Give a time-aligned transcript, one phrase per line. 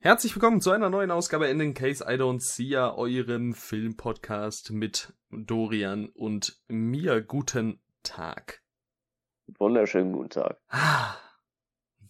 [0.00, 4.70] Herzlich willkommen zu einer neuen Ausgabe in den Case I Don't See Ya, eurem Filmpodcast
[4.70, 7.20] mit Dorian und mir.
[7.20, 8.62] Guten Tag.
[9.58, 10.60] Wunderschönen guten Tag.
[10.68, 11.16] Ah,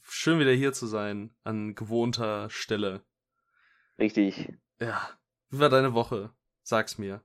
[0.02, 3.02] Schön wieder hier zu sein, an gewohnter Stelle.
[3.98, 4.52] Richtig.
[4.80, 5.08] Ja.
[5.50, 6.30] Wie war deine Woche?
[6.62, 7.22] Sag's mir.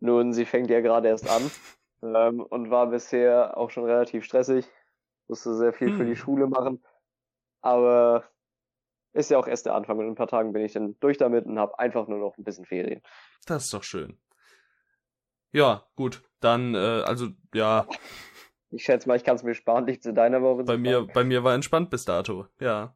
[0.00, 1.50] Nun, sie fängt ja gerade erst an
[2.02, 4.66] ähm, und war bisher auch schon relativ stressig.
[5.28, 6.16] Musste sehr viel für die Hm.
[6.16, 6.82] Schule machen.
[7.60, 8.28] Aber
[9.16, 11.18] ist ja auch erst der Anfang und in ein paar Tagen bin ich dann durch
[11.18, 13.00] damit und habe einfach nur noch ein bisschen Ferien.
[13.46, 14.18] Das ist doch schön.
[15.52, 16.22] Ja, gut.
[16.40, 17.86] Dann, äh, also, ja,
[18.70, 20.98] Ich schätze mal, ich kann es mir sparen, dich zu deiner Woche bei zu mir,
[20.98, 21.12] fragen.
[21.14, 22.46] bei mir war entspannt bis dato.
[22.60, 22.94] Ja.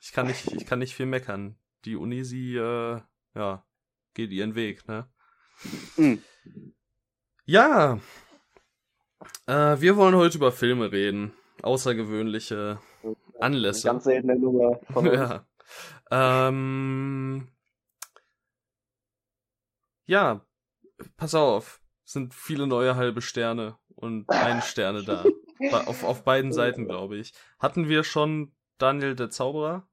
[0.00, 1.58] Ich kann nicht, ich kann nicht viel meckern.
[1.84, 3.00] Die Uni, sie, äh,
[3.34, 3.64] ja,
[4.14, 5.08] geht ihren Weg, ne?
[5.96, 6.22] Mhm.
[7.44, 7.98] Ja.
[9.46, 11.32] Äh, wir wollen heute über Filme reden.
[11.62, 12.78] Außergewöhnliche
[13.40, 13.88] Anlässe.
[13.88, 14.80] Ganz seltene Nummer.
[15.12, 15.44] Ja.
[16.10, 17.48] Ähm,
[20.06, 20.44] ja,
[21.16, 21.82] pass auf.
[22.04, 25.24] Es sind viele neue halbe Sterne und ein Sterne da.
[25.86, 27.34] Auf, auf beiden Seiten, glaube ich.
[27.58, 29.88] Hatten wir schon Daniel der Zauberer?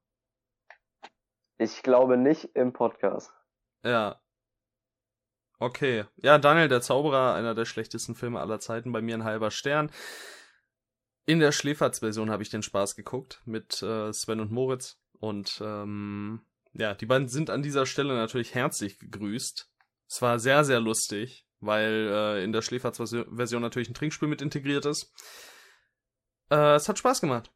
[1.58, 3.32] Ich glaube nicht im Podcast.
[3.82, 4.20] Ja.
[5.58, 6.04] Okay.
[6.16, 9.90] Ja, Daniel der Zauberer, einer der schlechtesten Filme aller Zeiten, bei mir ein halber Stern.
[11.24, 15.00] In der Schläferz-Version habe ich den Spaß geguckt mit äh, Sven und Moritz.
[15.20, 16.40] Und ähm,
[16.72, 19.70] ja, die beiden sind an dieser Stelle natürlich herzlich gegrüßt.
[20.08, 24.86] Es war sehr, sehr lustig, weil äh, in der Schläferz-Version natürlich ein Trinkspiel mit integriert
[24.86, 25.12] ist.
[26.50, 27.50] Äh, es hat Spaß gemacht.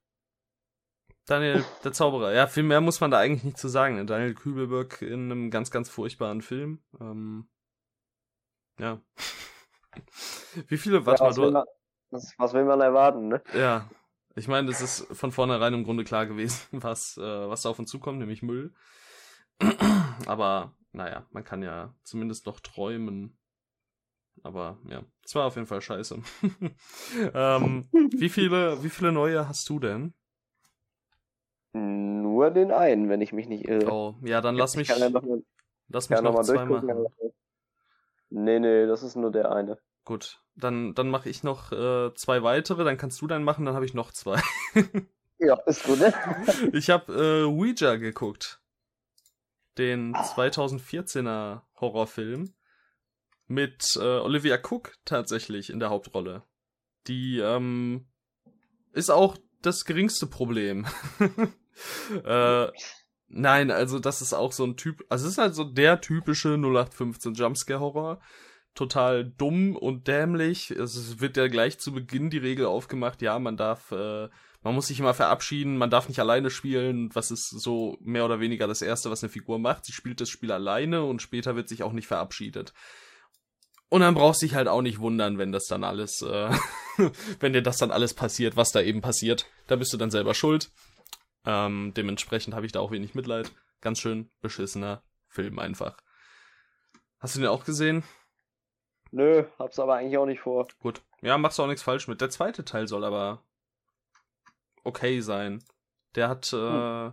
[1.26, 2.32] Daniel, der Zauberer.
[2.32, 3.96] Ja, viel mehr muss man da eigentlich nicht zu sagen.
[3.96, 4.06] ne?
[4.06, 6.82] Daniel Kübelberg in einem ganz, ganz furchtbaren Film.
[7.00, 7.48] Ähm,
[8.78, 9.00] ja.
[10.66, 11.64] Wie viele, warte ja, mal, was, will du, man,
[12.38, 13.42] was will man erwarten, ne?
[13.54, 13.88] ja.
[14.36, 17.78] Ich meine, es ist von vornherein im Grunde klar gewesen, was, äh, was da auf
[17.78, 18.72] uns zukommt, nämlich Müll.
[20.26, 23.36] Aber, naja, man kann ja zumindest noch träumen.
[24.42, 26.22] Aber ja, es war auf jeden Fall scheiße.
[27.34, 30.14] ähm, wie viele, wie viele neue hast du denn?
[31.72, 33.92] Nur den einen, wenn ich mich nicht irre.
[33.92, 35.42] Oh, ja, dann lass ich mich, ja mal,
[35.88, 37.06] lass mich noch mal zwei machen.
[38.30, 39.78] Nee, nee, das ist nur der eine.
[40.10, 43.76] Gut, dann, dann mache ich noch äh, zwei weitere, dann kannst du dann machen, dann
[43.76, 44.42] habe ich noch zwei.
[45.38, 46.12] Ja, ist gut, ne?
[46.72, 48.60] ich habe äh, Ouija geguckt.
[49.78, 52.52] Den 2014er Horrorfilm
[53.46, 56.42] mit äh, Olivia Cook tatsächlich in der Hauptrolle.
[57.06, 58.08] Die ähm,
[58.92, 60.86] ist auch das geringste Problem.
[62.24, 62.66] äh,
[63.28, 66.54] nein, also das ist auch so ein Typ, also es ist halt so der typische
[66.54, 68.20] 0815 Jumpscare Horror.
[68.74, 70.70] Total dumm und dämlich.
[70.70, 74.28] Es wird ja gleich zu Beginn die Regel aufgemacht, ja, man darf äh,
[74.62, 78.40] man muss sich immer verabschieden, man darf nicht alleine spielen, was ist so mehr oder
[78.40, 79.86] weniger das Erste, was eine Figur macht.
[79.86, 82.74] Sie spielt das Spiel alleine und später wird sich auch nicht verabschiedet.
[83.88, 86.50] Und dann brauchst du dich halt auch nicht wundern, wenn das dann alles, äh,
[87.40, 89.46] wenn dir das dann alles passiert, was da eben passiert.
[89.66, 90.70] Da bist du dann selber schuld.
[91.46, 93.50] Ähm, dementsprechend habe ich da auch wenig Mitleid.
[93.80, 95.96] Ganz schön beschissener Film einfach.
[97.18, 98.04] Hast du den auch gesehen?
[99.12, 100.68] Nö, hab's aber eigentlich auch nicht vor.
[100.80, 101.02] Gut.
[101.20, 102.20] Ja, machst du auch nichts falsch mit.
[102.20, 103.42] Der zweite Teil soll aber
[104.84, 105.62] okay sein.
[106.14, 107.10] Der hat äh,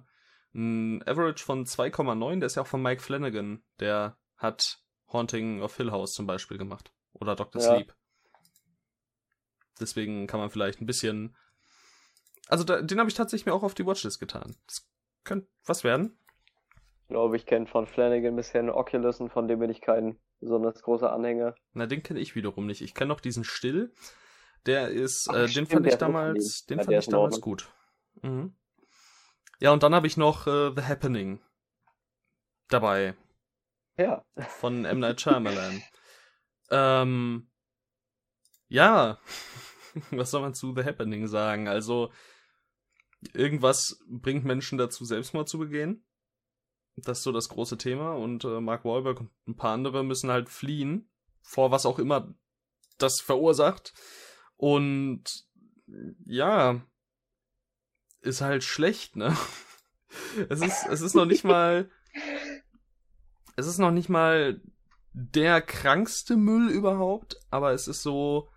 [0.54, 2.40] ein Average von 2,9.
[2.40, 3.64] Der ist ja auch von Mike Flanagan.
[3.80, 4.80] Der hat
[5.12, 6.92] Haunting of Hill House zum Beispiel gemacht.
[7.14, 7.62] Oder Dr.
[7.62, 7.76] Ja.
[7.76, 7.94] Sleep.
[9.80, 11.36] Deswegen kann man vielleicht ein bisschen.
[12.48, 14.56] Also da, den habe ich tatsächlich mir auch auf die Watchlist getan.
[14.68, 14.88] Das
[15.24, 16.18] könnte was werden.
[17.02, 20.20] Ich glaube, ich kenne von Flanagan bisher einen Oculus und von dem bin ich kein
[20.40, 21.56] besonders großer Anhänger.
[21.74, 22.82] Na, den kenne ich wiederum nicht.
[22.82, 23.94] Ich kenne noch diesen Still.
[24.66, 27.72] Der ist, Ach, äh, den stimmt, fand ich damals, den Ja, fand ich damals gut.
[28.22, 28.56] Mhm.
[29.60, 31.42] Ja, und dann habe ich noch äh, The Happening
[32.70, 33.16] dabei
[33.98, 34.24] Ja.
[34.60, 35.00] von M.
[35.00, 35.82] Night Shyamalan.
[36.70, 37.50] ähm,
[38.68, 39.20] ja,
[40.12, 41.68] was soll man zu The Happening sagen?
[41.68, 42.12] Also,
[43.34, 46.06] irgendwas bringt Menschen dazu, Selbstmord zu begehen.
[46.98, 48.14] Das ist so das große Thema.
[48.14, 51.10] Und äh, Mark Wahlberg und ein paar andere müssen halt fliehen,
[51.42, 52.34] vor was auch immer
[52.98, 53.94] das verursacht.
[54.56, 55.24] Und
[56.26, 56.82] ja,
[58.22, 59.36] ist halt schlecht, ne?
[60.50, 61.90] Es ist, es ist noch nicht mal,
[63.58, 64.62] es ist noch nicht mal
[65.12, 68.50] der krankste Müll überhaupt, aber es ist so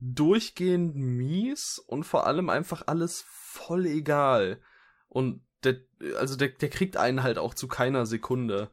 [0.00, 4.60] durchgehend mies und vor allem einfach alles voll egal.
[5.08, 5.76] Und der,
[6.16, 8.70] also der, der kriegt einen halt auch zu keiner Sekunde.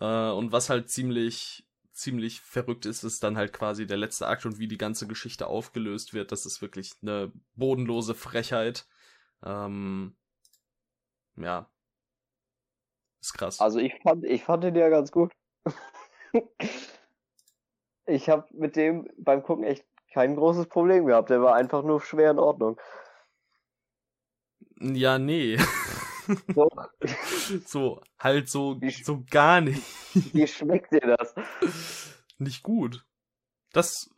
[0.00, 4.46] Äh, und was halt ziemlich, ziemlich verrückt ist, ist dann halt quasi der letzte Akt
[4.46, 6.32] und wie die ganze Geschichte aufgelöst wird.
[6.32, 8.86] Das ist wirklich eine bodenlose Frechheit.
[9.44, 10.16] Ähm,
[11.36, 11.68] ja.
[13.20, 13.60] Ist krass.
[13.60, 15.32] Also ich fand, ich fand den ja ganz gut.
[18.06, 21.30] ich habe mit dem beim Gucken echt kein großes Problem gehabt.
[21.30, 22.80] Der war einfach nur schwer in Ordnung.
[24.80, 25.56] Ja, nee.
[26.54, 26.68] So,
[27.66, 29.82] so, halt so, Wie- so gar nicht.
[30.34, 31.34] wie schmeckt dir das?
[32.38, 33.04] Nicht gut.
[33.72, 34.08] Das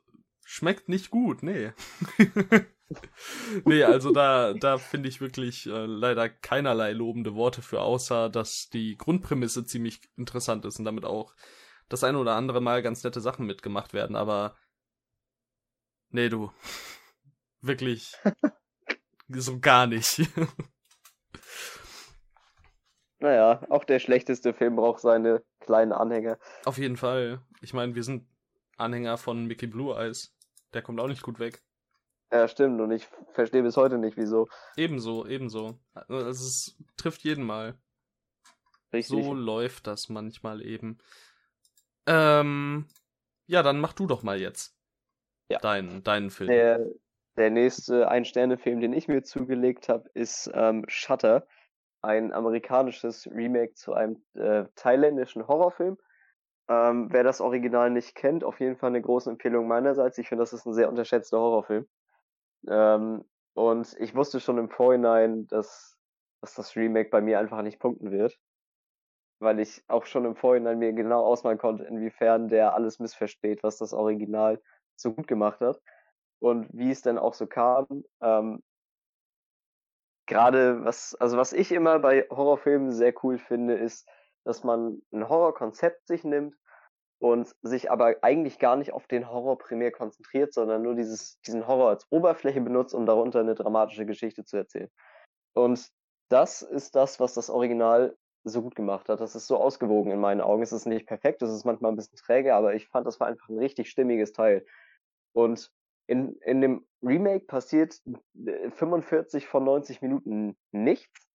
[0.45, 1.73] schmeckt nicht gut, nee.
[3.65, 8.69] nee, also da, da finde ich wirklich äh, leider keinerlei lobende Worte für, außer dass
[8.73, 11.35] die Grundprämisse ziemlich interessant ist und damit auch
[11.89, 14.57] das eine oder andere Mal ganz nette Sachen mitgemacht werden, aber
[16.11, 16.53] nee, du.
[17.61, 18.13] Wirklich
[19.29, 20.23] so gar nicht.
[23.25, 26.39] Naja, auch der schlechteste Film braucht seine kleinen Anhänger.
[26.67, 27.41] Auf jeden Fall.
[27.63, 28.29] Ich meine, wir sind
[28.77, 30.37] Anhänger von Mickey Blue Eyes.
[30.75, 31.63] Der kommt auch nicht gut weg.
[32.31, 32.83] Ja, stimmt.
[32.83, 34.47] Und ich verstehe bis heute nicht, wieso.
[34.77, 35.79] Ebenso, ebenso.
[35.95, 37.79] Also es trifft jeden mal.
[38.93, 39.25] Richtig.
[39.25, 40.99] So läuft das manchmal eben.
[42.07, 42.89] Ähm,
[43.47, 44.77] ja, dann mach du doch mal jetzt.
[45.49, 45.61] Ja.
[45.61, 46.51] Deinen, deinen Film.
[46.51, 46.87] Der,
[47.39, 51.47] der nächste Ein-Sterne-Film, den ich mir zugelegt habe, ist ähm, Shutter.
[52.05, 55.97] Ein amerikanisches Remake zu einem äh, thailändischen Horrorfilm.
[56.69, 60.19] Ähm, wer das Original nicht kennt, auf jeden Fall eine große Empfehlung meinerseits.
[60.19, 61.87] Ich finde, das ist ein sehr unterschätzter Horrorfilm.
[62.69, 63.25] Ähm,
[63.55, 65.99] und ich wusste schon im Vorhinein, dass,
[66.41, 68.39] dass das Remake bei mir einfach nicht punkten wird.
[69.41, 73.79] Weil ich auch schon im Vorhinein mir genau ausmalen konnte, inwiefern der alles missversteht, was
[73.79, 74.61] das Original
[74.97, 75.81] so gut gemacht hat.
[76.39, 78.05] Und wie es dann auch so kam.
[78.21, 78.63] Ähm,
[80.27, 84.09] Gerade was, also was ich immer bei Horrorfilmen sehr cool finde, ist,
[84.45, 86.57] dass man ein Horrorkonzept sich nimmt
[87.19, 91.67] und sich aber eigentlich gar nicht auf den Horror primär konzentriert, sondern nur dieses, diesen
[91.67, 94.91] Horror als Oberfläche benutzt, um darunter eine dramatische Geschichte zu erzählen.
[95.55, 95.91] Und
[96.29, 99.21] das ist das, was das Original so gut gemacht hat.
[99.21, 100.63] Das ist so ausgewogen in meinen Augen.
[100.63, 103.27] Es ist nicht perfekt, es ist manchmal ein bisschen träge, aber ich fand, das war
[103.27, 104.67] einfach ein richtig stimmiges Teil.
[105.33, 105.71] Und
[106.07, 108.01] in, in dem Remake passiert
[108.47, 111.29] äh, 45 von 90 Minuten nichts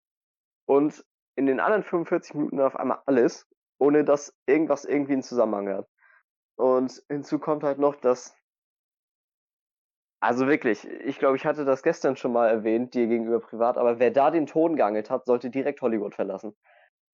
[0.66, 1.04] und
[1.36, 3.46] in den anderen 45 Minuten auf einmal alles,
[3.78, 5.88] ohne dass irgendwas irgendwie einen Zusammenhang hat.
[6.56, 8.34] Und hinzu kommt halt noch, dass
[10.20, 14.00] also wirklich, ich glaube, ich hatte das gestern schon mal erwähnt, dir gegenüber privat, aber
[14.00, 16.56] wer da den Ton geangelt hat, sollte direkt Hollywood verlassen.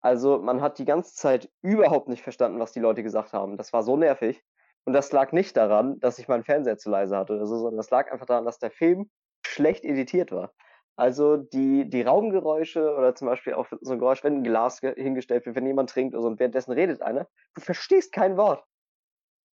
[0.00, 3.56] Also man hat die ganze Zeit überhaupt nicht verstanden, was die Leute gesagt haben.
[3.58, 4.42] Das war so nervig.
[4.84, 7.78] Und das lag nicht daran, dass ich meinen Fernseher zu leise hatte oder so, sondern
[7.78, 9.10] das lag einfach daran, dass der Film
[9.46, 10.52] schlecht editiert war.
[10.96, 14.94] Also die, die Raumgeräusche oder zum Beispiel auch so ein Geräusch, wenn ein Glas ge-
[14.94, 18.64] hingestellt wird, wenn jemand trinkt oder so, und währenddessen redet einer, du verstehst kein Wort.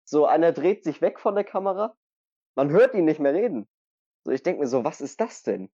[0.03, 1.95] So, einer dreht sich weg von der Kamera,
[2.55, 3.67] man hört ihn nicht mehr reden.
[4.23, 5.71] So, ich denke mir so, was ist das denn?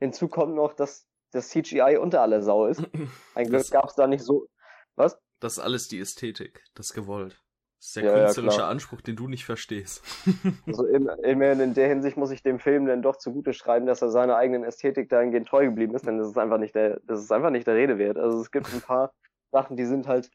[0.00, 2.82] Hinzu kommt noch, dass das CGI unter aller Sau ist.
[3.34, 4.48] Ein Glück gab es da nicht so.
[4.96, 5.20] Was?
[5.38, 6.64] Das ist alles die Ästhetik.
[6.74, 7.40] Das gewollt.
[7.80, 8.68] Das ist der Ja, ja, künstlerische klar.
[8.68, 10.04] Anspruch, den du nicht verstehst.
[10.66, 14.10] Also immerhin in der Hinsicht muss ich dem Film dann doch zugute schreiben, dass er
[14.10, 17.32] seiner eigenen Ästhetik dahingehend treu geblieben ist, denn das ist einfach nicht der, das ist
[17.32, 18.18] einfach nicht der Rede wert.
[18.18, 19.12] Also es gibt ein paar
[19.52, 20.30] Sachen, die sind halt,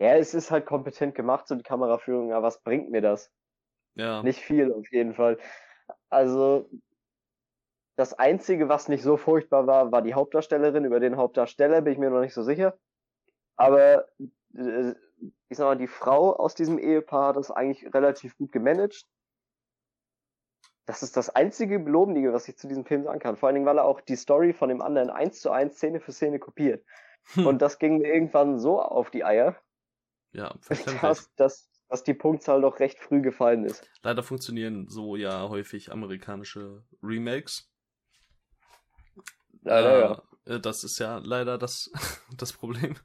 [0.00, 3.32] ja, es ist halt kompetent gemacht, so die Kameraführung, aber was bringt mir das?
[3.94, 4.22] ja.
[4.22, 5.38] Nicht viel auf jeden Fall.
[6.10, 6.70] Also
[7.96, 10.84] das Einzige, was nicht so furchtbar war, war die Hauptdarstellerin.
[10.84, 12.78] Über den Hauptdarsteller bin ich mir noch nicht so sicher.
[13.56, 14.06] Aber
[14.56, 14.94] äh,
[15.48, 19.06] ich sag mal, die Frau aus diesem Ehepaar hat das eigentlich relativ gut gemanagt.
[20.86, 23.36] Das ist das einzige Belobende, was ich zu diesem Film sagen kann.
[23.36, 26.00] Vor allen Dingen, weil er auch die Story von dem anderen eins zu eins Szene
[26.00, 26.84] für Szene kopiert.
[27.34, 27.46] Hm.
[27.46, 29.56] Und das ging mir irgendwann so auf die Eier,
[30.32, 30.54] ja,
[31.02, 33.88] dass, dass, dass die Punktzahl doch recht früh gefallen ist.
[34.02, 37.70] Leider funktionieren so ja häufig amerikanische Remakes.
[39.62, 40.22] Leider, ja.
[40.46, 41.90] äh, äh, Das ist ja leider das,
[42.36, 42.96] das Problem,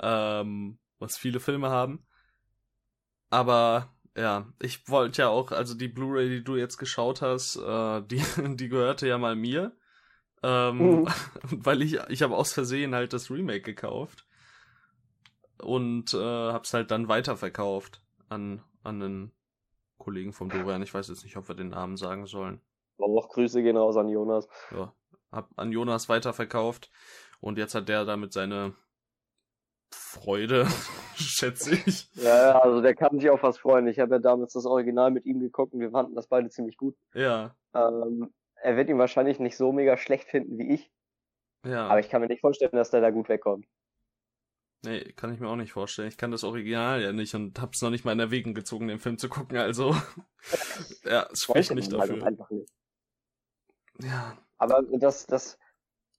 [0.00, 2.06] ähm, was viele Filme haben.
[3.30, 8.02] Aber ja, ich wollte ja auch, also die Blu-ray, die du jetzt geschaut hast, äh,
[8.02, 8.22] die,
[8.56, 9.76] die gehörte ja mal mir.
[10.42, 11.08] Ähm, Mhm.
[11.64, 14.26] weil ich, ich habe aus Versehen halt das Remake gekauft.
[15.62, 16.18] Und äh,
[16.52, 19.32] hab's halt dann weiterverkauft an, an einen
[19.98, 20.82] Kollegen vom Dorian.
[20.82, 22.60] Ich weiß jetzt nicht, ob wir den Namen sagen sollen.
[22.98, 24.48] Auch Grüße gehen raus an Jonas.
[24.72, 24.92] ja,
[25.30, 26.90] hab an Jonas weiterverkauft
[27.40, 28.74] und jetzt hat der damit seine
[30.12, 30.66] Freude,
[31.16, 32.08] schätze ich.
[32.14, 33.86] Ja, ja, also der kann sich auf was freuen.
[33.88, 36.76] Ich habe ja damals das Original mit ihm geguckt und wir fanden das beide ziemlich
[36.76, 36.96] gut.
[37.14, 40.90] Ja, Ähm, er wird ihn wahrscheinlich nicht so mega schlecht finden wie ich,
[41.66, 41.88] ja.
[41.88, 43.66] aber ich kann mir nicht vorstellen, dass der da gut wegkommt.
[44.84, 46.08] nee, kann ich mir auch nicht vorstellen.
[46.08, 48.98] Ich kann das Original ja nicht und hab's noch nicht mal in Erwägung gezogen, den
[48.98, 49.94] Film zu gucken, also
[51.04, 52.22] ja, es spricht nicht halt dafür.
[52.22, 52.70] einfach nicht.
[53.98, 55.58] Ja, Aber dass das,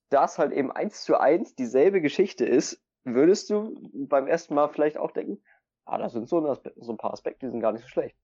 [0.09, 4.97] das halt eben eins zu eins dieselbe Geschichte ist, würdest du beim ersten Mal vielleicht
[4.97, 5.41] auch denken,
[5.85, 8.15] ah, da sind so ein, paar Aspekte, die sind gar nicht so schlecht.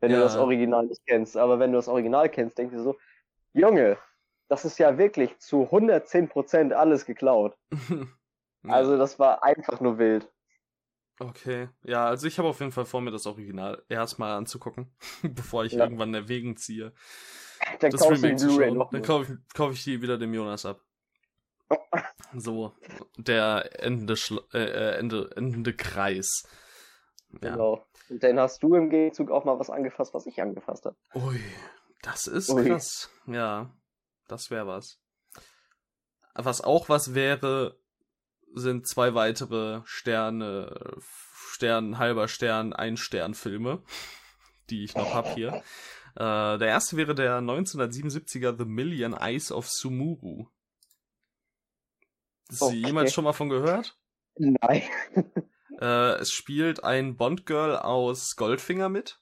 [0.00, 0.18] Wenn ja.
[0.18, 1.36] du das Original nicht kennst.
[1.36, 2.96] Aber wenn du das Original kennst, denkst du so,
[3.52, 3.98] Junge,
[4.48, 7.56] das ist ja wirklich zu 110% alles geklaut.
[7.90, 8.06] ja.
[8.70, 10.30] Also das war einfach nur wild.
[11.20, 15.64] Okay, ja, also ich habe auf jeden Fall vor, mir das Original erstmal anzugucken, bevor
[15.64, 15.82] ich ja.
[15.82, 16.92] irgendwann Erwägen ziehe.
[17.80, 18.86] Dann das Remake schauen.
[18.92, 20.80] Dann kaufe ich, kauf ich die wieder dem Jonas ab.
[22.36, 22.72] So,
[23.16, 26.48] der endende, Schla äh, äh, Ende, endende Kreis.
[27.42, 27.50] Ja.
[27.50, 27.86] Genau.
[28.08, 30.96] Und dann hast du im Gegenzug auch mal was angefasst, was ich angefasst habe.
[31.14, 31.40] Ui,
[32.02, 32.64] das ist Ui.
[32.64, 33.10] krass.
[33.26, 33.70] Ja,
[34.28, 34.98] das wäre was.
[36.34, 37.78] Was auch was wäre,
[38.54, 43.82] sind zwei weitere Sterne, Stern, halber Stern, ein Stern Filme,
[44.70, 45.62] die ich noch hab hier.
[46.14, 50.46] Äh, der erste wäre der 1977er The Million Eyes of Sumuru.
[52.50, 52.76] Hast okay.
[52.76, 53.98] jemals schon mal von gehört?
[54.36, 54.82] Nein.
[55.80, 59.20] äh, es spielt ein Bond-Girl aus Goldfinger mit.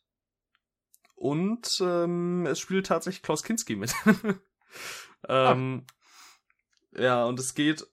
[1.14, 3.94] Und ähm, es spielt tatsächlich Klaus Kinski mit.
[5.28, 5.86] ähm,
[6.92, 7.86] ja, und es geht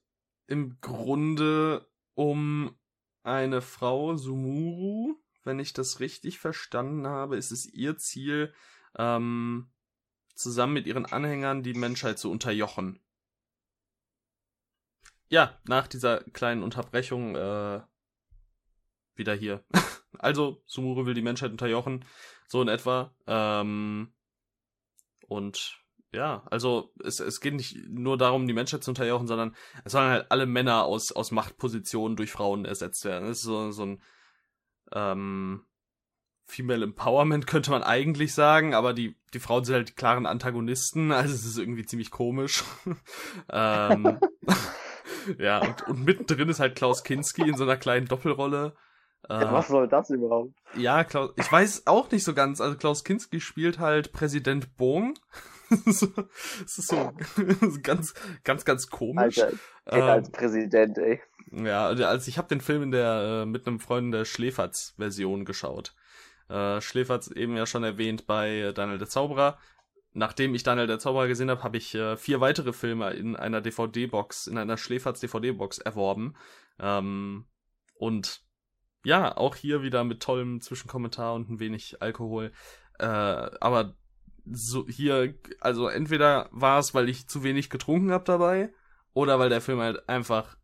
[0.46, 2.76] im Grunde um
[3.22, 5.16] eine Frau, Sumuru.
[5.42, 8.54] Wenn ich das richtig verstanden habe, ist es ihr Ziel,
[8.96, 9.70] ähm,
[10.34, 13.00] zusammen mit ihren Anhängern die Menschheit zu unterjochen.
[15.28, 17.80] Ja, nach dieser kleinen Unterbrechung äh,
[19.14, 19.64] wieder hier.
[20.18, 22.04] also, Sumuru will die Menschheit unterjochen,
[22.48, 23.14] so in etwa.
[23.26, 24.12] Ähm,
[25.26, 29.92] und ja, also es, es geht nicht nur darum, die Menschheit zu unterjochen, sondern es
[29.92, 33.26] sollen halt alle Männer aus, aus Machtpositionen durch Frauen ersetzt werden.
[33.26, 34.02] Das ist so, so ein
[34.92, 35.64] ähm,
[36.46, 41.10] Female Empowerment, könnte man eigentlich sagen, aber die, die Frauen sind halt die klaren Antagonisten,
[41.12, 42.62] also es ist irgendwie ziemlich komisch.
[43.50, 44.20] ähm,
[45.38, 48.74] ja, und, und mittendrin ist halt Klaus Kinski in so einer kleinen Doppelrolle.
[49.28, 50.52] Äh, was soll das überhaupt?
[50.76, 52.60] Ja, Klaus, ich weiß auch nicht so ganz.
[52.60, 55.14] Also Klaus Kinski spielt halt Präsident Bong.
[55.86, 57.12] so, das ist so
[57.82, 58.14] ganz,
[58.44, 59.38] ganz, ganz komisch.
[59.38, 61.20] Alter, ähm, als Präsident, ey.
[61.52, 65.94] Ja, also ich habe den Film in der äh, mit einem Freund der Schläferz-Version geschaut.
[66.48, 69.58] Äh, Schläferz eben ja schon erwähnt bei Daniel der Zauberer.
[70.16, 73.60] Nachdem ich Daniel der Zauberer gesehen habe, habe ich äh, vier weitere Filme in einer
[73.60, 76.34] DVD-Box, in einer Schläferz DVD-Box erworben.
[76.78, 77.46] Ähm,
[77.94, 78.42] und
[79.04, 82.52] ja, auch hier wieder mit tollem Zwischenkommentar und ein wenig Alkohol.
[83.00, 83.96] Äh, aber
[84.46, 88.72] so hier, also entweder war es, weil ich zu wenig getrunken habe dabei,
[89.14, 90.56] oder weil der Film halt einfach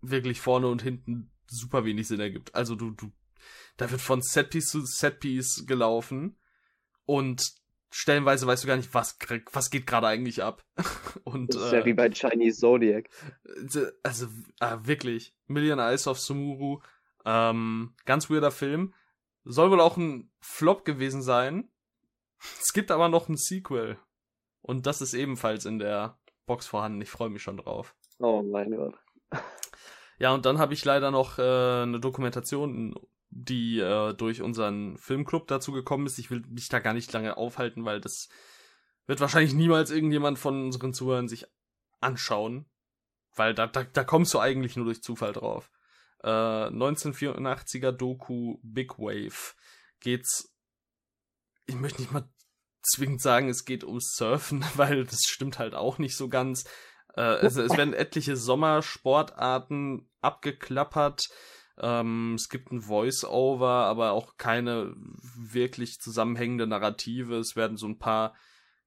[0.00, 2.54] wirklich vorne und hinten super wenig Sinn ergibt.
[2.54, 3.12] Also du, du,
[3.76, 6.38] da wird von Setpiece zu Setpiece gelaufen
[7.04, 7.62] und
[7.94, 9.16] stellenweise weißt du gar nicht, was,
[9.52, 10.64] was geht gerade eigentlich ab.
[11.24, 13.08] und, das ist äh, ja wie bei Chinese Zodiac.
[14.02, 14.26] Also,
[14.60, 15.32] äh, wirklich.
[15.46, 16.80] Million Eyes of Sumuru,
[17.24, 18.94] ähm, ganz weirder Film.
[19.44, 21.68] Soll wohl auch ein Flop gewesen sein.
[22.60, 23.98] Es gibt aber noch ein Sequel.
[24.60, 27.00] Und das ist ebenfalls in der Box vorhanden.
[27.00, 27.94] Ich freue mich schon drauf.
[28.18, 28.94] Oh mein Gott.
[30.18, 31.42] Ja, und dann habe ich leider noch äh,
[31.82, 32.94] eine Dokumentation,
[33.34, 36.18] die äh, durch unseren Filmclub dazu gekommen ist.
[36.18, 38.28] Ich will mich da gar nicht lange aufhalten, weil das
[39.06, 41.46] wird wahrscheinlich niemals irgendjemand von unseren Zuhörern sich
[42.00, 42.66] anschauen.
[43.36, 45.70] Weil da, da, da kommst du eigentlich nur durch Zufall drauf.
[46.22, 49.54] Äh, 1984er Doku Big Wave
[50.00, 50.54] geht's
[51.66, 52.28] ich möchte nicht mal
[52.82, 56.64] zwingend sagen, es geht ums Surfen, weil das stimmt halt auch nicht so ganz.
[57.14, 61.28] Äh, also es werden etliche Sommersportarten abgeklappert.
[61.78, 67.36] Ähm, es gibt ein Voice-Over, aber auch keine wirklich zusammenhängende Narrative.
[67.36, 68.34] Es werden so ein paar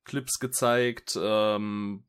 [0.06, 2.06] Clips gezeigt, ähm,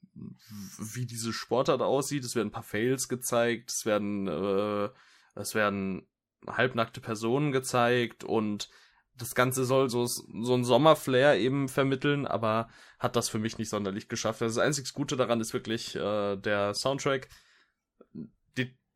[0.78, 2.25] wie diese Sportart aussieht.
[2.25, 3.70] Es werden ein paar Fails gezeigt.
[3.70, 4.88] Es werden, äh,
[5.35, 6.06] es werden
[6.47, 8.68] halbnackte Personen gezeigt und
[9.16, 12.68] das Ganze soll so, so ein Sommerflair eben vermitteln, aber
[13.00, 14.40] hat das für mich nicht sonderlich geschafft.
[14.40, 17.28] Das einzig Gute daran ist wirklich äh, der Soundtrack.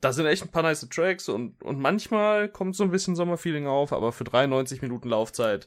[0.02, 3.66] Da sind echt ein paar nice Tracks und, und manchmal kommt so ein bisschen Sommerfeeling
[3.66, 5.66] auf, aber für 93 Minuten Laufzeit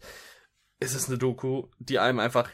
[0.79, 2.51] ist es eine Doku, die einem einfach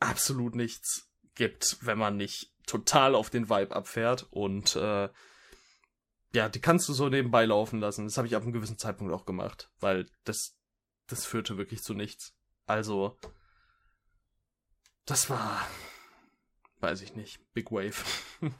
[0.00, 5.08] absolut nichts gibt, wenn man nicht total auf den Vibe abfährt und äh,
[6.32, 8.04] ja, die kannst du so nebenbei laufen lassen.
[8.04, 10.60] Das habe ich ab einem gewissen Zeitpunkt auch gemacht, weil das
[11.10, 12.34] das führte wirklich zu nichts.
[12.66, 13.18] Also,
[15.06, 15.66] das war,
[16.80, 18.04] weiß ich nicht, Big Wave.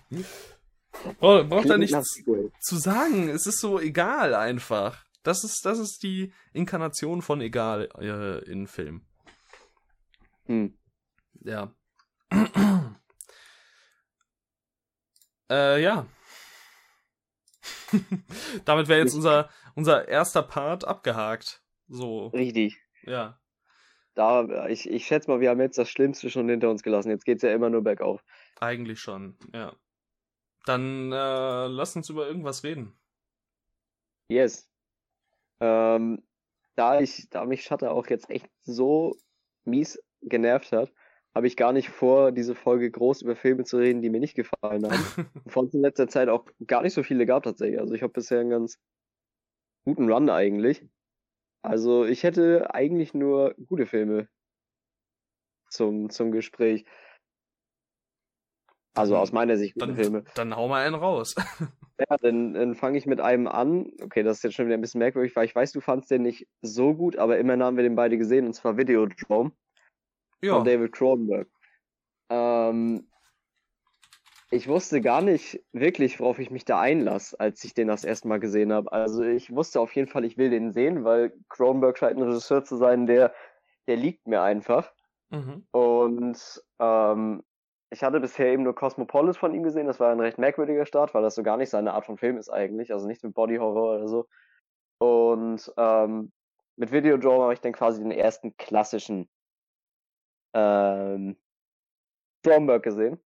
[1.19, 2.23] Braucht brauch da nichts
[2.61, 3.29] zu sagen.
[3.29, 5.05] Es ist so egal einfach.
[5.23, 9.07] Das ist, das ist die Inkarnation von egal äh, in Film.
[10.47, 10.77] Hm.
[11.43, 11.75] Ja.
[15.51, 16.07] äh, ja.
[18.65, 21.63] Damit wäre jetzt unser, unser erster Part abgehakt.
[21.89, 22.29] So.
[22.29, 22.81] Richtig.
[23.03, 23.39] Ja.
[24.15, 27.11] Da, ich, ich schätze mal, wir haben jetzt das Schlimmste schon hinter uns gelassen.
[27.11, 28.25] Jetzt geht's ja immer nur bergauf.
[28.59, 29.75] Eigentlich schon, ja.
[30.67, 32.93] Dann äh, lass uns über irgendwas reden.
[34.29, 34.69] Yes.
[35.61, 36.23] Ähm,
[36.77, 39.17] da ich, da mich Shutter auch jetzt echt so
[39.65, 40.93] mies genervt hat,
[41.35, 44.35] habe ich gar nicht vor, diese Folge groß über Filme zu reden, die mir nicht
[44.35, 45.31] gefallen haben.
[45.47, 47.79] Von in letzter Zeit auch gar nicht so viele gab tatsächlich.
[47.79, 48.79] Also ich habe bisher einen ganz
[49.85, 50.85] guten Run eigentlich.
[51.63, 54.29] Also ich hätte eigentlich nur gute Filme
[55.69, 56.85] zum, zum Gespräch.
[59.01, 60.25] Also aus meiner Sicht gute Dann, Filme.
[60.35, 61.35] dann hau mal einen raus.
[62.09, 63.93] Ja, dann, dann fange ich mit einem an.
[64.03, 66.23] Okay, das ist jetzt schon wieder ein bisschen merkwürdig, weil ich weiß, du fandst den
[66.23, 69.53] nicht so gut, aber immerhin haben wir den beide gesehen, und zwar Videodrome
[70.41, 70.55] ja.
[70.55, 71.47] von David Cronenberg.
[72.31, 73.07] Ähm,
[74.51, 78.29] ich wusste gar nicht wirklich, worauf ich mich da einlasse, als ich den das erste
[78.29, 78.91] Mal gesehen habe.
[78.93, 82.65] Also ich wusste auf jeden Fall, ich will den sehen, weil Cronenberg scheint ein Regisseur
[82.65, 83.33] zu sein, der,
[83.87, 84.93] der liegt mir einfach.
[85.31, 85.67] Mhm.
[85.71, 87.43] Und ähm,
[87.91, 89.87] ich hatte bisher eben nur Cosmopolis von ihm gesehen.
[89.87, 92.39] Das war ein recht merkwürdiger Start, weil das so gar nicht seine Art von Film
[92.39, 92.93] ist eigentlich.
[92.93, 94.29] Also nichts mit Body Horror oder so.
[94.99, 96.33] Und ähm,
[96.77, 99.29] mit Videodrome habe ich dann quasi den ersten klassischen
[100.55, 101.37] ähm,
[102.41, 103.21] Stromberg gesehen.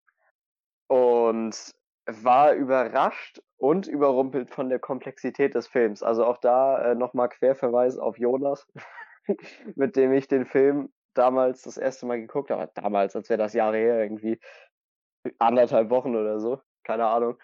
[0.88, 1.74] Und
[2.05, 6.03] war überrascht und überrumpelt von der Komplexität des Films.
[6.03, 8.67] Also auch da äh, nochmal Querverweis auf Jonas,
[9.75, 12.72] mit dem ich den Film damals das erste Mal geguckt habe.
[12.75, 14.39] Damals, als wäre das Jahre her, irgendwie
[15.39, 17.38] anderthalb Wochen oder so, keine Ahnung.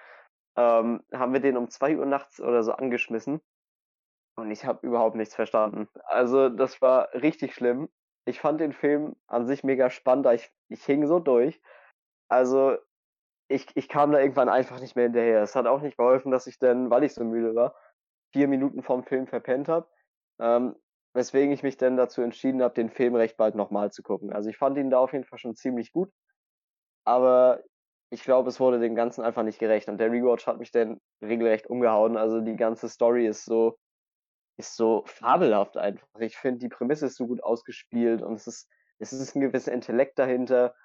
[0.57, 3.41] Ähm, haben wir den um zwei Uhr nachts oder so angeschmissen.
[4.35, 5.87] Und ich habe überhaupt nichts verstanden.
[6.05, 7.89] Also das war richtig schlimm.
[8.25, 11.61] Ich fand den Film an sich mega spannend, ich, ich hing so durch.
[12.29, 12.77] Also
[13.49, 15.41] ich, ich kam da irgendwann einfach nicht mehr hinterher.
[15.41, 17.75] Es hat auch nicht geholfen, dass ich dann, weil ich so müde war,
[18.31, 19.89] vier Minuten vom Film verpennt habe.
[20.39, 20.75] Ähm,
[21.13, 24.31] weswegen ich mich dann dazu entschieden habe, den Film recht bald nochmal zu gucken.
[24.31, 26.11] Also ich fand ihn da auf jeden Fall schon ziemlich gut.
[27.05, 27.61] Aber
[28.11, 29.89] ich glaube, es wurde dem Ganzen einfach nicht gerecht.
[29.89, 32.17] Und der Rewatch hat mich dann regelrecht umgehauen.
[32.17, 33.77] Also die ganze Story ist so,
[34.57, 36.07] ist so fabelhaft einfach.
[36.19, 38.69] Ich finde, die Prämisse ist so gut ausgespielt und es ist,
[38.99, 40.75] es ist ein gewisser Intellekt dahinter.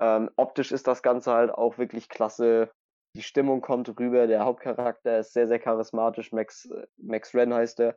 [0.00, 2.72] Ähm, optisch ist das Ganze halt auch wirklich klasse.
[3.14, 4.26] Die Stimmung kommt rüber.
[4.26, 6.32] Der Hauptcharakter ist sehr, sehr charismatisch.
[6.32, 7.96] Max, Max Wren heißt er.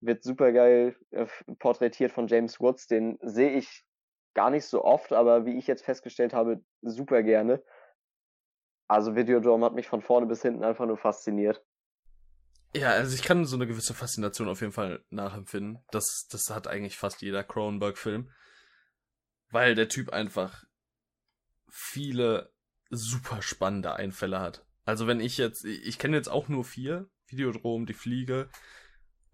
[0.00, 1.26] Wird super geil äh,
[1.58, 2.86] porträtiert von James Woods.
[2.86, 3.84] Den sehe ich
[4.34, 7.62] gar nicht so oft, aber wie ich jetzt festgestellt habe, super gerne.
[8.86, 11.62] Also Videodrome hat mich von vorne bis hinten einfach nur fasziniert.
[12.74, 15.82] Ja, also ich kann so eine gewisse Faszination auf jeden Fall nachempfinden.
[15.90, 18.30] Das, das hat eigentlich fast jeder Cronenberg-Film.
[19.50, 20.64] Weil der Typ einfach
[21.68, 22.52] viele
[22.90, 24.66] super spannende Einfälle hat.
[24.84, 28.48] Also wenn ich jetzt, ich kenne jetzt auch nur vier, Videodrom, die Fliege,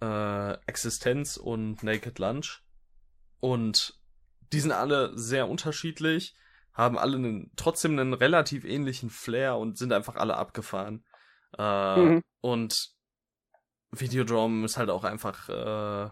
[0.00, 2.62] äh, Existenz und Naked Lunch.
[3.40, 3.98] Und
[4.52, 6.34] die sind alle sehr unterschiedlich,
[6.72, 11.04] haben alle einen, trotzdem einen relativ ähnlichen Flair und sind einfach alle abgefahren.
[11.58, 12.22] Äh, mhm.
[12.40, 12.90] Und
[13.90, 16.10] Videodrome ist halt auch einfach äh,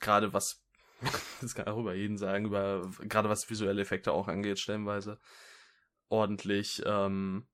[0.00, 0.62] gerade was
[1.40, 5.18] das kann auch über jeden sagen, über gerade was visuelle Effekte auch angeht, stellenweise
[6.08, 7.46] ordentlich, ähm,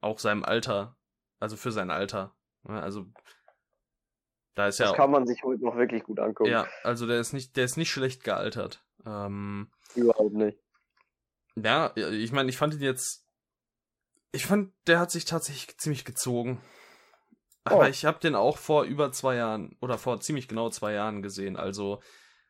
[0.00, 0.96] auch seinem Alter,
[1.38, 2.34] also für sein Alter.
[2.64, 2.82] Ne?
[2.82, 3.06] Also
[4.56, 4.96] da ist das ja.
[4.96, 6.50] kann man sich heute noch wirklich gut angucken.
[6.50, 8.82] Ja, also der ist nicht, der ist nicht schlecht gealtert.
[9.04, 10.58] Ähm, Überhaupt nicht.
[11.56, 13.26] Ja, ich meine, ich fand ihn jetzt.
[14.32, 16.62] Ich fand, der hat sich tatsächlich ziemlich gezogen.
[17.64, 17.88] Aber oh.
[17.88, 21.56] ich habe den auch vor über zwei Jahren oder vor ziemlich genau zwei Jahren gesehen.
[21.56, 22.00] Also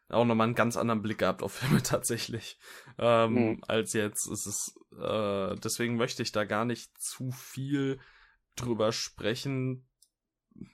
[0.08, 2.58] auch nochmal einen ganz anderen Blick gehabt auf Filme tatsächlich
[2.98, 3.64] ähm, mhm.
[3.66, 4.26] als jetzt.
[4.26, 7.98] Es ist, äh, deswegen möchte ich da gar nicht zu viel
[8.54, 9.88] drüber sprechen.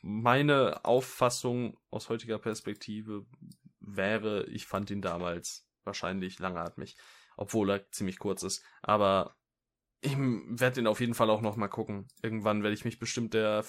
[0.03, 3.27] Meine Auffassung aus heutiger Perspektive
[3.81, 6.97] wäre, ich fand ihn damals wahrscheinlich langatmig,
[7.37, 8.65] obwohl er ziemlich kurz ist.
[8.83, 9.37] Aber
[10.01, 12.09] ich werde ihn auf jeden Fall auch nochmal gucken.
[12.23, 13.65] Irgendwann werde ich mich bestimmt der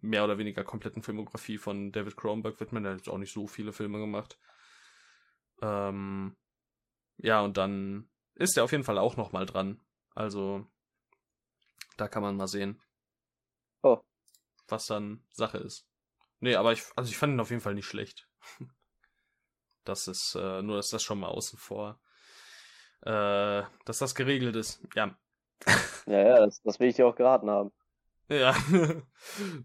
[0.00, 2.84] mehr oder weniger kompletten Filmografie von David Cronenberg widmen.
[2.84, 4.38] Er hat jetzt auch nicht so viele Filme gemacht.
[5.62, 6.36] Ähm,
[7.18, 9.80] ja, und dann ist er auf jeden Fall auch noch mal dran.
[10.14, 10.66] Also,
[11.96, 12.80] da kann man mal sehen.
[13.82, 14.02] Oh.
[14.68, 15.88] Was dann Sache ist.
[16.40, 18.28] Nee, aber ich, also ich fand ihn auf jeden Fall nicht schlecht.
[19.84, 22.00] Das ist, äh, nur dass das schon mal außen vor,
[23.02, 24.82] äh, dass das geregelt ist.
[24.94, 25.16] Ja.
[26.08, 27.72] Ja, ja, das, das will ich dir auch geraten haben.
[28.28, 28.54] Ja.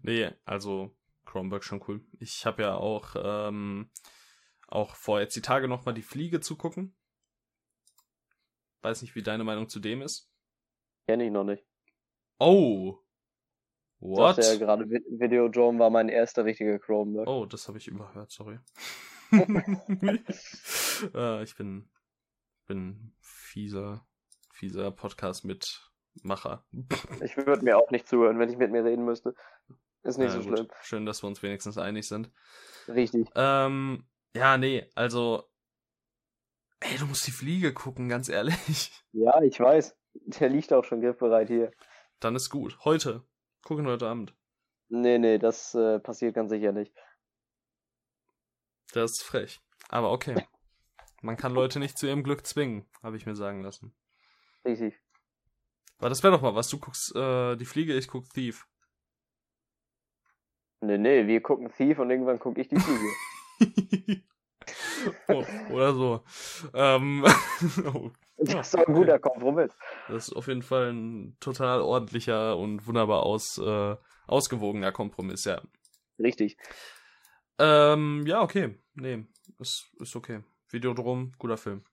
[0.02, 0.92] nee, also
[1.24, 2.04] Chromberg schon cool.
[2.18, 3.90] Ich habe ja auch ähm,
[4.66, 6.96] auch vor jetzt die Tage nochmal die Fliege zu gucken.
[8.82, 10.32] Weiß nicht, wie deine Meinung zu dem ist.
[11.06, 11.64] Kenne ich noch nicht.
[12.38, 13.01] Oh.
[14.04, 14.36] What?
[14.38, 17.28] Ja, gerade Vi- Videodrome war mein erster richtiger Chromebook.
[17.28, 18.58] Oh, das habe ich überhört, sorry.
[21.14, 21.88] äh, ich bin,
[22.66, 24.04] bin fieser,
[24.52, 26.64] fieser Podcast mitmacher.
[27.22, 29.36] Ich würde mir auch nicht zuhören, wenn ich mit mir reden müsste.
[30.02, 30.68] Ist nicht Na so gut, schlimm.
[30.82, 32.32] Schön, dass wir uns wenigstens einig sind.
[32.88, 33.28] Richtig.
[33.36, 35.48] Ähm, ja, nee, also.
[36.80, 38.90] Ey, du musst die Fliege gucken, ganz ehrlich.
[39.12, 39.96] Ja, ich weiß.
[40.40, 41.70] Der liegt auch schon griffbereit hier.
[42.18, 42.78] Dann ist gut.
[42.84, 43.22] Heute.
[43.62, 44.34] Gucken heute Abend.
[44.88, 46.92] Nee, nee, das äh, passiert ganz sicher nicht.
[48.92, 49.60] Das ist frech.
[49.88, 50.46] Aber okay.
[51.22, 53.94] Man kann Leute nicht zu ihrem Glück zwingen, habe ich mir sagen lassen.
[54.64, 55.00] Richtig.
[55.98, 56.68] Aber das wäre doch mal was.
[56.68, 58.66] Du guckst äh, die Fliege, ich guck Thief.
[60.80, 64.22] Nee, nee, wir gucken Thief und irgendwann gucke ich die Fliege.
[65.28, 66.24] oh, oder so.
[66.74, 67.24] Ähm,
[67.94, 69.76] oh, Das ist doch ein guter Kompromiss.
[70.08, 75.62] das ist auf jeden Fall ein total ordentlicher und wunderbar aus, äh, ausgewogener Kompromiss, ja.
[76.18, 76.56] Richtig.
[77.58, 78.78] Ähm, ja, okay.
[78.94, 79.26] Nee,
[79.58, 80.42] ist, ist okay.
[80.68, 81.84] Videodrom, guter Film.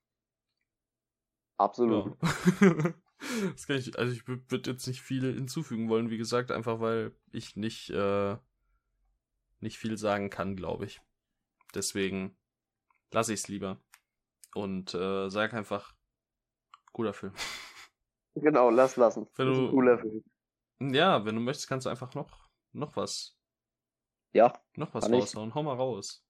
[1.57, 2.17] Absolut.
[2.61, 2.93] Ja.
[3.51, 7.15] das kann ich, also ich würde jetzt nicht viel hinzufügen wollen, wie gesagt, einfach weil
[7.31, 8.37] ich nicht, äh,
[9.59, 11.01] nicht viel sagen kann, glaube ich.
[11.75, 12.37] Deswegen
[13.11, 13.81] lasse ich es lieber.
[14.55, 15.93] Und äh, sag einfach,
[16.93, 17.33] guter Film.
[18.35, 19.27] Genau, lass lassen.
[19.35, 20.23] Wenn das ist ein cooler Film.
[20.79, 23.35] Ja, wenn du möchtest, kannst du einfach noch, noch was,
[24.31, 24.53] Ja.
[24.77, 25.13] noch was ich.
[25.13, 25.53] raushauen.
[25.55, 26.23] Hau mal raus.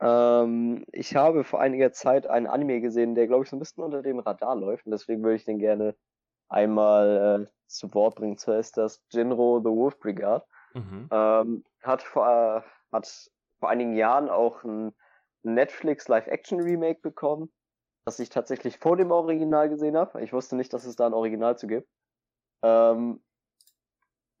[0.00, 3.84] Ähm, ich habe vor einiger Zeit einen Anime gesehen, der, glaube ich, so ein bisschen
[3.84, 4.84] unter dem Radar läuft.
[4.84, 5.96] Und deswegen würde ich den gerne
[6.48, 8.36] einmal äh, zu Wort bringen.
[8.36, 10.44] Zuerst das Jinro The Wolf Brigade.
[10.74, 11.08] Mhm.
[11.10, 14.94] Ähm, hat, vor, äh, hat vor einigen Jahren auch ein
[15.42, 17.50] Netflix Live-Action-Remake bekommen,
[18.06, 20.22] das ich tatsächlich vor dem Original gesehen habe.
[20.22, 21.88] Ich wusste nicht, dass es da ein Original zu gibt.
[22.62, 23.20] Ähm,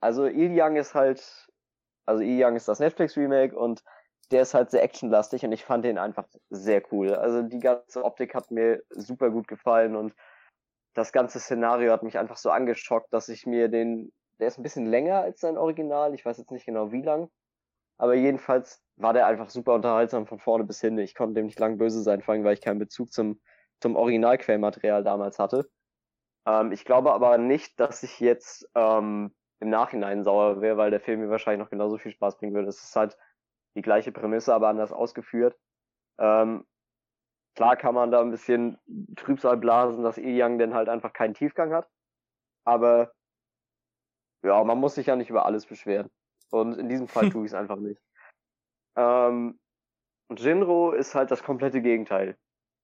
[0.00, 1.48] also Il Yang ist halt,
[2.06, 3.82] also Il Yang ist das Netflix-Remake und
[4.30, 7.14] der ist halt sehr actionlastig und ich fand den einfach sehr cool.
[7.14, 10.14] Also die ganze Optik hat mir super gut gefallen und
[10.94, 14.62] das ganze Szenario hat mich einfach so angeschockt, dass ich mir den, der ist ein
[14.62, 17.30] bisschen länger als sein Original, ich weiß jetzt nicht genau wie lang,
[17.98, 20.98] aber jedenfalls war der einfach super unterhaltsam von vorne bis hin.
[20.98, 23.40] Ich konnte dem nicht lang böse sein, vor allem weil ich keinen Bezug zum,
[23.80, 25.68] zum Originalquellmaterial damals hatte.
[26.46, 31.00] Ähm, ich glaube aber nicht, dass ich jetzt ähm, im Nachhinein sauer wäre, weil der
[31.00, 32.68] Film mir wahrscheinlich noch genauso viel Spaß bringen würde.
[32.68, 33.16] Es ist halt
[33.74, 35.58] die gleiche Prämisse, aber anders ausgeführt.
[36.18, 36.66] Ähm,
[37.54, 38.78] klar kann man da ein bisschen
[39.16, 41.88] Trübsal blasen, dass E Young denn halt einfach keinen Tiefgang hat.
[42.64, 43.12] Aber
[44.42, 46.10] ja, man muss sich ja nicht über alles beschweren.
[46.50, 48.00] Und in diesem Fall tue ich es einfach nicht.
[48.96, 49.58] Ähm,
[50.30, 52.38] Jinro ist halt das komplette Gegenteil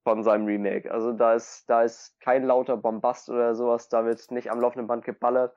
[0.05, 0.91] von seinem Remake.
[0.91, 4.87] Also da ist, da ist kein lauter Bombast oder sowas, da wird nicht am laufenden
[4.87, 5.55] Band geballert.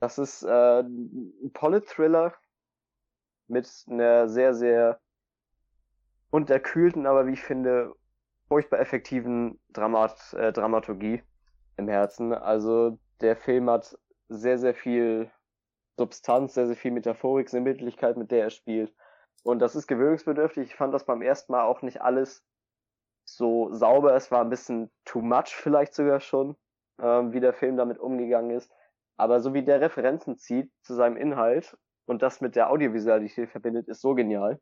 [0.00, 2.34] Das ist äh, ein Polit-Thriller
[3.48, 5.00] mit einer sehr, sehr
[6.30, 7.94] unterkühlten, aber wie ich finde,
[8.48, 11.22] furchtbar effektiven Dramat äh, Dramaturgie
[11.76, 12.32] im Herzen.
[12.32, 13.96] Also der Film hat
[14.28, 15.30] sehr, sehr viel
[15.96, 18.94] Substanz, sehr, sehr viel Metaphorik, Sinnbildlichkeit, mit der er spielt.
[19.42, 20.68] Und das ist gewöhnungsbedürftig.
[20.68, 22.44] Ich fand das beim ersten Mal auch nicht alles
[23.36, 24.14] so sauber.
[24.14, 26.56] Es war ein bisschen too much vielleicht sogar schon,
[27.00, 28.70] ähm, wie der Film damit umgegangen ist.
[29.16, 33.88] Aber so wie der Referenzen zieht zu seinem Inhalt und das mit der Audiovisualität verbindet,
[33.88, 34.60] ist so genial.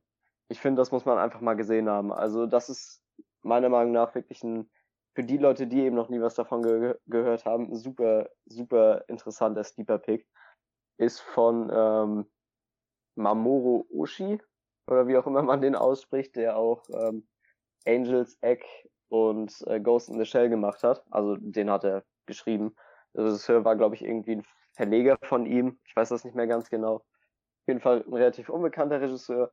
[0.49, 2.13] Ich finde, das muss man einfach mal gesehen haben.
[2.13, 3.03] Also das ist
[3.43, 4.71] meiner Meinung nach wirklich ein,
[5.15, 9.65] für die Leute, die eben noch nie was davon ge gehört haben, super, super interessanter
[9.65, 10.27] Sleeper Pick.
[10.99, 12.31] Ist von ähm,
[13.15, 14.41] Mamoru Oshii,
[14.91, 17.27] oder wie auch immer man den ausspricht, der auch ähm,
[17.87, 18.65] Angels Egg
[19.09, 21.05] und äh, Ghost in the Shell gemacht hat.
[21.11, 22.75] Also den hat er geschrieben.
[23.15, 25.81] Der Regisseur war, glaube ich, irgendwie ein Verleger von ihm.
[25.87, 26.97] Ich weiß das nicht mehr ganz genau.
[26.97, 27.05] Auf
[27.69, 29.53] jeden Fall ein relativ unbekannter Regisseur.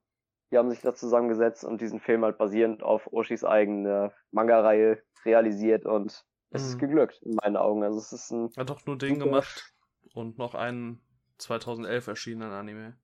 [0.52, 5.86] Die haben sich da zusammengesetzt und diesen Film halt basierend auf Oshis eigene Manga-Reihe realisiert
[5.86, 6.80] und es ist Mhm.
[6.80, 7.84] geglückt, in meinen Augen.
[7.84, 9.74] Also es ist ein, Hat doch nur den gemacht
[10.14, 11.02] und noch einen
[11.38, 12.98] 2011 erschienenen Anime.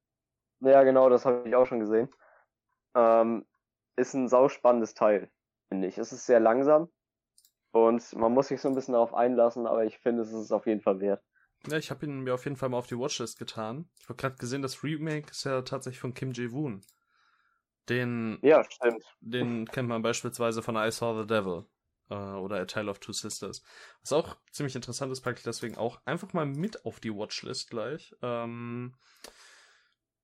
[0.61, 2.09] ja genau, das habe ich auch schon gesehen.
[2.95, 3.45] Ähm,
[3.95, 5.29] ist ein sauspannendes Teil,
[5.69, 5.97] finde ich.
[5.97, 6.89] Es ist sehr langsam
[7.71, 10.67] und man muss sich so ein bisschen darauf einlassen, aber ich finde, es ist auf
[10.67, 11.23] jeden Fall wert.
[11.67, 13.89] Ja, ich habe ihn mir auf jeden Fall mal auf die Watchlist getan.
[13.99, 16.81] Ich habe gerade gesehen, das Remake ist ja tatsächlich von Kim Jae-woon.
[17.89, 19.03] Den, Ja, stimmt.
[19.21, 21.65] den kennt man beispielsweise von I Saw the Devil
[22.09, 23.63] äh, oder A Tale of Two Sisters.
[24.01, 27.69] Was auch ziemlich interessant ist, packe ich deswegen auch einfach mal mit auf die Watchlist
[27.69, 28.13] gleich.
[28.21, 28.93] Ähm,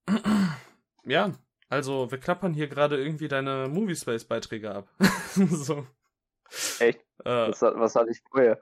[1.03, 1.31] ja,
[1.69, 4.87] also wir klappern hier gerade irgendwie deine Moviespace-Beiträge ab.
[5.35, 5.87] so.
[6.79, 6.99] Echt?
[7.23, 8.59] Äh, Was, was hatte ich vorher?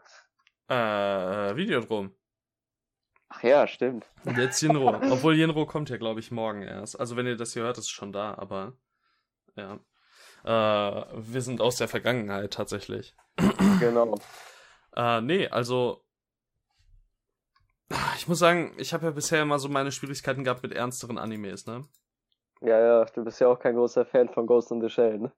[0.70, 2.13] äh, Videodrom.
[3.30, 4.06] Ach ja, stimmt.
[4.26, 4.89] Und jetzt Jinro.
[5.12, 7.00] Obwohl Jinro kommt ja, glaube ich, morgen erst.
[7.00, 8.74] Also wenn ihr das hier hört, ist es schon da, aber
[9.56, 9.80] ja.
[10.43, 13.15] Äh, wir sind aus der Vergangenheit tatsächlich.
[13.80, 14.17] Genau.
[14.96, 16.04] Äh, nee, also
[18.17, 21.65] ich muss sagen, ich habe ja bisher immer so meine Schwierigkeiten gehabt mit ernsteren Animes,
[21.65, 21.88] ne?
[22.62, 25.32] Ja, ja, du bist ja auch kein großer Fan von Ghost in the Shell, ne?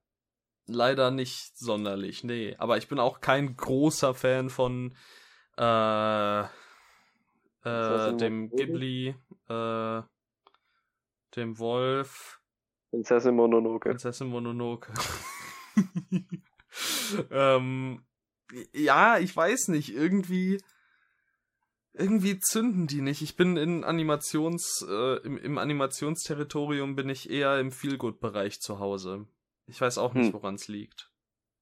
[0.67, 2.55] Leider nicht sonderlich, nee.
[2.59, 4.93] Aber ich bin auch kein großer Fan von
[5.57, 6.41] äh,
[7.63, 9.15] äh, dem Ghibli,
[9.49, 10.01] äh,
[11.35, 12.39] dem Wolf.
[12.91, 13.89] Prinzessin Mononoke.
[13.89, 14.93] Prinzessin Mononoke.
[17.31, 18.05] ähm,
[18.73, 20.61] ja, ich weiß nicht, irgendwie
[21.99, 23.21] irgendwie zünden die nicht.
[23.21, 29.27] Ich bin in Animations, äh, im, im Animationsterritorium bin ich eher im Feelgood-Bereich zu Hause.
[29.67, 30.33] Ich weiß auch nicht, Hm.
[30.33, 31.11] woran es liegt.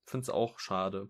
[0.06, 1.10] Find's auch schade.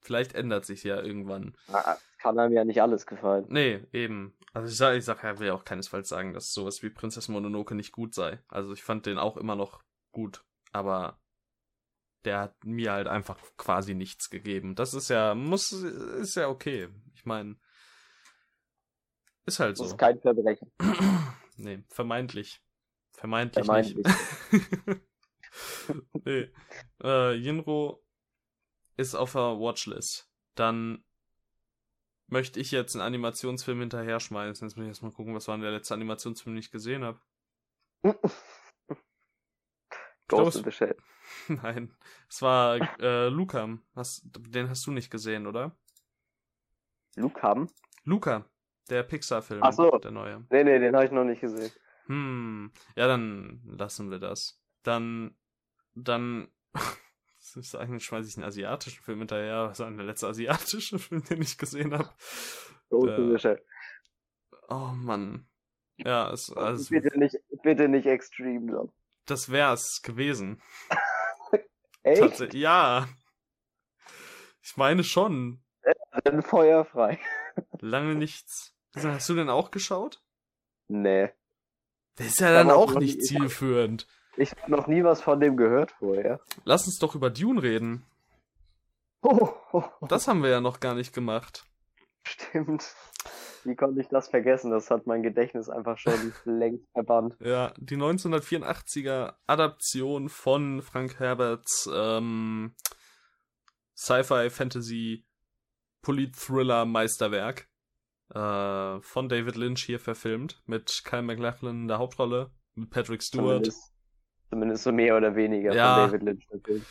[0.00, 1.56] Vielleicht ändert sich ja irgendwann.
[1.72, 3.46] Ah, Kann einem ja nicht alles gefallen.
[3.48, 4.36] Nee, eben.
[4.52, 7.32] Also ich sag, ich sag, ja, will ja auch keinesfalls sagen, dass sowas wie Prinzessin
[7.34, 8.40] Mononoke nicht gut sei.
[8.48, 11.20] Also ich fand den auch immer noch gut, aber
[12.24, 14.74] der hat mir halt einfach quasi nichts gegeben.
[14.74, 16.88] Das ist ja, muss, ist ja okay.
[17.14, 17.56] Ich meine,
[19.46, 19.84] ist halt Das so.
[19.86, 20.70] ist kein Verbrechen.
[21.56, 22.62] nee, vermeintlich.
[23.12, 24.06] Vermeintlich, Vermeintlich.
[24.52, 25.00] nicht.
[26.24, 26.50] nee.
[27.02, 28.04] Äh, Yinro
[28.96, 30.30] ist auf der Watchlist.
[30.54, 31.02] Dann
[32.28, 34.66] möchte ich jetzt einen Animationsfilm hinterher schmeißen.
[34.66, 37.20] Jetzt muss ich erstmal gucken, was war denn der letzte Animationsfilm, den ich gesehen habe.
[40.28, 40.96] Ghost in the Shell.
[41.48, 41.94] Nein.
[42.28, 43.78] Es war äh, Luca.
[43.94, 45.76] Hast, den hast du nicht gesehen, oder?
[47.40, 47.70] Haben?
[48.04, 48.44] Luca,
[48.90, 49.62] der Pixar-Film.
[49.62, 49.98] Ach so.
[49.98, 50.44] Der neue.
[50.50, 51.70] Nee, nee, den habe ich noch nicht gesehen.
[52.06, 54.60] Hm, ja, dann lassen wir das.
[54.82, 55.36] Dann,
[55.94, 59.68] dann, das ist eigentlich, schmeiße ich einen asiatischen Film hinterher.
[59.70, 62.10] Was war der letzte asiatische Film, den ich gesehen habe?
[62.90, 63.56] Ghost Äh.
[64.68, 65.48] Oh Mann.
[65.98, 68.92] Ja, es, also, bitte nicht, bitte nicht Extreme Job.
[69.24, 70.60] das wär's gewesen.
[72.02, 72.52] Echt?
[72.52, 73.08] Ja.
[74.62, 75.64] Ich meine schon.
[76.24, 77.18] Dann feuerfrei.
[77.80, 78.75] Lange nichts.
[78.96, 80.22] Hast du denn auch geschaut?
[80.88, 81.30] Nee.
[82.18, 84.06] Der ist ja dann auch nicht zielführend.
[84.36, 86.40] Ich habe noch nie was von dem gehört vorher.
[86.64, 88.04] Lass uns doch über Dune reden.
[89.22, 91.64] Oh, oh, oh, Das haben wir ja noch gar nicht gemacht.
[92.26, 92.94] stimmt.
[93.64, 94.70] Wie konnte ich das vergessen?
[94.70, 97.34] Das hat mein Gedächtnis einfach schon längst verbannt.
[97.40, 102.74] Ja, die 1984er Adaption von Frank Herberts ähm,
[103.96, 105.24] Sci-Fi Fantasy
[106.02, 107.68] Polit-Thriller Meisterwerk
[108.30, 113.64] äh, von David Lynch hier verfilmt mit Kyle MacLachlan in der Hauptrolle, mit Patrick Stewart.
[113.64, 113.94] Zumindest,
[114.50, 115.94] zumindest so mehr oder weniger Ja.
[115.94, 116.84] von David Lynch natürlich.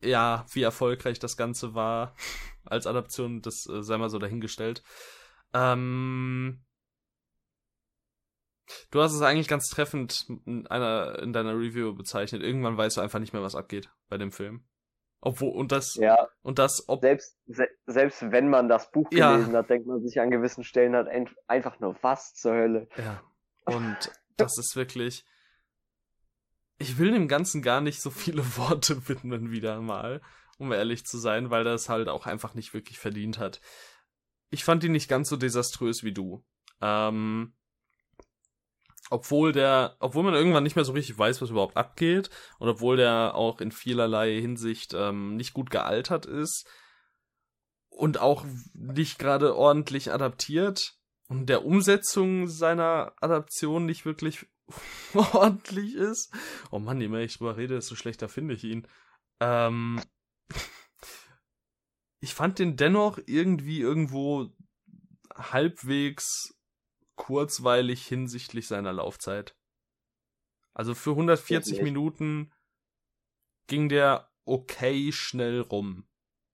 [0.00, 2.14] Ja, wie erfolgreich das Ganze war
[2.64, 4.82] als Adaption, das äh, sei mal so dahingestellt.
[5.54, 6.62] Ähm,
[8.90, 12.42] du hast es eigentlich ganz treffend in, einer, in deiner Review bezeichnet.
[12.42, 14.67] Irgendwann weißt du einfach nicht mehr, was abgeht bei dem Film.
[15.20, 19.36] Obwohl, und das, Ja, und das, ob, selbst, se selbst wenn man das Buch Ja.
[19.36, 22.88] gelesen hat, denkt man sich an gewissen Stellen halt ein einfach nur, was zur Hölle.
[22.96, 23.22] ja.
[23.64, 25.24] Und das ist wirklich,
[26.78, 30.22] ich will dem Ganzen gar nicht so viele Worte widmen wieder mal,
[30.58, 33.60] um ehrlich zu sein, weil das halt auch einfach nicht wirklich verdient hat.
[34.50, 36.44] Ich fand ihn nicht ganz so desaströs wie du.
[36.80, 37.54] Ähm,
[39.10, 42.96] obwohl der, obwohl man irgendwann nicht mehr so richtig weiß, was überhaupt abgeht, und obwohl
[42.96, 46.66] der auch in vielerlei Hinsicht ähm, nicht gut gealtert ist
[47.88, 48.44] und auch
[48.74, 50.94] nicht gerade ordentlich adaptiert
[51.28, 54.46] und der Umsetzung seiner Adaption nicht wirklich
[55.14, 56.32] ordentlich ist.
[56.70, 58.86] Oh Mann, je mehr ich drüber rede, desto schlechter finde ich ihn.
[59.40, 60.00] Ähm,
[62.20, 64.50] ich fand den dennoch irgendwie irgendwo
[65.34, 66.57] halbwegs
[67.18, 69.54] kurzweilig hinsichtlich seiner Laufzeit.
[70.72, 71.82] Also für 140 Wirklich?
[71.82, 72.52] Minuten
[73.66, 76.06] ging der okay schnell rum.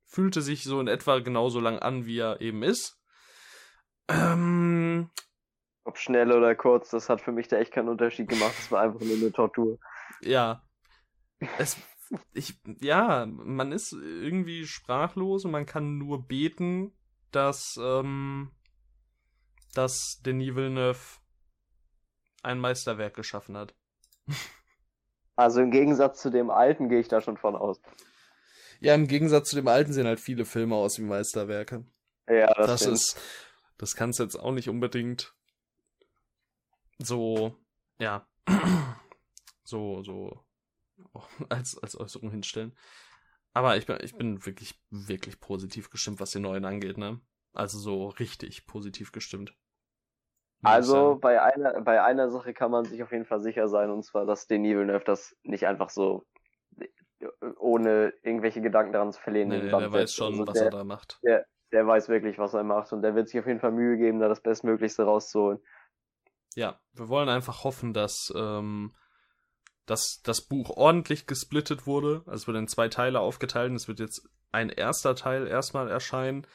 [0.07, 2.99] Fühlte sich so in etwa genauso lang an, wie er eben ist.
[4.09, 5.11] Ähm,
[5.85, 8.55] Ob schnell oder kurz, das hat für mich da echt keinen Unterschied gemacht.
[8.57, 9.79] Das war einfach nur eine Tortur.
[10.23, 10.63] ja.
[11.59, 11.77] Es,
[12.33, 16.97] ich, ja, man ist irgendwie sprachlos und man kann nur beten,
[17.33, 18.51] dass, ähm,
[19.75, 20.99] dass Denis Villeneuve
[22.43, 23.75] ein Meisterwerk geschaffen hat.
[25.37, 27.81] Also im Gegensatz zu dem alten gehe ich da schon von aus.
[28.79, 31.85] Ja, im Gegensatz zu dem alten sehen halt viele Filme aus wie Meisterwerke.
[32.29, 32.95] Ja, das, Das, stimmt.
[32.95, 33.21] ist,
[33.77, 35.35] das kannst du jetzt auch nicht unbedingt
[36.99, 37.57] so,
[37.99, 38.29] ja,
[39.65, 40.45] so, so
[41.49, 42.77] als, als Äußerung hinstellen.
[43.53, 47.21] Aber ich bin, ich bin wirklich, wirklich positiv gestimmt, was den neuen angeht, ne?
[47.53, 49.55] Also so richtig positiv gestimmt.
[50.65, 54.05] Also bei einer, bei einer Sache kann man sich auf jeden Fall sicher sein, und
[54.05, 56.27] zwar, dass Denis Villeneuve das nicht einfach so
[57.59, 59.49] ohne irgendwelche Gedanken daran zu verlieren.
[59.49, 61.19] Nee, der weiß schon, also was der, er da macht.
[61.23, 63.97] Der, der weiß wirklich, was er macht und der wird sich auf jeden Fall Mühe
[63.97, 65.59] geben, da das Bestmöglichste rauszuholen.
[66.55, 68.95] Ja, wir wollen einfach hoffen, dass, ähm,
[69.87, 72.23] dass das Buch ordentlich gesplittet wurde.
[72.27, 75.91] Also es wird in zwei Teile aufgeteilt und es wird jetzt ein erster Teil erstmal
[75.91, 76.47] erscheinen.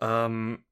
[0.00, 0.64] Ähm,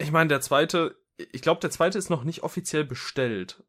[0.00, 3.62] ich meine, der zweite, ich glaube, der zweite ist noch nicht offiziell bestellt,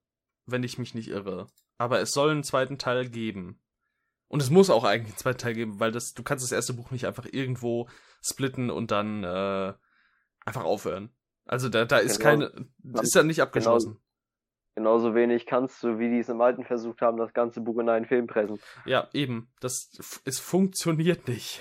[0.45, 1.47] wenn ich mich nicht irre.
[1.77, 3.61] Aber es soll einen zweiten Teil geben.
[4.27, 6.73] Und es muss auch eigentlich einen zweiten Teil geben, weil das, du kannst das erste
[6.73, 7.89] Buch nicht einfach irgendwo
[8.21, 9.73] splitten und dann äh,
[10.45, 11.09] einfach aufhören.
[11.45, 12.47] Also da, da ist genau.
[12.47, 12.69] keine,
[13.01, 13.99] ist ja nicht abgeschlossen.
[14.75, 17.77] Genau, genauso wenig kannst du, wie die es im Alten versucht haben, das ganze Buch
[17.79, 18.59] in einen Film pressen.
[18.85, 19.51] Ja, eben.
[19.59, 21.59] Das, es funktioniert nicht.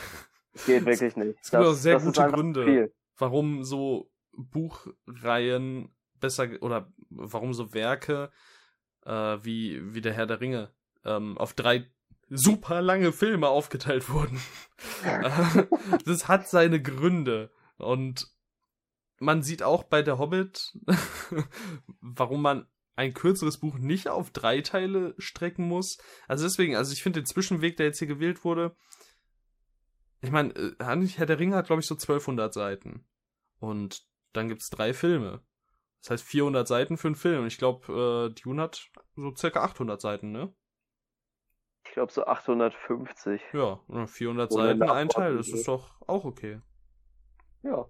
[0.52, 1.38] Es geht wirklich nicht.
[1.42, 4.10] Es gibt auch sehr gute Gründe, warum so
[4.48, 8.30] Buchreihen besser oder warum so Werke
[9.04, 10.70] äh, wie, wie der Herr der Ringe
[11.04, 11.90] ähm, auf drei
[12.28, 14.40] super lange Filme aufgeteilt wurden.
[16.04, 17.50] das hat seine Gründe.
[17.76, 18.28] Und
[19.18, 20.78] man sieht auch bei der Hobbit,
[22.00, 25.98] warum man ein kürzeres Buch nicht auf drei Teile strecken muss.
[26.28, 28.76] Also deswegen, also ich finde den Zwischenweg, der jetzt hier gewählt wurde,
[30.22, 33.06] ich meine, äh, Herr der Ringe hat, glaube ich, so 1200 Seiten.
[33.58, 35.42] Und dann gibt's drei Filme.
[36.02, 37.46] Das heißt 400 Seiten für einen Film.
[37.46, 40.52] Ich glaube, äh, Dune hat so circa 800 Seiten, ne?
[41.84, 43.40] Ich glaube so 850.
[43.52, 45.36] Ja, 400 Oder Seiten, ein Teil.
[45.36, 46.60] Das ist doch auch okay.
[47.62, 47.86] Ja.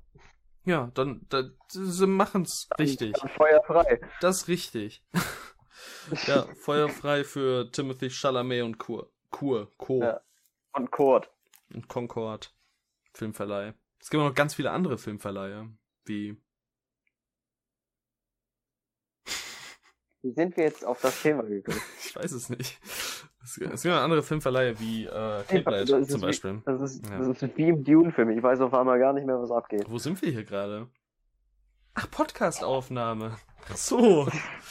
[0.64, 3.12] Ja, dann, dann sie machen's richtig.
[3.14, 4.00] Dann feuerfrei.
[4.20, 5.04] Das ist richtig.
[6.26, 9.10] ja, feuerfrei für Timothy Chalamet und Kur.
[9.30, 10.02] Kur, Co.
[10.02, 10.20] Ja.
[10.72, 11.30] Und Kurt.
[11.72, 12.54] Und Concord.
[13.12, 13.74] Filmverleih.
[14.00, 15.68] Es gibt auch noch ganz viele andere Filmverleihe,
[16.04, 16.40] wie
[20.22, 21.80] Wie sind wir jetzt auf das Thema gekommen?
[22.04, 22.78] ich weiß es nicht.
[23.42, 26.56] Es gibt noch andere Filmverleihe wie äh, Kate zum Beispiel.
[26.56, 27.18] Wie, das, ist, ja.
[27.18, 28.30] das ist wie im Dune-Film.
[28.30, 29.86] Ich weiß auf einmal gar nicht mehr, was abgeht.
[29.88, 30.88] Wo sind wir hier gerade?
[31.94, 33.38] Ach, Podcast-Aufnahme.
[33.70, 34.28] Ach so.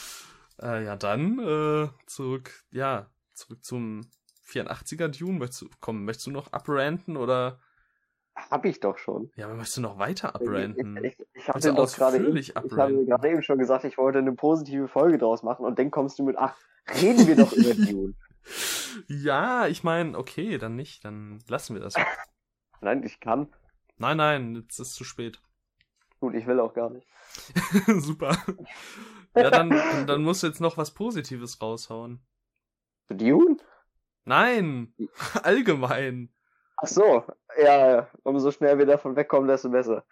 [0.62, 4.02] äh, ja, dann äh, zurück, ja, zurück zum
[4.48, 5.40] 84er Dune.
[5.40, 7.60] Möchtest du, komm, möchtest du noch abranten oder
[8.50, 9.32] hab ich doch schon.
[9.36, 10.98] Ja, aber möchtest du noch weiter abranden?
[10.98, 13.98] Ich, ich, ich, ich hatte doch gerade eben, ich habe gerade eben schon gesagt, ich
[13.98, 16.56] wollte eine positive Folge draus machen und dann kommst du mit, ach,
[17.02, 18.14] reden wir doch über Dune.
[19.08, 21.94] Ja, ich meine, okay, dann nicht, dann lassen wir das.
[22.82, 23.54] Nein, ich kann.
[23.98, 25.42] Nein, nein, jetzt ist es zu spät.
[26.20, 27.06] Gut, ich will auch gar nicht.
[27.88, 28.38] Super.
[29.36, 29.70] Ja, dann,
[30.08, 32.22] dann musst du jetzt noch was Positives raushauen.
[33.10, 33.58] Dune?
[34.24, 34.94] Nein,
[35.44, 36.34] allgemein.
[36.78, 37.26] Ach so,
[37.62, 40.04] ja, umso schneller wir davon wegkommen, desto besser.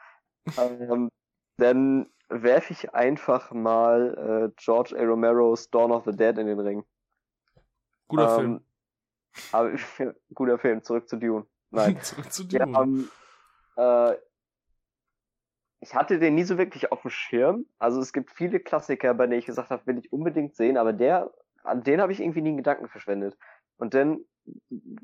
[0.58, 1.10] ähm,
[1.58, 5.04] dann werfe ich einfach mal äh, George A.
[5.04, 6.84] Romero's Dawn of the Dead in den Ring.
[8.08, 8.62] Guter ähm, Film.
[9.52, 9.72] Aber
[10.34, 11.46] guter Film, zurück zu Dune.
[11.72, 12.00] Nein.
[12.02, 12.72] zurück zu Dune.
[12.72, 13.10] Ja, ähm,
[13.78, 14.18] äh,
[15.80, 17.66] ich hatte den nie so wirklich auf dem Schirm.
[17.78, 20.92] Also es gibt viele Klassiker, bei denen ich gesagt habe, will ich unbedingt sehen, aber
[20.92, 21.32] der,
[21.64, 23.38] an den habe ich irgendwie nie einen Gedanken verschwendet.
[23.78, 24.26] Und dann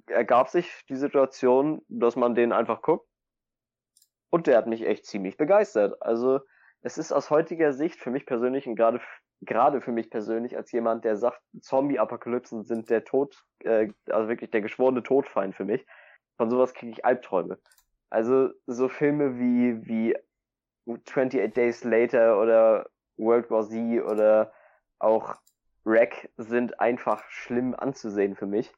[0.08, 3.08] ergab sich die Situation, dass man den einfach guckt.
[4.30, 6.02] Und der hat mich echt ziemlich begeistert.
[6.02, 6.40] Also
[6.82, 9.00] es ist aus heutiger Sicht für mich persönlich und gerade
[9.46, 14.52] gerade für mich persönlich als jemand, der sagt, Zombie-Apokalypsen sind der Tod, äh, also wirklich
[14.52, 15.86] der geschworene Todfeind für mich.
[16.38, 17.60] Von sowas kriege ich Albträume.
[18.10, 20.16] Also so Filme wie wie
[20.88, 24.54] 28 Days Later oder World War Z oder
[25.00, 25.36] auch
[25.84, 28.72] Wreck sind einfach schlimm anzusehen für mich.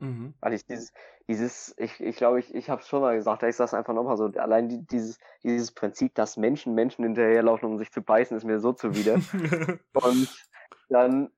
[0.00, 0.34] Mhm.
[0.40, 0.92] Weil ich dieses,
[1.26, 3.94] dieses, ich, ich glaube, ich, ich habe es schon mal gesagt, ich sage es einfach
[3.94, 8.36] nochmal so, allein die, dieses, dieses Prinzip, dass Menschen Menschen hinterherlaufen, um sich zu beißen,
[8.36, 9.14] ist mir so zuwider.
[9.94, 10.46] und
[10.88, 11.30] dann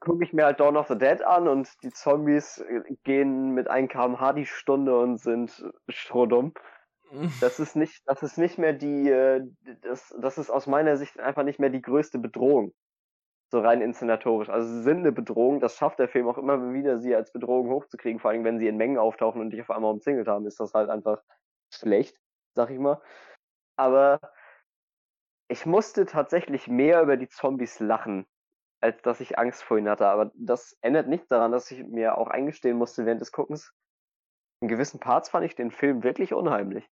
[0.00, 2.64] gucke ich mir halt Dawn of the Dead an und die Zombies
[3.04, 6.54] gehen mit 1 kmh die Stunde und sind strohdumm.
[7.40, 9.40] Das ist nicht, das ist nicht mehr die, äh,
[9.82, 12.74] das, das ist aus meiner Sicht einfach nicht mehr die größte Bedrohung
[13.50, 14.50] so rein inszenatorisch.
[14.50, 17.70] Also sie sind eine Bedrohung, das schafft der Film auch immer wieder, sie als Bedrohung
[17.70, 20.60] hochzukriegen, vor allem wenn sie in Mengen auftauchen und dich auf einmal umzingelt haben, ist
[20.60, 21.22] das halt einfach
[21.72, 22.16] schlecht,
[22.54, 23.00] sag ich mal.
[23.76, 24.20] Aber
[25.48, 28.26] ich musste tatsächlich mehr über die Zombies lachen,
[28.82, 30.06] als dass ich Angst vor ihnen hatte.
[30.06, 33.72] Aber das ändert nichts daran, dass ich mir auch eingestehen musste während des Guckens.
[34.60, 36.86] In gewissen Parts fand ich den Film wirklich unheimlich.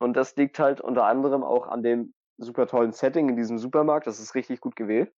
[0.00, 4.06] Und das liegt halt unter anderem auch an dem super tollen Setting in diesem Supermarkt.
[4.06, 5.12] Das ist richtig gut gewählt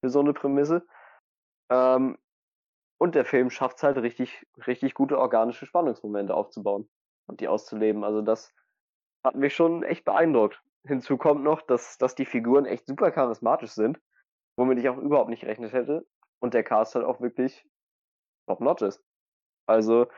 [0.00, 0.86] für so eine Prämisse.
[1.70, 2.18] Ähm,
[2.98, 6.88] und der Film schafft es halt richtig, richtig gute organische Spannungsmomente aufzubauen.
[7.26, 8.04] und die auszuleben.
[8.04, 8.52] Also das
[9.24, 10.62] hat mich schon echt beeindruckt.
[10.84, 14.00] Hinzu kommt noch, dass, dass die Figuren echt super charismatisch sind,
[14.56, 16.06] womit ich auch überhaupt nicht gerechnet hätte.
[16.40, 17.64] Und der Cast halt auch wirklich
[18.46, 19.02] top-notch ist.
[19.66, 20.08] Also,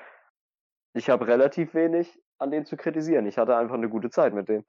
[0.94, 3.26] ich habe relativ wenig an denen zu kritisieren.
[3.26, 4.64] Ich hatte einfach eine gute Zeit mit denen.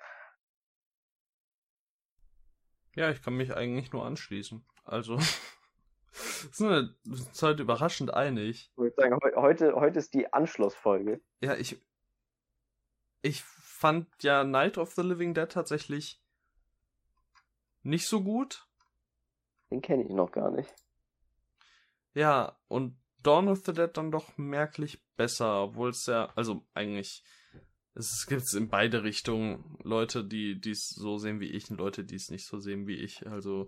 [2.95, 4.63] Ja, ich kann mich eigentlich nur anschließen.
[4.85, 5.17] Also,
[6.51, 8.71] sind uns halt überraschend einig.
[8.71, 11.21] Ich würde sagen, heute, heute ist die Anschlussfolge.
[11.41, 11.81] Ja, ich,
[13.21, 16.21] ich fand ja Night of the Living Dead tatsächlich
[17.81, 18.67] nicht so gut.
[19.71, 20.73] Den kenne ich noch gar nicht.
[22.13, 27.23] Ja, und Dawn of the Dead dann doch merklich besser, obwohl es ja, also eigentlich,
[27.95, 32.15] es gibt in beide Richtungen Leute, die es so sehen wie ich und Leute, die
[32.15, 33.27] es nicht so sehen wie ich.
[33.27, 33.67] Also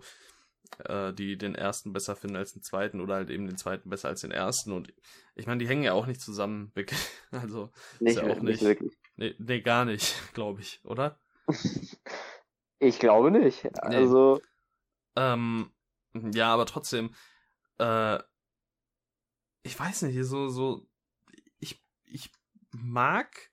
[0.84, 4.08] äh, die den ersten besser finden als den zweiten oder halt eben den zweiten besser
[4.08, 4.72] als den ersten.
[4.72, 4.92] Und
[5.34, 6.72] ich meine, die hängen ja auch nicht zusammen.
[7.32, 8.96] Also nicht, ist ja auch nicht, nicht wirklich.
[9.16, 11.18] Nee, nee, gar nicht, glaube ich, oder?
[12.78, 13.64] ich glaube nicht.
[13.64, 13.70] Nee.
[13.74, 14.40] Also.
[15.16, 15.70] Ähm,
[16.14, 17.14] ja, aber trotzdem,
[17.78, 18.18] äh,
[19.62, 20.86] ich weiß nicht, so, so,
[21.58, 22.30] ich, ich
[22.70, 23.50] mag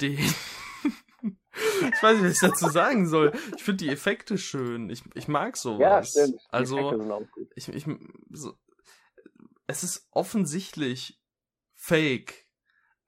[0.00, 0.18] den.
[1.22, 3.32] ich weiß nicht, was ich dazu sagen soll.
[3.56, 4.90] Ich finde die Effekte schön.
[4.90, 5.80] Ich, ich mag sowas.
[5.80, 6.40] Ja, stimmt.
[6.40, 7.86] Die also, ich, ich,
[8.30, 8.56] so,
[9.66, 11.20] es ist offensichtlich
[11.74, 12.46] fake,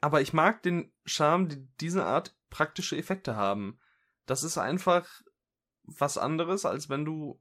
[0.00, 3.78] aber ich mag den Charme, die diese Art praktische Effekte haben.
[4.26, 5.08] Das ist einfach
[5.84, 7.40] was anderes, als wenn du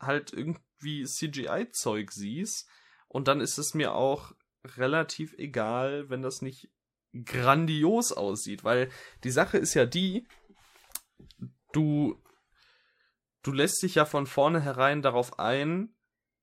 [0.00, 2.68] halt irgendwie CGI-Zeug siehst
[3.08, 4.32] und dann ist es mir auch
[4.64, 6.70] relativ egal, wenn das nicht
[7.24, 8.90] grandios aussieht, weil
[9.22, 10.26] die Sache ist ja die,
[11.72, 12.20] du,
[13.42, 15.94] du lässt dich ja von vornherein darauf ein,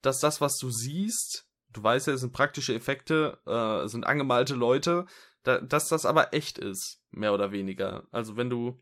[0.02, 4.56] dass das, was du siehst, du weißt ja, es sind praktische Effekte, äh, sind angemalte
[4.56, 5.06] Leute,
[5.44, 8.08] da, dass das aber echt ist, mehr oder weniger.
[8.12, 8.82] Also wenn du,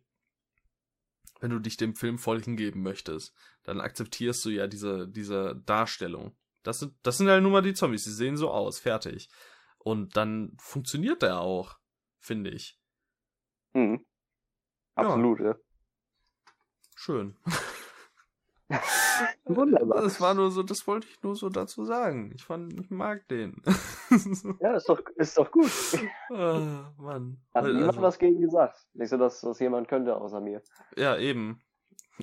[1.39, 3.33] wenn du dich dem Film voll hingeben möchtest,
[3.63, 6.35] dann akzeptierst du ja diese, diese Darstellung.
[6.63, 9.29] Das sind, das sind halt nur mal die Zombies, die sehen so aus, fertig.
[9.77, 11.78] Und dann funktioniert der auch,
[12.19, 12.77] finde ich.
[13.73, 14.05] Mhm.
[14.95, 15.45] Absolut, ja.
[15.47, 15.55] ja.
[16.95, 17.35] Schön.
[19.45, 20.03] Wunderbar.
[20.03, 22.31] Das war nur so, das wollte ich nur so dazu sagen.
[22.35, 23.61] Ich fand, ich mag den.
[24.59, 25.71] ja, ist doch, ist doch gut.
[26.31, 27.37] Ah, Mann.
[27.55, 28.85] Hat also, niemand was gegen gesagt.
[28.93, 30.61] Nicht so, dass das jemand könnte außer mir.
[30.95, 31.59] Ja, eben.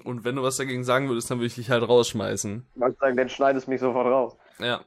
[0.05, 2.67] Und wenn du was dagegen sagen würdest, dann würde ich dich halt rausschmeißen.
[2.75, 4.37] Ich würde sagen, dann schneidest mich sofort raus.
[4.61, 4.85] Ja.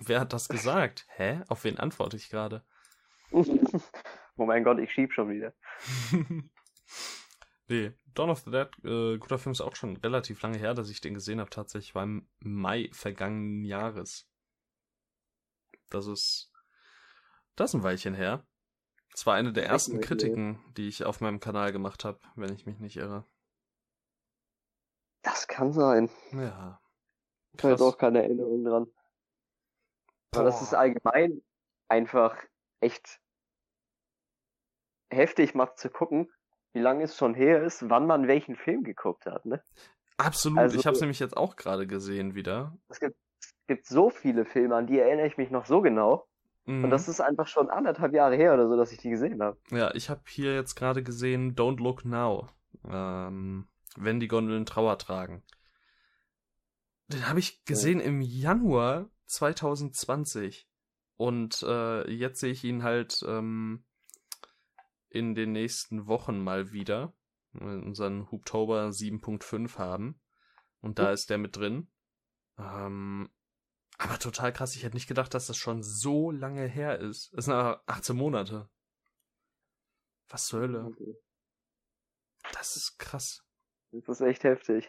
[0.00, 1.06] Wer hat das gesagt?
[1.16, 1.40] Hä?
[1.48, 2.62] Auf wen antworte ich gerade?
[4.36, 5.54] Oh mein Gott, ich schieb schon wieder.
[7.68, 10.90] nee, Dawn of the Dead, äh, guter Film ist auch schon relativ lange her, dass
[10.90, 11.50] ich den gesehen habe.
[11.50, 14.28] Tatsächlich war im Mai vergangenen Jahres.
[15.90, 16.52] Das ist,
[17.56, 18.46] das ist ein Weilchen her.
[19.12, 22.64] Das war eine der ersten Kritiken, die ich auf meinem Kanal gemacht habe, wenn ich
[22.64, 23.24] mich nicht irre.
[25.22, 26.08] Das kann sein.
[26.32, 26.80] Ja.
[27.52, 28.86] Ich habe jetzt auch keine Erinnerung dran.
[30.32, 31.42] Aber das ist allgemein
[31.88, 32.36] einfach
[32.80, 33.20] echt
[35.10, 36.30] heftig mal zu gucken,
[36.72, 39.62] wie lange es schon her ist, wann man welchen Film geguckt hat, ne?
[40.16, 42.76] Absolut, also, ich habe es nämlich jetzt auch gerade gesehen wieder.
[42.88, 46.26] Es gibt, es gibt so viele Filme, an die erinnere ich mich noch so genau.
[46.66, 46.84] Mhm.
[46.84, 49.56] Und das ist einfach schon anderthalb Jahre her oder so, dass ich die gesehen habe.
[49.70, 52.48] Ja, ich habe hier jetzt gerade gesehen Don't Look Now.
[52.88, 55.42] Ähm, wenn die Gondeln Trauer tragen.
[57.08, 58.06] Den habe ich gesehen ja.
[58.06, 60.68] im Januar 2020.
[61.16, 63.84] Und äh, jetzt sehe ich ihn halt ähm,
[65.10, 67.14] in den nächsten Wochen mal wieder.
[67.52, 70.20] Unseren Hubtober 7.5 haben.
[70.80, 71.12] Und da ja.
[71.12, 71.90] ist der mit drin.
[72.58, 73.28] Ähm,
[73.98, 77.32] aber total krass, ich hätte nicht gedacht, dass das schon so lange her ist.
[77.34, 78.70] Es sind 18 Monate.
[80.28, 80.96] Was zur Hölle?
[82.52, 83.44] Das ist krass.
[83.90, 84.88] Das ist echt heftig.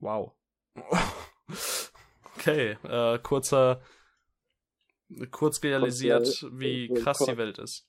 [0.00, 0.36] Wow.
[2.38, 3.82] Okay, äh, kurzer,
[5.32, 7.88] kurz realisiert, ja, wie krass die Welt ist.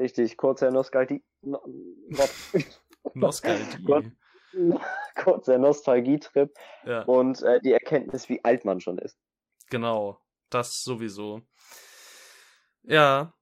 [0.00, 1.22] Richtig, kurzer Nostalgie.
[1.42, 1.60] No,
[3.14, 4.12] Nostalgie.
[5.14, 6.54] kurzer Nostalgietrip
[6.86, 7.02] ja.
[7.02, 9.18] und äh, die Erkenntnis, wie alt man schon ist.
[9.68, 11.42] Genau, das sowieso.
[12.82, 13.34] Ja.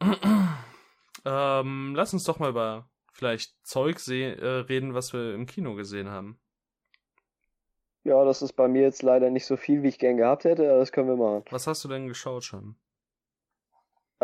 [1.24, 6.10] ähm, lass uns doch mal über vielleicht Zeug äh, reden, was wir im Kino gesehen
[6.10, 6.40] haben.
[8.04, 10.70] Ja, das ist bei mir jetzt leider nicht so viel, wie ich gern gehabt hätte,
[10.70, 11.44] aber das können wir machen.
[11.50, 12.76] Was hast du denn geschaut schon?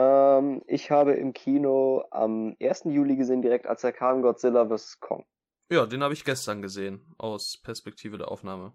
[0.01, 2.85] Ähm, ich habe im Kino am 1.
[2.85, 4.99] Juli gesehen, direkt als er kam, Godzilla vs.
[5.01, 5.27] Kong.
[5.71, 8.73] Ja, den habe ich gestern gesehen, aus Perspektive der Aufnahme.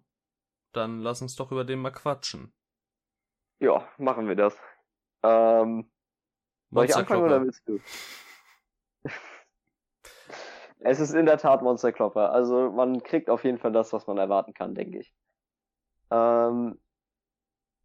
[0.71, 2.53] Dann lass uns doch über den mal quatschen.
[3.59, 4.55] Ja, machen wir das.
[5.23, 5.89] Ähm,
[6.69, 7.79] Soll ich anfangen oder willst du?
[10.79, 12.31] es ist in der Tat Monsterklopper.
[12.31, 15.13] Also man kriegt auf jeden Fall das, was man erwarten kann, denke ich.
[16.11, 16.79] Ähm,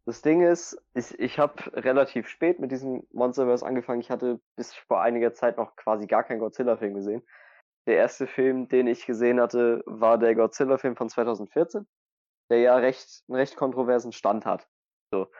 [0.05, 4.01] das Ding ist, ich, ich habe relativ spät mit diesem Monsterverse angefangen.
[4.01, 7.23] Ich hatte bis vor einiger Zeit noch quasi gar keinen Godzilla-Film gesehen.
[7.87, 11.87] Der erste Film, den ich gesehen hatte, war der Godzilla-Film von 2014,
[12.49, 14.67] der ja recht, einen recht kontroversen Stand hat.
[15.13, 15.31] So.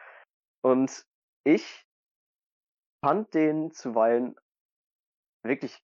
[0.64, 1.06] Und
[1.44, 1.86] ich
[3.04, 4.36] fand den zuweilen
[5.44, 5.82] wirklich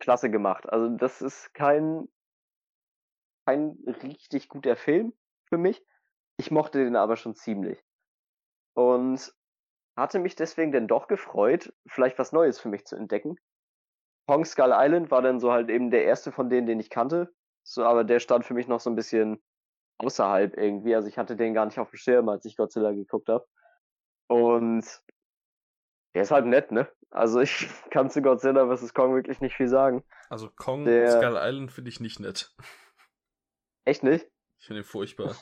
[0.00, 0.68] klasse gemacht.
[0.68, 2.08] Also das ist kein,
[3.46, 5.12] kein richtig guter Film
[5.48, 5.84] für mich.
[6.38, 7.82] Ich mochte den aber schon ziemlich.
[8.78, 9.34] Und
[9.96, 13.34] hatte mich deswegen denn doch gefreut, vielleicht was Neues für mich zu entdecken.
[14.28, 17.34] Kong Skull Island war dann so halt eben der erste von denen, den ich kannte.
[17.64, 19.42] So, aber der stand für mich noch so ein bisschen
[19.96, 20.94] außerhalb irgendwie.
[20.94, 23.44] Also ich hatte den gar nicht auf dem Schirm, als ich Godzilla geguckt habe.
[24.28, 24.86] Und
[26.14, 26.88] der ist halt nett, ne?
[27.10, 28.94] Also ich kann zu Godzilla vs.
[28.94, 30.04] Kong wirklich nicht viel sagen.
[30.30, 31.10] Also Kong der...
[31.10, 32.54] Skull Island finde ich nicht nett.
[33.84, 34.30] Echt nicht?
[34.60, 35.34] Ich finde ihn furchtbar.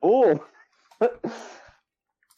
[0.00, 0.38] Oh!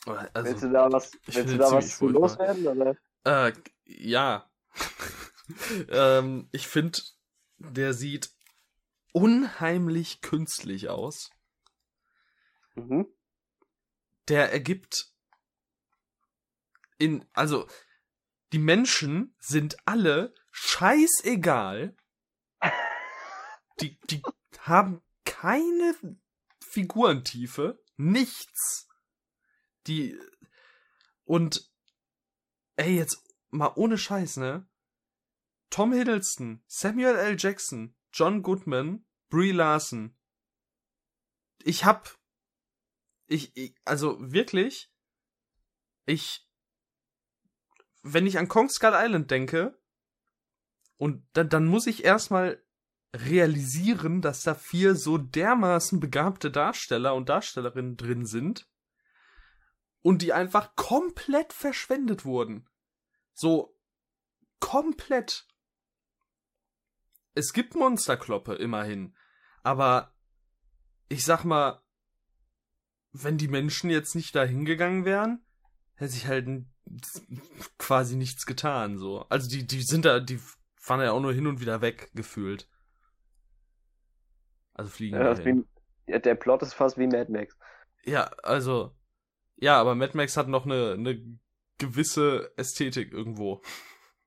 [0.07, 2.67] Also, willst du da was, willst du da was loswerden?
[2.67, 2.97] Oder?
[3.25, 3.53] Äh,
[3.85, 4.51] ja.
[5.91, 7.01] ähm, ich finde,
[7.59, 8.31] der sieht
[9.13, 11.31] unheimlich künstlich aus.
[12.75, 13.07] Mhm.
[14.29, 15.11] Der ergibt
[17.01, 17.67] in, also,
[18.53, 21.97] die Menschen sind alle scheißegal.
[23.81, 24.23] Die, die
[24.59, 25.95] haben keine
[26.63, 28.90] Figurentiefe, nichts.
[29.87, 30.19] Die,
[31.25, 31.71] und,
[32.77, 34.69] ey, jetzt mal ohne Scheiß, ne?
[35.71, 37.37] Tom Hiddleston, Samuel L.
[37.39, 40.17] Jackson, John Goodman, Brie Larson.
[41.63, 42.19] Ich hab,
[43.27, 44.93] ich, ich also wirklich,
[46.07, 46.51] ich
[48.03, 49.79] wenn ich an Kong Skull Island denke,
[50.97, 52.63] und dann, dann muss ich erstmal
[53.15, 58.69] realisieren, dass da vier so dermaßen begabte Darsteller und Darstellerinnen drin sind
[60.03, 62.69] und die einfach komplett verschwendet wurden.
[63.33, 63.77] So
[64.61, 65.47] komplett.
[67.35, 69.17] Es gibt Monsterkloppe immerhin,
[69.63, 70.15] aber
[71.09, 71.83] ich sag mal,
[73.13, 75.45] wenn die Menschen jetzt nicht da hingegangen wären,
[75.95, 76.49] hätte sich halt
[77.79, 79.23] quasi nichts getan, so.
[79.29, 80.41] Also die, die sind da, die
[80.77, 82.69] fahren ja auch nur hin und wieder weg, gefühlt.
[84.75, 85.17] Also fliegen.
[85.17, 85.65] Ja, wie,
[86.07, 87.57] ja, der Plot ist fast wie Mad Max.
[88.05, 88.97] Ja, also,
[89.61, 91.39] ja, aber Mad Max hat noch eine, eine
[91.79, 93.63] gewisse Ästhetik irgendwo.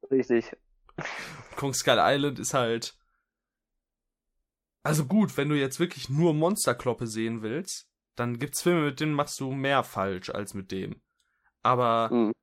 [0.10, 0.56] Richtig.
[1.56, 2.98] Kong Skull Island ist halt.
[4.84, 9.14] Also gut, wenn du jetzt wirklich nur Monsterkloppe sehen willst, dann gibt's Filme, mit denen
[9.14, 11.02] machst du mehr falsch als mit dem.
[11.62, 12.34] Aber mhm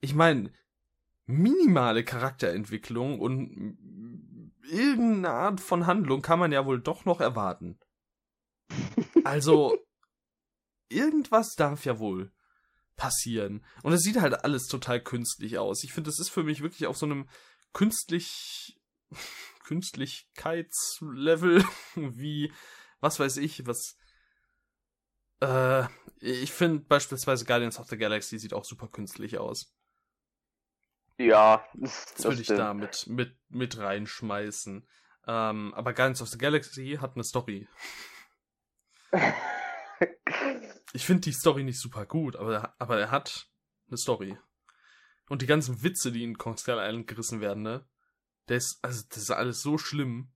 [0.00, 0.52] ich meine,
[1.26, 3.78] minimale Charakterentwicklung und
[4.62, 7.78] irgendeine Art von Handlung kann man ja wohl doch noch erwarten.
[9.24, 9.76] Also,
[10.90, 12.30] irgendwas darf ja wohl
[12.96, 13.64] passieren.
[13.82, 15.84] Und es sieht halt alles total künstlich aus.
[15.84, 17.30] Ich finde, das ist für mich wirklich auf so einem
[17.72, 18.78] künstlich,
[19.64, 21.64] Künstlichkeitslevel
[21.94, 22.52] wie,
[23.00, 23.96] was weiß ich, was,
[25.40, 25.84] äh,
[26.18, 29.74] ich finde beispielsweise Guardians of the Galaxy sieht auch super künstlich aus.
[31.16, 34.86] Ja, das, das würde ich da mit, mit, mit reinschmeißen.
[35.26, 37.68] Ähm, aber Guardians of the Galaxy hat eine Story.
[40.92, 43.48] ich finde die Story nicht super gut, aber, aber er hat
[43.88, 44.36] eine Story.
[45.28, 47.86] Und die ganzen Witze, die in Kong Skull Island gerissen werden, ne?
[48.48, 50.32] Der ist, also, das ist alles so schlimm.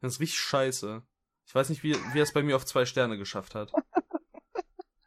[0.00, 1.02] Das ist richtig scheiße.
[1.46, 3.72] Ich weiß nicht, wie, wie er es bei mir auf zwei Sterne geschafft hat.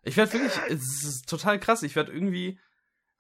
[0.04, 1.84] Ich werde wirklich, es ist total krass.
[1.84, 2.60] Ich werde irgendwie,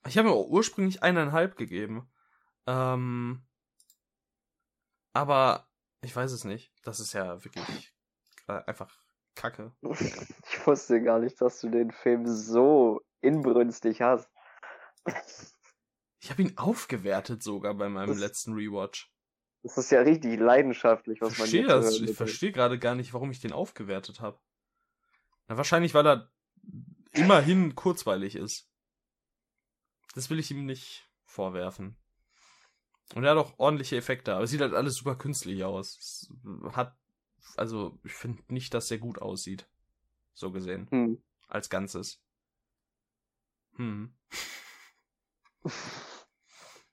[0.07, 2.11] ich habe mir ursprünglich eineinhalb gegeben.
[2.65, 3.45] Ähm,
[5.13, 5.69] aber
[6.01, 6.73] ich weiß es nicht.
[6.81, 7.93] Das ist ja wirklich
[8.47, 8.91] einfach
[9.35, 9.71] Kacke.
[9.81, 14.29] Ich wusste gar nicht, dass du den Film so inbrünstig hast.
[16.19, 19.11] Ich habe ihn aufgewertet sogar bei meinem das, letzten Rewatch.
[19.63, 23.13] Das ist ja richtig leidenschaftlich, was versteh man jetzt das, Ich verstehe gerade gar nicht,
[23.13, 24.39] warum ich den aufgewertet habe.
[25.47, 26.31] wahrscheinlich, weil er
[27.13, 28.69] immerhin kurzweilig ist.
[30.13, 31.97] Das will ich ihm nicht vorwerfen.
[33.15, 35.97] Und er hat auch ordentliche Effekte, aber es sieht halt alles super künstlich aus.
[35.97, 36.33] Es
[36.75, 36.97] hat,
[37.57, 39.67] also, ich finde nicht, dass er gut aussieht.
[40.33, 40.87] So gesehen.
[40.91, 41.21] Hm.
[41.47, 42.21] Als Ganzes.
[43.75, 44.13] Hm.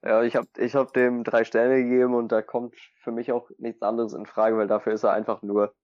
[0.01, 3.51] Ja, ich habe ich hab dem drei Sterne gegeben und da kommt für mich auch
[3.59, 5.75] nichts anderes in Frage, weil dafür ist er einfach nur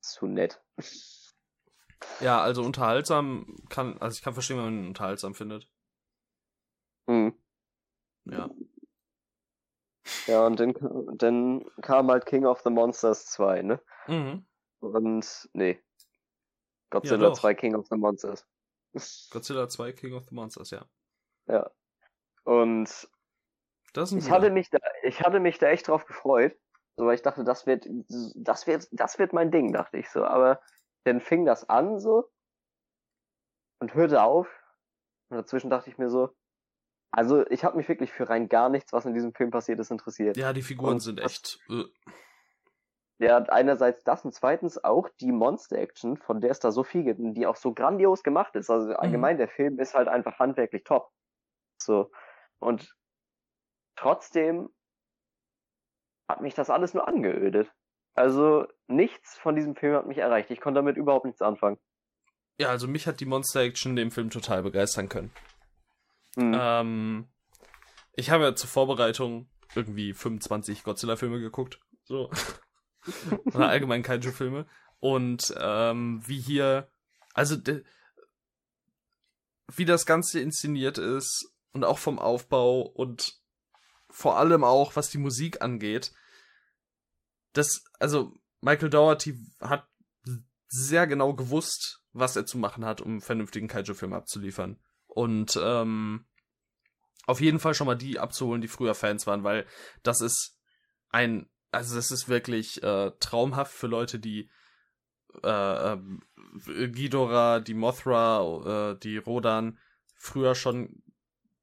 [0.00, 0.62] zu nett.
[2.20, 5.68] Ja, also unterhaltsam kann, also ich kann verstehen, wenn man ihn unterhaltsam findet.
[7.06, 7.34] Mhm.
[8.24, 8.48] Ja.
[10.26, 10.74] Ja, und dann,
[11.16, 13.80] dann kam halt King of the Monsters 2, ne?
[14.06, 14.46] Mhm.
[14.80, 15.82] Und, nee.
[16.90, 17.38] Godzilla doch.
[17.38, 18.46] 2 King of the Monsters.
[19.30, 20.84] Godzilla 2 King of the Monsters, ja.
[21.46, 21.70] Ja.
[22.44, 23.08] Und
[23.94, 26.56] ich hatte mich da, ich hatte mich da echt drauf gefreut.
[26.96, 27.86] So, weil ich dachte, das wird,
[28.36, 30.24] das wird, das wird mein Ding, dachte ich so.
[30.24, 30.60] Aber
[31.04, 32.30] dann fing das an so
[33.80, 34.48] und hörte auf.
[35.28, 36.34] Und dazwischen dachte ich mir so,
[37.12, 39.90] also ich habe mich wirklich für rein gar nichts, was in diesem Film passiert ist,
[39.90, 40.36] interessiert.
[40.36, 41.58] Ja, die Figuren Und sind das- echt.
[41.68, 41.84] Äh,
[43.22, 47.20] Ja, einerseits das und zweitens auch die Monster-Action, von der es da so viel gibt
[47.20, 48.70] und die auch so grandios gemacht ist.
[48.70, 51.10] Also allgemein, der Film ist halt einfach handwerklich top.
[51.82, 52.10] So.
[52.60, 52.94] Und
[53.96, 54.70] trotzdem
[56.28, 57.70] hat mich das alles nur angeödet.
[58.14, 60.50] Also nichts von diesem Film hat mich erreicht.
[60.50, 61.78] Ich konnte damit überhaupt nichts anfangen.
[62.58, 65.30] ja, also mich hat die Monster Action dem Film total begeistern können.
[66.36, 66.56] Hm.
[66.58, 67.28] Ähm,
[68.14, 71.80] ich habe ja zur Vorbereitung irgendwie 25 Godzilla-Filme geguckt.
[72.04, 72.30] So.
[73.46, 74.66] Oder allgemein Kaiju-Filme.
[74.98, 76.90] Und ähm, wie hier,
[77.32, 77.56] also
[79.74, 83.40] wie das Ganze inszeniert ist und auch vom Aufbau und
[84.10, 86.12] vor allem auch, was die Musik angeht.
[87.52, 89.88] Das, also Michael Dougherty hat
[90.68, 94.78] sehr genau gewusst, was er zu machen hat, um einen vernünftigen Kaiju-Film abzuliefern.
[95.10, 96.24] Und ähm,
[97.26, 99.66] auf jeden Fall schon mal die abzuholen, die früher Fans waren, weil
[100.02, 100.58] das ist
[101.10, 104.50] ein, also das ist wirklich äh, traumhaft für Leute, die
[105.42, 106.22] äh, ähm,
[106.66, 109.78] Ghidorah, die Mothra, äh, die Rodan
[110.16, 111.02] früher schon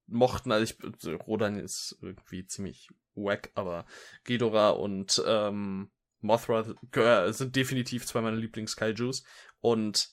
[0.08, 0.52] mochten.
[0.52, 3.86] Also ich, Rodan ist irgendwie ziemlich wack, aber
[4.24, 5.92] Ghidorah und ähm,
[6.22, 9.24] Mothra gehör- sind definitiv zwei meiner Lieblings-Kaijus.
[9.60, 10.10] Und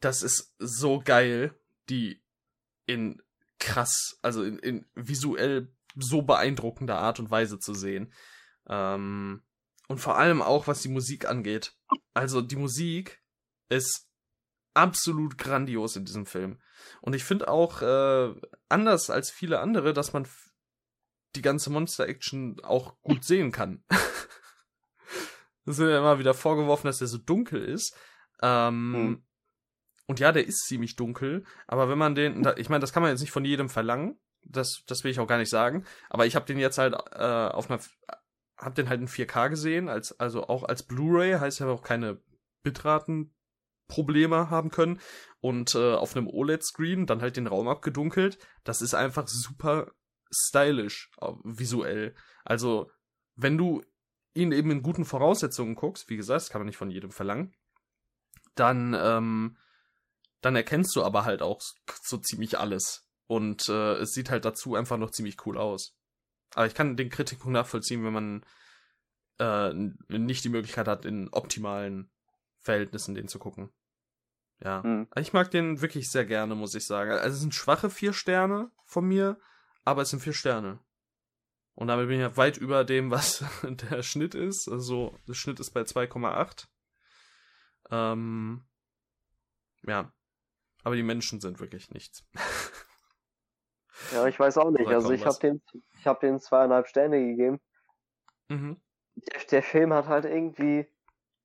[0.00, 1.54] das ist so geil,
[1.90, 2.22] die
[2.86, 3.22] in
[3.58, 8.12] krass, also in, in visuell so beeindruckender Art und Weise zu sehen.
[8.68, 9.42] Ähm,
[9.88, 11.74] und vor allem auch, was die Musik angeht.
[12.14, 13.22] Also die Musik
[13.68, 14.08] ist
[14.74, 16.60] absolut grandios in diesem Film.
[17.00, 18.34] Und ich finde auch, äh,
[18.68, 20.26] anders als viele andere, dass man
[21.36, 23.84] die ganze Monster-Action auch gut sehen kann.
[25.64, 27.96] das wird ja immer wieder vorgeworfen, dass der so dunkel ist.
[28.42, 29.24] Ähm, Hm.
[30.10, 33.12] Und ja, der ist ziemlich dunkel, aber wenn man den, ich meine, das kann man
[33.12, 36.34] jetzt nicht von jedem verlangen, das, das will ich auch gar nicht sagen, aber ich
[36.34, 37.80] habe den jetzt halt äh, auf einer,
[38.56, 42.20] hab den halt in 4K gesehen, als, also auch als Blu-ray, heißt ja auch keine
[42.64, 44.98] Bitraten-Probleme haben können
[45.38, 49.92] und äh, auf einem OLED-Screen dann halt den Raum abgedunkelt, das ist einfach super
[50.28, 52.16] stylisch, äh, visuell.
[52.44, 52.90] Also,
[53.36, 53.84] wenn du
[54.34, 57.54] ihn eben in guten Voraussetzungen guckst, wie gesagt, das kann man nicht von jedem verlangen,
[58.56, 59.56] dann, ähm,
[60.40, 61.60] dann erkennst du aber halt auch
[62.02, 63.06] so ziemlich alles.
[63.26, 65.96] Und äh, es sieht halt dazu einfach noch ziemlich cool aus.
[66.54, 68.44] Aber ich kann den Kritikpunkt nachvollziehen, wenn man
[69.38, 69.72] äh,
[70.18, 72.10] nicht die Möglichkeit hat, in optimalen
[72.58, 73.70] Verhältnissen den zu gucken.
[74.62, 74.82] Ja.
[74.82, 75.08] Hm.
[75.16, 77.12] Ich mag den wirklich sehr gerne, muss ich sagen.
[77.12, 79.38] Also es sind schwache vier Sterne von mir,
[79.84, 80.80] aber es sind vier Sterne.
[81.74, 84.68] Und damit bin ich ja weit über dem, was der Schnitt ist.
[84.68, 86.66] Also der Schnitt ist bei 2,8.
[87.90, 88.64] Ähm,
[89.86, 90.12] ja.
[90.84, 92.24] Aber die Menschen sind wirklich nichts.
[94.12, 94.86] Ja, ich weiß auch nicht.
[94.86, 95.62] Oder Also ich habe den,
[95.98, 97.60] ich habe den zweieinhalb Sterne gegeben.
[98.48, 98.80] Mhm.
[99.14, 100.86] Der, der Film hat halt irgendwie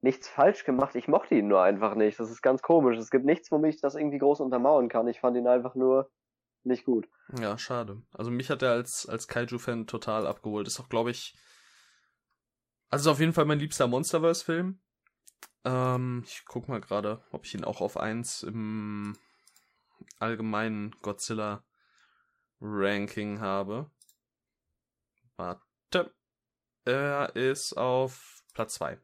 [0.01, 0.95] nichts falsch gemacht.
[0.95, 2.19] Ich mochte ihn nur einfach nicht.
[2.19, 2.97] Das ist ganz komisch.
[2.97, 5.07] Es gibt nichts, womit ich das irgendwie groß untermauern kann.
[5.07, 6.09] Ich fand ihn einfach nur
[6.63, 7.07] nicht gut.
[7.39, 8.01] Ja, schade.
[8.11, 10.67] Also mich hat er als, als Kaiju-Fan total abgeholt.
[10.67, 11.36] Ist auch, glaube ich,
[12.89, 14.79] also ist auf jeden Fall mein liebster Monsterverse-Film.
[15.65, 19.17] Ähm, ich guck mal gerade, ob ich ihn auch auf 1 im
[20.19, 23.89] allgemeinen Godzilla-Ranking habe.
[25.37, 26.13] Warte.
[26.85, 28.99] Er ist auf Platz 2.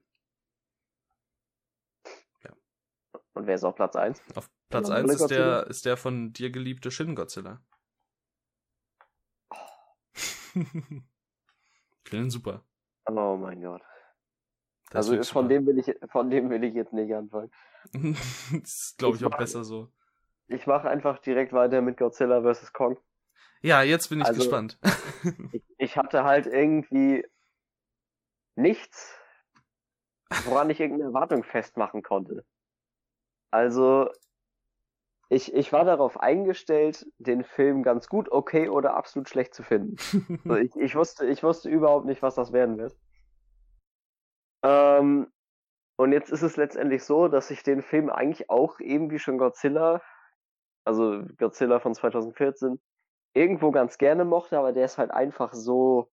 [3.34, 4.22] Und wer ist auf Platz 1?
[4.36, 7.62] Auf Platz Normale 1 ist der, ist der von dir geliebte Shin Godzilla.
[10.54, 10.66] ich
[12.04, 12.66] finde ihn super.
[13.06, 13.82] Oh mein Gott.
[14.92, 15.48] Der also von super.
[15.48, 17.52] dem will ich, von dem will ich jetzt nicht anfangen.
[17.94, 19.92] das ist, glaube ich, auch besser so.
[20.54, 22.74] Ich mache einfach direkt weiter mit Godzilla vs.
[22.74, 22.98] Kong.
[23.62, 24.78] Ja, jetzt bin ich Also- gespannt.
[25.54, 27.24] Ich, ich hatte halt irgendwie
[28.56, 29.16] nichts,
[30.46, 32.44] woran ich irgendeine Erwartung festmachen konnte.
[33.52, 34.10] Also,
[35.30, 39.96] ich, ich war darauf eingestellt, den Film ganz gut, okay oder absolut schlecht zu finden.
[40.50, 42.98] Also ich, ich, wusste, ich wusste überhaupt nicht, was das werden wird.
[44.64, 45.32] Ähm,
[45.98, 49.38] und jetzt ist es letztendlich so, dass ich den Film eigentlich auch eben wie schon
[49.38, 50.02] Godzilla,
[50.84, 52.80] also Godzilla von 2014,
[53.34, 56.12] irgendwo ganz gerne mochte, aber der ist halt einfach so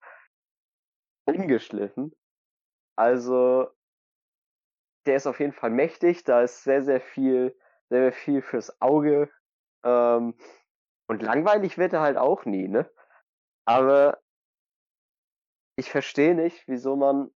[1.26, 2.14] ungeschliffen.
[2.96, 3.68] Also,
[5.06, 7.56] der ist auf jeden Fall mächtig, da ist sehr, sehr viel,
[7.88, 9.30] sehr, sehr viel fürs Auge.
[9.84, 10.34] Ähm,
[11.06, 12.90] und langweilig wird er halt auch nie, ne?
[13.64, 14.18] Aber
[15.76, 17.30] ich verstehe nicht, wieso man.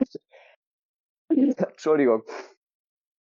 [1.28, 2.24] Entschuldigung.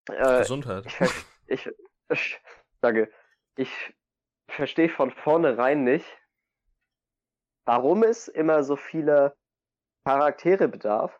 [0.08, 0.86] Äh, Gesundheit.
[0.86, 1.00] Ich,
[1.46, 1.70] ich,
[2.10, 2.40] ich,
[2.80, 3.10] danke.
[3.56, 3.94] Ich
[4.48, 6.06] verstehe von vornherein nicht,
[7.64, 9.36] warum es immer so viele
[10.04, 11.18] Charaktere bedarf,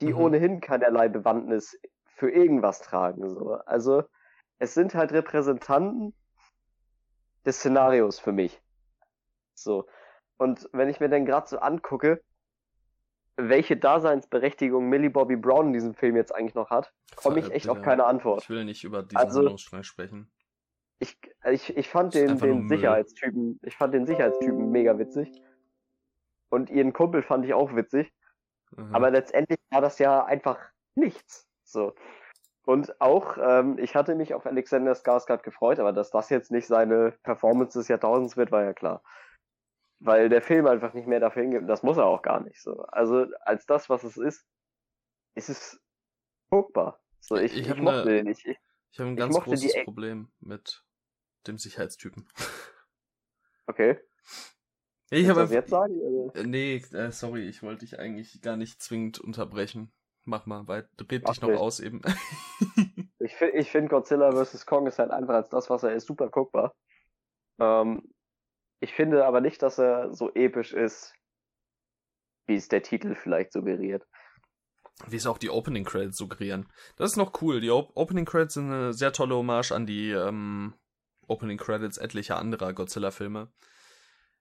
[0.00, 0.18] die mhm.
[0.18, 1.78] ohnehin keinerlei Bewandtnis
[2.16, 3.28] für irgendwas tragen.
[3.30, 3.54] So.
[3.66, 4.04] Also
[4.58, 6.14] es sind halt Repräsentanten
[7.44, 8.60] des Szenarios für mich.
[9.54, 9.86] So.
[10.36, 12.22] Und wenn ich mir dann gerade so angucke,
[13.36, 17.66] welche Daseinsberechtigung Millie Bobby Brown in diesem Film jetzt eigentlich noch hat, komme ich echt
[17.66, 18.42] ja, auf keine Antwort.
[18.42, 20.30] Ich will nicht über diesen also, Handlungsstrang sprechen.
[21.02, 21.18] Ich,
[21.50, 25.32] ich, ich fand den, den Sicherheitstypen, ich fand den Sicherheitstypen mega witzig.
[26.48, 28.12] Und ihren Kumpel fand ich auch witzig.
[28.76, 28.94] Mhm.
[28.94, 30.60] Aber letztendlich war das ja einfach
[30.94, 31.48] nichts.
[31.64, 31.92] So.
[32.64, 36.68] Und auch, ähm, ich hatte mich auf Alexander Skarsgård gefreut, aber dass das jetzt nicht
[36.68, 39.02] seine Performance des Jahrtausends wird, war ja klar.
[39.98, 41.68] Weil der Film einfach nicht mehr dafür hingibt.
[41.68, 42.82] Das muss er auch gar nicht so.
[42.82, 44.46] Also, als das, was es ist,
[45.34, 45.82] ist es
[46.48, 47.00] guckbar.
[47.18, 48.46] So, ich, ich, ich mochte eine, den nicht.
[48.46, 48.58] Ich,
[48.92, 50.84] ich habe ein ganz großes Problem mit
[51.46, 52.28] dem Sicherheitstypen.
[53.66, 53.98] Okay.
[55.10, 55.94] Ich habe jetzt sagen?
[56.00, 56.40] Oder?
[56.40, 59.92] Äh, nee, äh, sorry, ich wollte dich eigentlich gar nicht zwingend unterbrechen.
[60.24, 61.58] Mach mal, weil red dich noch nicht.
[61.58, 62.00] aus eben.
[63.18, 64.66] ich finde ich find Godzilla vs.
[64.66, 66.74] Kong ist halt einfach als das, was er ist, super guckbar.
[67.60, 68.14] Ähm,
[68.80, 71.14] ich finde aber nicht, dass er so episch ist,
[72.46, 74.06] wie es der Titel vielleicht suggeriert.
[75.06, 76.68] Wie es auch die Opening Credits suggerieren.
[76.96, 77.60] Das ist noch cool.
[77.60, 80.74] Die o Opening Credits sind eine sehr tolle Hommage an die ähm,
[81.32, 83.50] Opening Credits etlicher anderer Godzilla-Filme.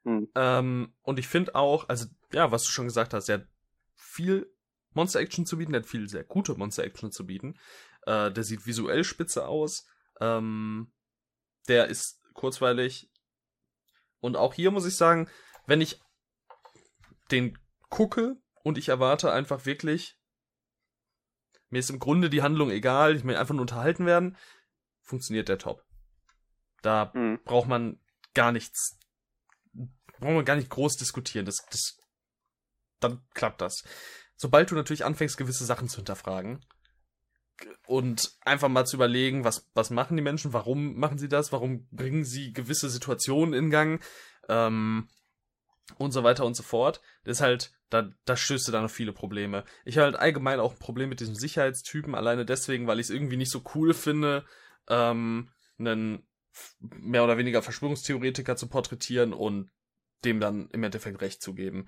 [0.04, 0.30] Hm.
[0.36, 3.48] Ähm, und ich finde auch, also ja, was du schon gesagt hast, der hat
[3.96, 4.52] viel
[4.94, 7.58] Monster Action zu bieten, der hat viel sehr gute Monster Action zu bieten.
[8.06, 9.88] Äh, der sieht visuell spitze aus.
[10.20, 10.92] Ähm,
[11.68, 13.10] der ist kurzweilig.
[14.20, 15.30] Und auch hier muss ich sagen,
[15.66, 16.02] wenn ich
[17.32, 17.58] den
[17.90, 20.20] gucke und ich erwarte einfach wirklich,
[21.70, 24.38] mir ist im Grunde die Handlung egal, ich will einfach nur unterhalten werden,
[25.02, 25.86] funktioniert der top.
[26.82, 27.40] Da mhm.
[27.44, 28.00] braucht man
[28.34, 28.98] gar nichts
[30.22, 31.46] brauchen wir gar nicht groß diskutieren.
[31.46, 31.98] Das, das,
[33.00, 33.84] dann klappt das.
[34.36, 36.64] Sobald du natürlich anfängst, gewisse Sachen zu hinterfragen
[37.86, 41.88] und einfach mal zu überlegen, was, was machen die Menschen, warum machen sie das, warum
[41.92, 44.02] bringen sie gewisse Situationen in Gang,
[44.48, 45.10] ähm,
[45.98, 47.02] und so weiter und so fort.
[47.24, 49.66] Das ist halt, da, da stößt du dann auf viele Probleme.
[49.84, 53.10] Ich habe halt allgemein auch ein Problem mit diesem Sicherheitstypen, alleine deswegen, weil ich es
[53.10, 54.46] irgendwie nicht so cool finde,
[54.88, 56.26] ähm, einen
[56.80, 59.72] mehr oder weniger Verschwörungstheoretiker zu porträtieren und
[60.24, 61.88] dem dann im Endeffekt recht zu geben.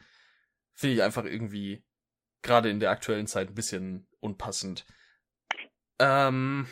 [0.74, 1.84] Finde ich einfach irgendwie
[2.42, 4.86] gerade in der aktuellen Zeit ein bisschen unpassend.
[6.00, 6.68] Ähm,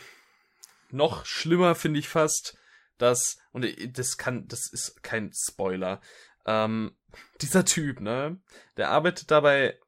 [0.89, 2.57] noch schlimmer finde ich fast,
[2.97, 3.65] dass, und
[3.97, 6.01] das kann, das ist kein Spoiler,
[6.45, 6.97] ähm,
[7.41, 8.41] dieser Typ, ne,
[8.77, 9.79] der arbeitet dabei,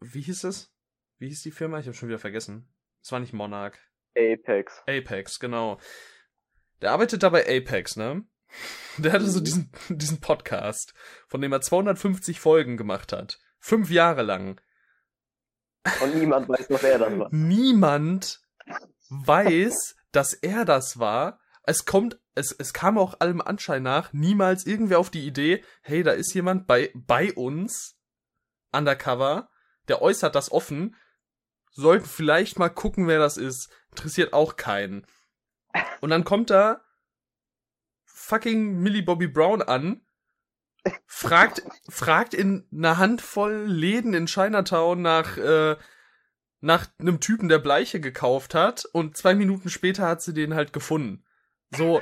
[0.00, 0.72] wie hieß es?
[1.18, 1.78] Wie hieß die Firma?
[1.78, 2.72] Ich habe schon wieder vergessen.
[3.02, 3.76] Es war nicht Monarch.
[4.16, 4.82] Apex.
[4.86, 5.78] Apex, genau.
[6.80, 8.24] Der arbeitet dabei Apex, ne?
[8.98, 10.94] Der hatte so diesen, diesen Podcast,
[11.28, 13.38] von dem er 250 Folgen gemacht hat.
[13.58, 14.60] Fünf Jahre lang.
[16.02, 17.28] Und niemand weiß, was er das war.
[17.32, 18.40] Niemand
[19.08, 21.40] weiß, dass er das war.
[21.64, 26.02] Es kommt, es, es kam auch allem Anschein nach, niemals irgendwer auf die Idee, hey,
[26.02, 27.96] da ist jemand bei, bei uns,
[28.72, 29.48] undercover,
[29.88, 30.96] der äußert das offen,
[31.70, 33.70] sollten vielleicht mal gucken, wer das ist.
[33.90, 35.06] Interessiert auch keinen.
[36.00, 36.80] Und dann kommt da
[38.04, 40.02] fucking Millie Bobby Brown an,
[41.06, 45.76] fragt, fragt in einer Handvoll Läden in Chinatown nach, äh,
[46.60, 50.72] nach einem Typen, der Bleiche gekauft hat und zwei Minuten später hat sie den halt
[50.72, 51.24] gefunden.
[51.76, 52.00] So,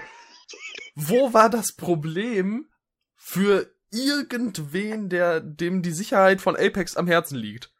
[0.94, 2.68] wo war das Problem
[3.14, 7.72] für irgendwen, der, dem die Sicherheit von Apex am Herzen liegt?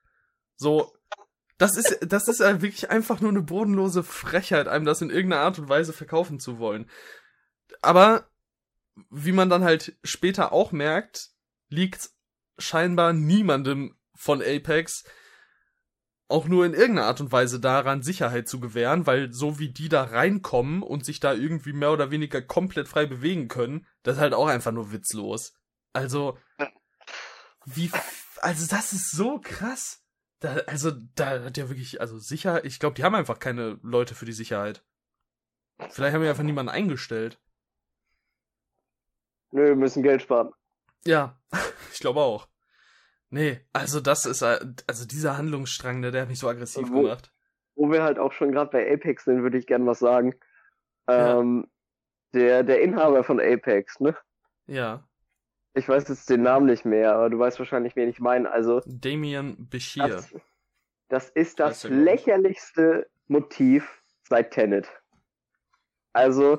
[0.57, 0.97] So,
[1.59, 5.43] das ist, das ist ja wirklich einfach nur eine bodenlose Frechheit, einem das in irgendeiner
[5.43, 6.89] Art und Weise verkaufen zu wollen.
[7.83, 8.29] Aber
[9.11, 11.31] wie man dann halt später auch merkt,
[11.69, 12.11] liegt
[12.59, 15.05] scheinbar niemandem von Apex
[16.29, 19.89] auch nur in irgendeiner Art und Weise daran, Sicherheit zu gewähren, weil so wie die
[19.89, 24.21] da reinkommen und sich da irgendwie mehr oder weniger komplett frei bewegen können, das ist
[24.21, 25.55] halt auch einfach nur witzlos.
[25.95, 26.39] Also,
[27.65, 27.91] wie,
[28.41, 30.05] also das ist so krass.
[30.41, 34.15] Da, also, da hat ja wirklich, also sicher, ich glaube, die haben einfach keine Leute
[34.15, 34.85] für die Sicherheit.
[35.91, 37.41] Vielleicht haben wir einfach niemanden eingestellt.
[39.51, 40.53] Nö, wir müssen Geld sparen.
[41.07, 41.39] Ja,
[41.93, 42.49] ich glaube auch.
[43.31, 47.03] Nee, also das ist, äh, also dieser Handlungsstrang, der, der hat mich so aggressiv Wo-
[47.03, 47.33] gemacht.
[47.75, 50.35] Wo wir halt auch schon gerade bei Apex sind, würde ich gern was sagen.
[51.07, 51.69] Ähm,
[52.33, 54.17] der, der Inhaber von Apex, ne?
[54.67, 55.08] Ja,
[55.79, 58.51] Ich weiß jetzt den Namen nicht mehr, aber du weißt wahrscheinlich, wen ich meine.
[58.51, 60.07] Also, Damien Bashir.
[60.09, 60.35] das,
[61.09, 61.91] das ist Weiß das ich.
[61.91, 64.89] lächerlichste Motiv seit Tenet.
[66.13, 66.59] Also,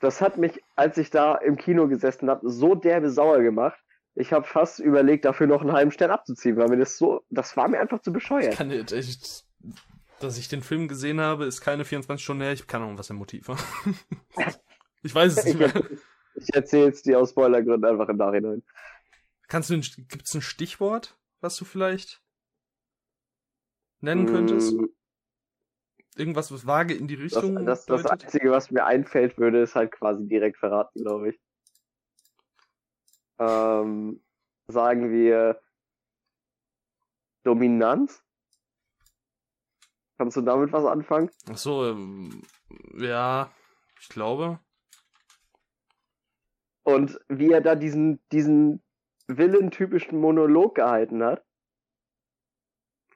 [0.00, 3.78] das hat mich, als ich da im Kino gesessen habe, so derbe sauer gemacht.
[4.14, 7.56] Ich habe fast überlegt, dafür noch einen halben Stern abzuziehen, weil mir das so, das
[7.56, 8.50] war mir einfach zu Ich bescheuert.
[8.50, 9.44] kann nicht, ich,
[10.18, 12.52] dass ich den Film gesehen habe, ist keine 24 Stunden her.
[12.52, 13.58] Ich kann auch was der Motiv war.
[15.02, 15.72] ich weiß es nicht Ich, mehr.
[16.40, 18.62] Ich erzähle es dir aus Spoilergründen einfach im Nachhinein.
[19.48, 22.22] Kannst du, ein- gibt's ein Stichwort, was du vielleicht
[24.00, 24.72] nennen könntest?
[24.72, 24.84] Mm,
[26.16, 28.24] Irgendwas, was vage in die Das, Richtung das, das deutet?
[28.24, 31.40] Einzige, was mir einfällt, würde es halt quasi direkt verraten, glaube ich.
[33.38, 34.20] Ähm,
[34.68, 35.60] sagen wir
[37.44, 38.22] Dominanz?
[40.18, 41.30] Kannst du damit was anfangen?
[41.50, 42.42] Ach so, ähm,
[42.98, 43.50] ja,
[44.00, 44.58] ich glaube.
[46.88, 48.82] Und wie er da diesen, diesen
[49.26, 51.44] Villain-typischen Monolog gehalten hat.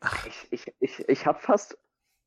[0.00, 0.26] Ach.
[0.26, 1.78] Ich, ich, ich, ich hab fast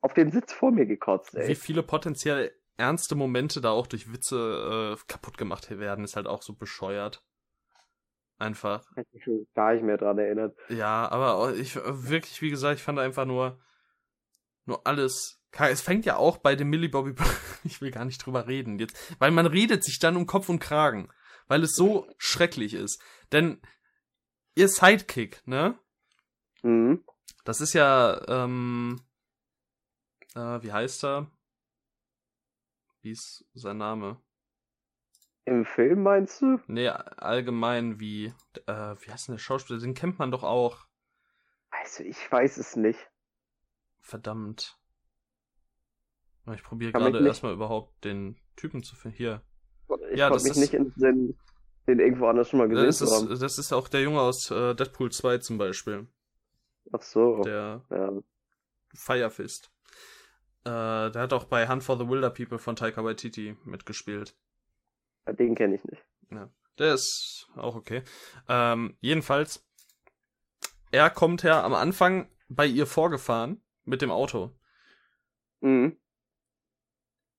[0.02, 1.56] auf den Sitz vor mir gekotzt, Wie ey.
[1.56, 6.42] viele potenziell ernste Momente da auch durch Witze äh, kaputt gemacht werden, ist halt auch
[6.42, 7.24] so bescheuert.
[8.38, 8.84] Einfach.
[8.98, 10.58] Ich mich schon gar nicht mehr dran erinnert.
[10.70, 13.60] Ja, aber ich wirklich, wie gesagt, ich fand einfach nur
[14.66, 15.42] nur alles.
[15.58, 17.14] Es fängt ja auch bei dem Millie Bobby.
[17.64, 20.60] Ich will gar nicht drüber reden jetzt, weil man redet sich dann um Kopf und
[20.60, 21.10] Kragen,
[21.48, 23.02] weil es so schrecklich ist.
[23.32, 23.62] Denn
[24.56, 25.78] ihr Sidekick, ne?
[26.64, 27.04] Mhm.
[27.44, 29.02] Das ist ja, ähm,
[30.36, 31.32] äh, wie heißt er?
[33.02, 34.20] Wie ist sein Name?
[35.46, 36.60] Im Film meinst du?
[36.66, 38.34] Nee, allgemein wie,
[38.66, 39.80] äh, wie heißt denn der Schauspieler?
[39.80, 40.88] Den kennt man doch auch.
[41.70, 43.00] Also, ich weiß es nicht.
[44.00, 44.80] Verdammt.
[46.54, 49.18] Ich probiere gerade erstmal überhaupt den Typen zu finden.
[49.18, 49.42] Hier.
[50.12, 51.38] Ich Ja, konnte mich nicht in den
[51.88, 53.40] den irgendwo anders schon mal gesehen Das ist, haben.
[53.40, 56.08] das ist auch der Junge aus äh, Deadpool 2 zum Beispiel.
[56.92, 57.44] Ach so.
[57.44, 58.12] Der Ja.
[58.96, 59.72] Firefist.
[60.64, 64.36] Äh, der hat auch bei Hunt for the Wilder People von Taika Waititi mitgespielt.
[65.28, 66.04] Den kenne ich nicht.
[66.80, 68.04] Der ist auch okay.
[68.50, 69.64] Ähm, jedenfalls,
[70.92, 74.58] er kommt ja am Anfang bei ihr vorgefahren mit dem Auto.
[75.62, 75.98] Mhm.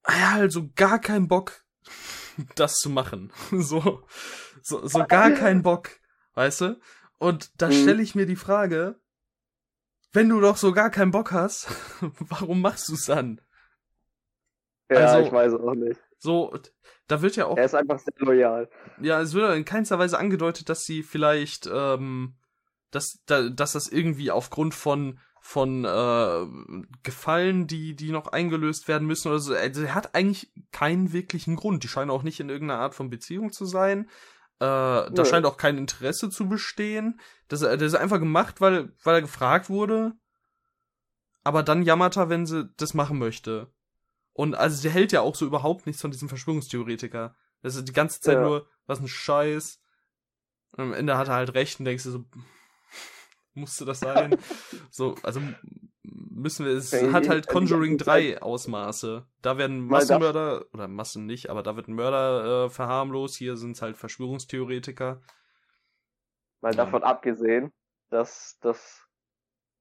[0.03, 1.65] Er hat also gar keinen Bock,
[2.55, 3.31] das zu machen.
[3.51, 4.05] So,
[4.61, 5.89] so, so gar keinen Bock,
[6.33, 6.79] weißt du?
[7.17, 7.73] Und da Mhm.
[7.73, 8.99] stelle ich mir die Frage,
[10.13, 11.67] wenn du doch so gar keinen Bock hast,
[12.19, 13.41] warum machst du's dann?
[14.89, 15.99] Ja, Also- ich weiß auch nicht.
[16.19, 16.57] So,
[17.07, 18.67] da wird ja auch Er ist einfach sehr loyal.
[18.99, 22.35] Ja, es wird in keinster Weise angedeutet, dass sie vielleicht, ähm,
[22.89, 26.45] dass, da, dass das irgendwie aufgrund von von äh,
[27.03, 29.55] Gefallen, die die noch eingelöst werden müssen oder so.
[29.55, 31.85] Also er hat eigentlich keinen wirklichen Grund.
[31.85, 34.09] Die scheinen auch nicht in irgendeiner Art von Beziehung zu sein.
[34.59, 37.21] Äh, da scheint auch kein Interesse zu bestehen.
[37.47, 40.11] Das, das ist einfach gemacht, weil weil er gefragt wurde.
[41.45, 43.71] Aber dann jammert er, wenn sie das machen möchte.
[44.33, 47.37] Und also der hält ja auch so überhaupt nichts von diesem Verschwörungstheoretiker.
[47.61, 48.43] Das ist die ganze Zeit Ja.
[48.43, 49.79] nur, was ein Scheiß.
[50.71, 52.25] Und am Ende hat er halt recht und denkst du so,
[53.57, 54.37] musste das sein?
[54.89, 55.41] so, also
[56.03, 59.27] müssen wir, es Ja, hat halt die Conjuring ganze 3 Ausmaße.
[59.41, 63.71] Da werden Massenmörder, oder Massen nicht, aber da wird ein Mörder äh, verharmlost, hier sind
[63.71, 65.21] es halt Verschwörungstheoretiker.
[66.61, 66.75] Mal Ja.
[66.75, 67.73] davon abgesehen,
[68.09, 69.07] dass, dass,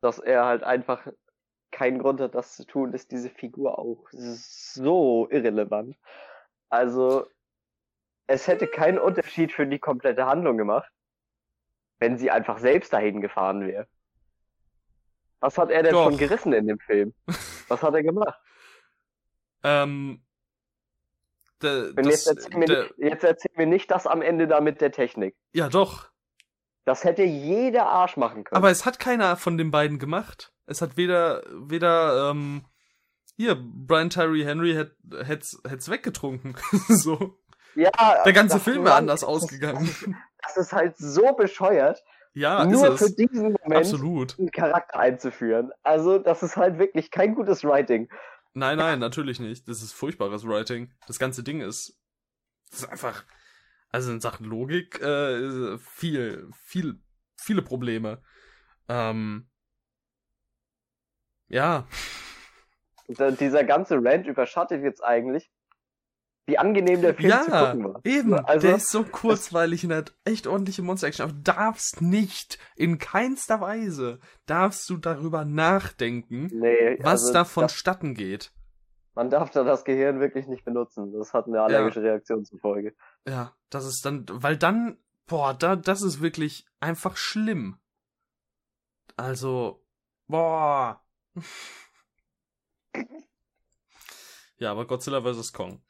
[0.02, 1.06] dass er halt einfach
[1.72, 5.96] keinen Grund hat, das zu tun, ist diese Figur auch so irrelevant.
[6.70, 7.26] Also,
[8.28, 10.90] es hätte keinen Unterschied für die komplette Handlung gemacht,
[11.98, 13.86] wenn sie einfach selbst dahin gefahren wäre.
[15.40, 16.04] Was hat er denn Doch.
[16.04, 17.14] schon gerissen in dem Film?
[17.68, 18.38] Was hat er gemacht?
[19.62, 20.22] Ähm,
[21.62, 24.80] Und das, jetzt, erzähl mir nicht, jetzt erzähl mir nicht das am Ende da mit
[24.80, 25.34] der Technik.
[25.52, 26.10] ja doch,
[26.84, 28.56] Das hätte jeder Arsch machen können.
[28.56, 30.52] aber es hat keiner von den beiden gemacht.
[30.66, 32.64] Es hat weder, weder, ähm,
[33.36, 36.56] hier, Brian Tyree Henry hätte hätt's, hätt's weggetrunken.
[36.88, 37.38] so.
[37.74, 37.90] ja,
[38.24, 39.88] Der ganze Film wäre anders ausgegangen.
[40.46, 43.16] Das ist halt so bescheuert, ja, nur für es.
[43.16, 44.38] diesen Moment Absolut.
[44.38, 45.72] einen Charakter einzuführen.
[45.82, 48.10] Also, das ist halt wirklich kein gutes Writing.
[48.52, 49.68] Nein, nein, natürlich nicht.
[49.68, 50.92] Das ist furchtbares Writing.
[51.06, 51.98] Das ganze Ding ist,
[52.70, 53.24] das ist einfach,
[53.90, 57.00] also in Sachen Logik, äh, viel, viel,
[57.36, 58.22] viele Probleme.
[58.88, 59.48] Ähm,
[61.48, 61.86] ja,
[63.08, 65.50] dieser ganze Rant überschattet jetzt eigentlich
[66.46, 68.00] wie angenehm der Film ja, zu gucken war.
[68.04, 68.34] eben.
[68.34, 71.24] Also- der ist so kurzweilig und hat echt ordentliche Monster-Action.
[71.24, 77.44] Aber du darfst nicht, in keinster Weise, darfst du darüber nachdenken, Nee, was also da
[77.44, 78.52] vonstatten geht.
[79.14, 81.12] Man darf da das Gehirn wirklich nicht benutzen.
[81.12, 82.94] Das hat eine allergische Reaktion zur Folge.
[83.26, 87.78] Ja, das ist dann, weil dann, boah, da, das ist wirklich einfach schlimm.
[89.16, 89.82] Also,
[90.28, 91.02] boah.
[94.58, 95.52] ja, aber Godzilla vs.
[95.54, 95.82] Kong.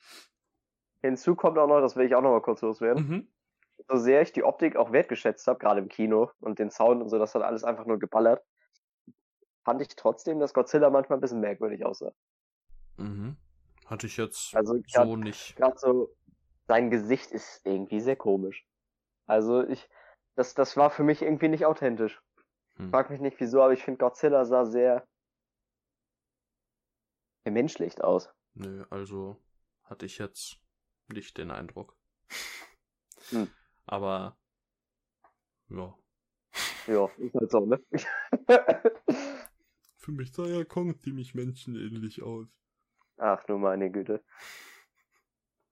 [1.07, 3.29] Hinzu kommt auch noch, das will ich auch noch mal kurz loswerden, Mhm.
[3.89, 7.09] so sehr ich die Optik auch wertgeschätzt habe, gerade im Kino und den Sound und
[7.09, 8.45] so, das hat alles einfach nur geballert,
[9.65, 12.13] fand ich trotzdem, dass Godzilla manchmal ein bisschen merkwürdig aussah.
[12.99, 13.37] Mhm.
[13.87, 15.57] Hatte ich jetzt Also gerade so nicht.
[15.57, 16.15] grad so,
[16.69, 18.67] sein Gesicht ist irgendwie sehr komisch.
[19.27, 19.89] Also ich,
[20.37, 22.21] das, das war für mich irgendwie nicht authentisch.
[22.77, 22.91] Hm.
[22.91, 25.07] Frag mich nicht wieso, aber ich finde Godzilla sah sehr
[27.45, 28.31] vermenschlicht aus.
[28.55, 29.37] Nö, also
[29.85, 30.59] hatte ich jetzt
[31.09, 31.97] nicht den Eindruck.
[33.31, 33.49] Hm.
[33.87, 34.37] Aber
[35.69, 35.95] ja.
[36.87, 37.81] Ja, ist halt so, ne?
[39.97, 42.47] Für mich sah ja Kong ziemlich menschenähnlich aus.
[43.17, 44.23] Ach du meine Güte.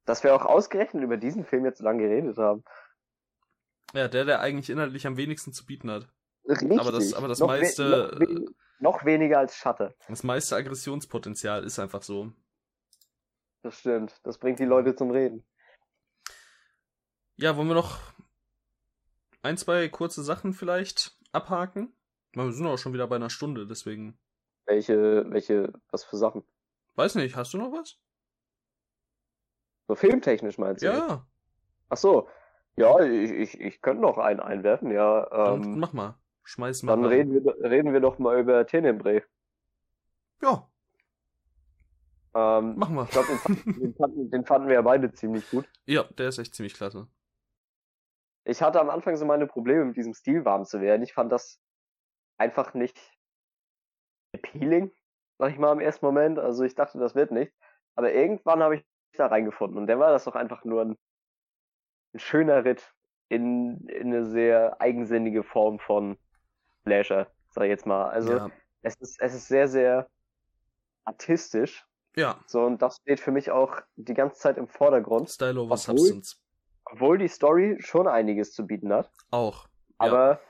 [0.04, 2.64] Dass wir auch ausgerechnet über diesen Film jetzt so lange geredet haben.
[3.92, 6.08] Ja, der, der eigentlich inhaltlich am wenigsten zu bieten hat.
[6.48, 6.80] Richtig.
[6.80, 8.44] Aber das- aber das noch we- meiste- noch, we
[8.80, 9.94] noch weniger als Shutter.
[10.08, 12.32] Das meiste Aggressionspotenzial ist einfach so.
[13.64, 14.20] Das stimmt.
[14.24, 15.42] Das bringt die Leute zum Reden.
[17.36, 17.98] Ja, wollen wir noch
[19.40, 21.96] ein, zwei kurze Sachen vielleicht abhaken?
[22.32, 24.18] Wir sind auch schon wieder bei einer Stunde, deswegen.
[24.66, 26.44] Welche, welche, was für Sachen?
[26.96, 27.98] Weiß nicht, hast du noch was?
[29.88, 30.86] So filmtechnisch meinst du?
[30.86, 31.08] Ja, jetzt?
[31.08, 31.26] ja.
[31.88, 32.28] Ach so.
[32.76, 35.24] Ja, ich, ich, ich könnte noch einen einwerfen, ja.
[35.30, 36.18] Dann Ähm, mach mal.
[36.42, 36.92] Schmeiß mal.
[36.92, 37.12] dann rein.
[37.12, 39.22] reden wir, reden wir doch mal über Tenebrae.
[40.42, 40.68] Ja,
[42.34, 43.04] Ähm, machen wir.
[43.04, 45.68] ich glaube, den, fanden- den, fanden, den fanden wir ja beide ziemlich gut.
[45.86, 47.08] Ja, der ist echt ziemlich klasse.
[48.44, 51.02] Ich hatte am Anfang so meine Probleme mit diesem Stil warm zu werden.
[51.02, 51.60] Ich fand das
[52.36, 52.98] einfach nicht
[54.32, 54.90] appealing,
[55.38, 56.38] sag ich mal im ersten Moment.
[56.38, 57.52] Also ich dachte, das wird nicht.
[57.94, 58.84] Aber irgendwann habe ich
[59.16, 60.98] da reingefunden und der war das doch einfach nur ein,
[62.12, 62.92] ein schöner Ritt
[63.28, 66.18] in, in eine sehr eigensinnige Form von
[66.82, 68.10] Slasher, sag ich jetzt mal.
[68.10, 68.50] Also ja.
[68.82, 70.08] es ist, es ist sehr, sehr
[71.04, 71.86] artistisch.
[72.16, 75.74] Ja, So, und das steht für mich auch die ganze Zeit im Vordergrund, Style over
[75.74, 76.36] Obwohl- Substance.
[76.84, 79.10] obwohl die Story schon einiges zu bieten hat.
[79.30, 79.66] Auch.
[80.00, 80.06] Ja.
[80.10, 80.40] Aber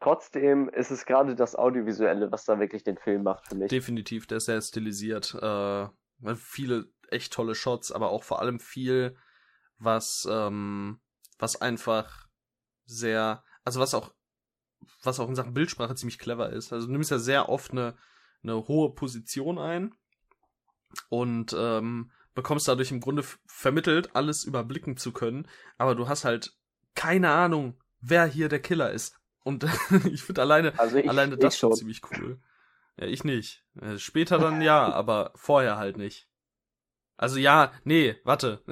[0.00, 3.68] trotzdem ist es gerade das Audiovisuelle, was da wirklich den Film macht für mich.
[3.70, 5.34] Definitiv, der ist sehr stilisiert.
[5.34, 5.88] Äh,
[6.36, 9.16] viele echt tolle Shots, aber auch vor allem viel,
[9.78, 11.00] was, ähm,
[11.38, 12.26] was einfach
[12.86, 14.12] sehr, also was auch,
[15.02, 16.72] was auch in Sachen Bildsprache ziemlich clever ist.
[16.72, 17.96] Also du nimmst ja sehr oft eine,
[18.42, 19.94] eine hohe Position ein
[21.08, 25.46] und ähm, bekommst dadurch im Grunde vermittelt, alles überblicken zu können,
[25.78, 26.52] aber du hast halt
[26.94, 29.18] keine Ahnung, wer hier der Killer ist.
[29.44, 29.64] Und
[30.10, 32.40] ich finde alleine, also ich, Alleine ich das schon ziemlich cool.
[32.96, 33.64] Ja, ich nicht.
[33.80, 36.28] Äh, Später dann ja, aber vorher halt nicht.
[37.16, 38.62] Also ja, nee, warte.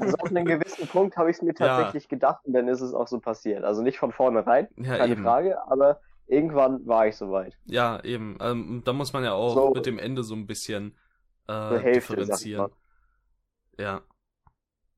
[0.00, 1.66] Also auf einen gewissen Punkt habe ich es mir Ja.
[1.66, 3.64] tatsächlich gedacht und dann ist es auch so passiert.
[3.64, 5.22] Also nicht von vornherein, ja, keine eben.
[5.22, 7.56] Frage, aber irgendwann war ich soweit.
[7.66, 8.36] Ja, eben.
[8.40, 10.96] Ähm, da muss man ja auch So- mit dem Ende so ein bisschen
[11.48, 12.72] äh, Hälfte, differenzieren.
[13.78, 14.02] Ja.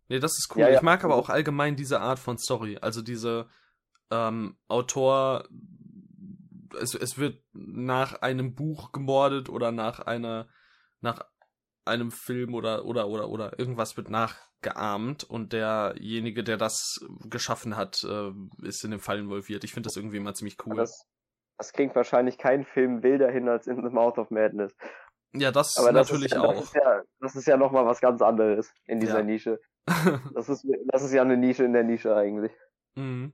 [0.09, 0.63] Nee, das ist cool.
[0.63, 0.77] Ja, ja.
[0.77, 2.79] Ich mag aber auch allgemein diese Art von Story.
[2.81, 3.49] Also diese
[4.11, 5.49] ähm, Autor,
[6.81, 10.49] es, es wird nach einem Buch gemordet oder nach einer,
[11.01, 11.25] nach
[11.85, 18.05] einem Film oder, oder, oder, oder irgendwas wird nachgeahmt und derjenige, der das geschaffen hat,
[18.05, 18.33] äh,
[18.63, 19.65] ist in den Fall involviert.
[19.65, 20.77] Ich finde das irgendwie immer ziemlich cool.
[20.77, 21.07] Das,
[21.59, 24.77] das klingt wahrscheinlich kein Film wilder hin als In the Mouth of Madness.
[25.41, 26.55] Ja, das Aber das natürlich ist, ja, auch.
[26.55, 29.25] Das ist ja, das ist ja nochmal was ganz anderes in dieser Ja.
[29.25, 29.61] Nische.
[30.35, 32.53] Das ist, das ist ja eine Nische in der Nische eigentlich.
[32.97, 33.33] Mhm.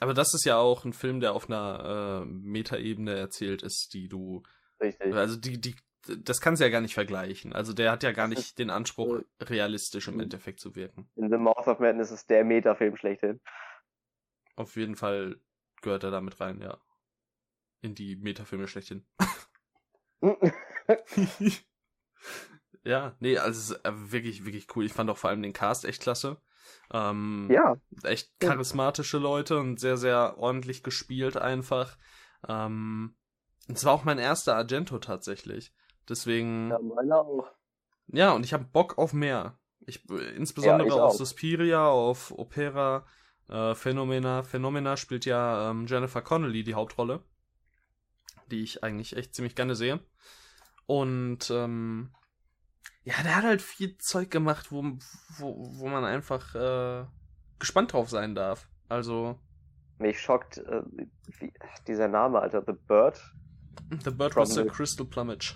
[0.00, 4.08] Aber das ist ja auch ein Film, der auf einer äh, Metaebene erzählt ist, die
[4.08, 4.42] du,
[4.80, 5.14] Richtig.
[5.14, 5.74] also die, die,
[6.22, 7.52] das kannst du ja gar nicht vergleichen.
[7.52, 10.20] Also der hat ja gar nicht den Anspruch, realistisch im.
[10.20, 11.10] Endeffekt zu wirken.
[11.16, 13.40] In The Mouth of Madness ist der Metafilm schlechthin.
[14.56, 15.40] Auf jeden Fall
[15.82, 16.78] gehört er damit rein, ja.
[17.82, 19.06] In die Metafilme schlechthin.
[22.84, 24.84] ja, nee, also es ist äh, wirklich, wirklich cool.
[24.84, 26.38] Ich fand auch vor allem den Cast echt klasse.
[26.92, 28.50] Ähm, ja, echt Ja.
[28.50, 31.96] charismatische Leute und sehr, sehr ordentlich gespielt einfach.
[32.48, 33.16] Ähm,
[33.68, 35.72] es war auch mein erster Argento tatsächlich.
[36.08, 37.48] Deswegen, ja, ja, meiner auch.
[38.34, 39.58] und ich habe Bock auf mehr.
[39.86, 41.16] Ich, äh, insbesondere Ja, ich auf auch.
[41.18, 43.06] Suspiria, auf Opera,
[43.48, 44.42] äh, Phenomena.
[44.42, 47.22] Phenomena spielt ja ähm, Jennifer Connelly die Hauptrolle,
[48.50, 50.00] die ich eigentlich echt ziemlich gerne sehe.
[50.90, 52.10] Und ähm,
[53.04, 54.82] Ja, der hat halt viel Zeug gemacht, wo,
[55.38, 57.06] wo, wo man einfach äh,
[57.60, 58.68] gespannt drauf sein darf.
[58.88, 59.38] Also.
[59.98, 60.82] Mich schockt äh,
[61.38, 61.52] wie,
[61.86, 62.64] dieser Name, Alter.
[62.66, 63.20] The Bird.
[64.02, 65.54] The Bird was the Crystal Plumage.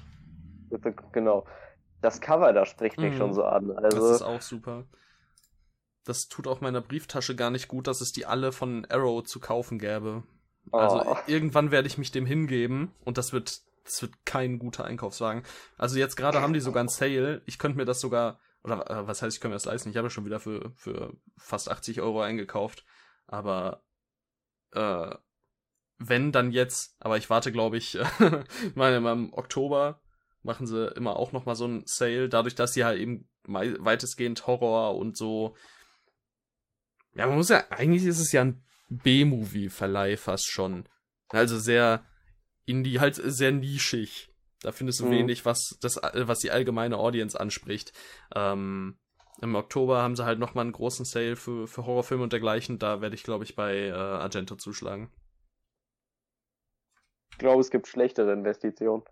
[0.70, 1.48] The, genau.
[2.00, 3.18] Das Cover da spricht mich mm.
[3.18, 3.72] schon so an.
[3.72, 4.84] Also, das ist auch super.
[6.04, 9.40] Das tut auch meiner Brieftasche gar nicht gut, dass es die alle von Arrow zu
[9.40, 10.22] kaufen gäbe.
[10.70, 11.16] Also oh.
[11.26, 15.44] irgendwann werde ich mich dem hingeben und das wird das wird kein guter Einkaufswagen.
[15.76, 17.42] Also jetzt gerade haben die sogar einen Sale.
[17.46, 19.90] Ich könnte mir das sogar, oder äh, was heißt, ich könnte mir das leisten?
[19.90, 22.84] Ich habe ja schon wieder für, für fast 80 Euro eingekauft.
[23.26, 23.84] Aber
[24.72, 25.14] äh,
[25.98, 26.96] wenn, dann jetzt.
[26.98, 27.98] Aber ich warte, glaube ich,
[28.74, 30.00] meine, im Oktober
[30.42, 34.96] machen sie immer auch nochmal so einen Sale, dadurch, dass sie halt eben weitestgehend Horror
[34.96, 35.56] und so.
[37.14, 40.88] Ja, man muss ja, eigentlich ist es ja ein B-Movie-Verleih fast schon.
[41.28, 42.04] Also sehr
[42.66, 44.30] Indie, halt sehr nischig.
[44.60, 45.10] Da findest du mhm.
[45.10, 47.92] wenig, was das, was die allgemeine Audience anspricht.
[48.34, 48.96] Ähm,
[49.42, 52.78] Im Oktober haben sie halt nochmal einen großen Sale für, für Horrorfilme und dergleichen.
[52.78, 55.10] Da werde ich, glaube ich, bei äh, Argento zuschlagen.
[57.32, 59.02] Ich glaube, es gibt schlechtere Investitionen.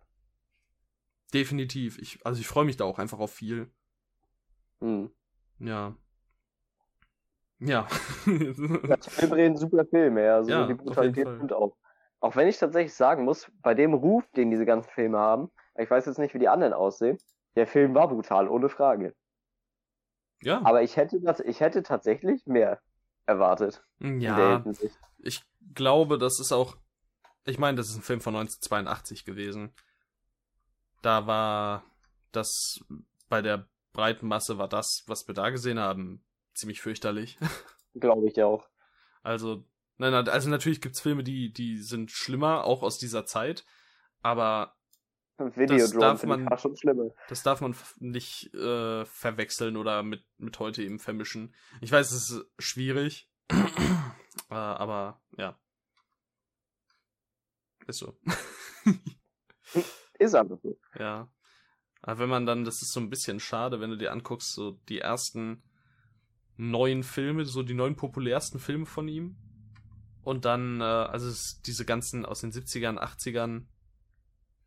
[1.35, 1.99] Definitiv.
[1.99, 3.71] Ich, also ich freue mich da auch einfach auf viel.
[4.81, 5.11] Mhm.
[5.59, 5.97] Ja.
[7.59, 7.87] Ja.
[8.27, 8.97] ja
[9.33, 10.37] reden super Filme, ja.
[10.37, 11.77] Also ja, die Brutalität und auch.
[12.23, 15.91] Auch wenn ich tatsächlich sagen muss, bei dem Ruf, den diese ganzen Filme haben, ich
[15.91, 17.19] weiß jetzt nicht, wie die anderen aussehen,
[17.57, 19.13] der Film war brutal, ohne Frage.
[20.41, 20.61] Ja.
[20.65, 22.81] Aber ich hätte, ich hätte tatsächlich mehr
[23.27, 23.85] erwartet.
[23.99, 24.65] Ja.
[25.19, 25.43] Ich
[25.75, 26.77] glaube, das ist auch.
[27.45, 29.75] Ich meine, das ist ein Film von 1982 gewesen.
[31.03, 31.83] Da war
[32.31, 32.79] das
[33.29, 37.37] bei der breiten Masse war das, was wir da gesehen haben, ziemlich fürchterlich.
[37.95, 38.69] Glaube ich ja auch.
[39.25, 39.65] Also
[40.03, 43.65] Nein, also natürlich gibt's Filme, die, die sind schlimmer, auch aus dieser Zeit,
[44.21, 44.75] aber
[45.37, 46.49] das darf man,
[47.29, 51.55] das darf man nicht äh, verwechseln oder mit, mit heute eben vermischen.
[51.81, 55.57] Ich weiß, es ist schwierig, äh, aber ja.
[57.87, 58.19] Ist so.
[60.19, 60.77] ist einfach so.
[60.99, 61.31] Ja.
[62.01, 64.73] Aber wenn man dann, das ist so ein bisschen schade, wenn du dir anguckst, so
[64.89, 65.63] die ersten
[66.57, 69.37] neuen Filme, so die neun populärsten Filme von ihm,
[70.23, 71.33] und dann, äh, also
[71.67, 73.67] diese ganzen aus den 70ern, 80ern.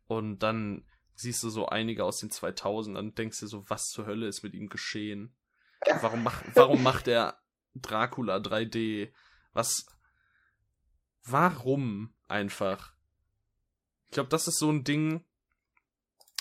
[0.06, 0.84] Und dann
[1.14, 4.26] siehst du so einige aus den 2000 ern und denkst dir so, was zur Hölle
[4.26, 5.34] ist mit ihm geschehen?
[6.00, 7.40] Warum, mach, warum macht er
[7.74, 9.12] Dracula 3D?
[9.52, 9.86] Was?
[11.24, 12.92] Warum einfach?
[14.06, 15.24] Ich glaube, das ist so ein Ding,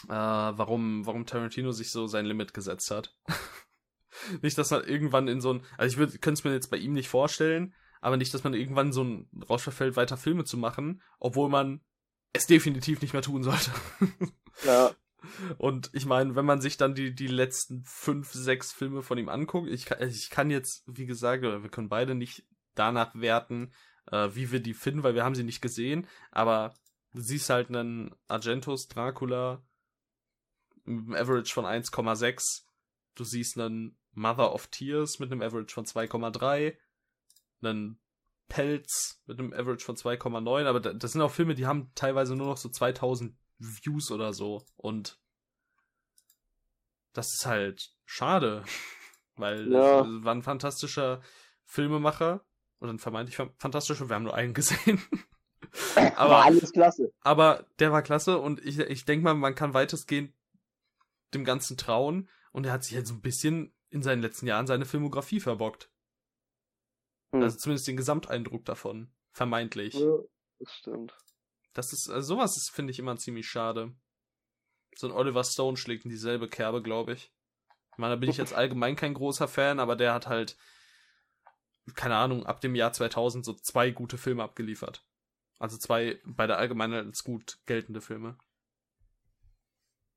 [0.07, 3.16] äh, warum, warum Tarantino sich so sein Limit gesetzt hat.
[4.41, 6.93] nicht, dass man irgendwann in so ein, also ich könnte es mir jetzt bei ihm
[6.93, 7.74] nicht vorstellen,
[8.06, 11.82] aber nicht, dass man irgendwann so ein Rausch verfällt, weiter Filme zu machen, obwohl man
[12.34, 13.72] es definitiv nicht mehr tun sollte.
[14.64, 14.91] ja.
[15.58, 19.28] Und ich meine, wenn man sich dann die, die letzten fünf, sechs Filme von ihm
[19.28, 22.45] anguckt, ich kann, ich kann jetzt, wie gesagt, wir können beide nicht
[22.76, 23.74] danach werten,
[24.12, 26.76] äh, wie wir die finden, weil wir haben sie nicht gesehen, aber
[27.16, 29.66] du siehst halt einen Argentos Dracula
[30.84, 32.66] mit einem Average von 1,6,
[33.16, 36.78] du siehst einen Mother of Tears mit einem Average von 2,3,
[37.62, 37.99] einen
[38.47, 42.47] Pelz mit einem Average von 2,9, aber das sind auch Filme, die haben teilweise nur
[42.47, 45.20] noch so 2000 Views oder so und
[47.14, 48.63] das ist halt schade,
[49.36, 50.01] weil ja.
[50.01, 51.21] es war ein fantastischer
[51.66, 52.46] Filmemacher
[52.79, 55.01] und ein vermeintlich fantastischer, wir haben nur einen gesehen.
[56.16, 57.12] aber war alles klasse.
[57.21, 60.34] Aber der war klasse und ich, ich denke mal, man kann weitestgehend
[61.34, 64.67] dem Ganzen trauen und er hat sich halt so ein bisschen in seinen letzten Jahren
[64.67, 65.89] seine Filmografie verbockt.
[67.36, 67.43] Hm.
[67.43, 69.12] Also zumindest den Gesamteindruck davon.
[69.32, 69.93] Vermeintlich.
[69.93, 70.17] Ja,
[70.59, 71.17] das stimmt.
[71.74, 73.93] Das ist, also sowas ist, finde ich, immer ziemlich schade.
[74.95, 77.33] So ein Oliver Stone schlägt in dieselbe Kerbe, glaube ich.
[77.91, 80.57] Ich meine, da bin ich jetzt allgemein kein großer Fan, aber der hat halt,
[81.95, 85.05] keine Ahnung, ab dem Jahr 2000 so zwei gute Filme abgeliefert.
[85.59, 88.37] Also zwei bei der Allgemeinheit als gut geltende Filme.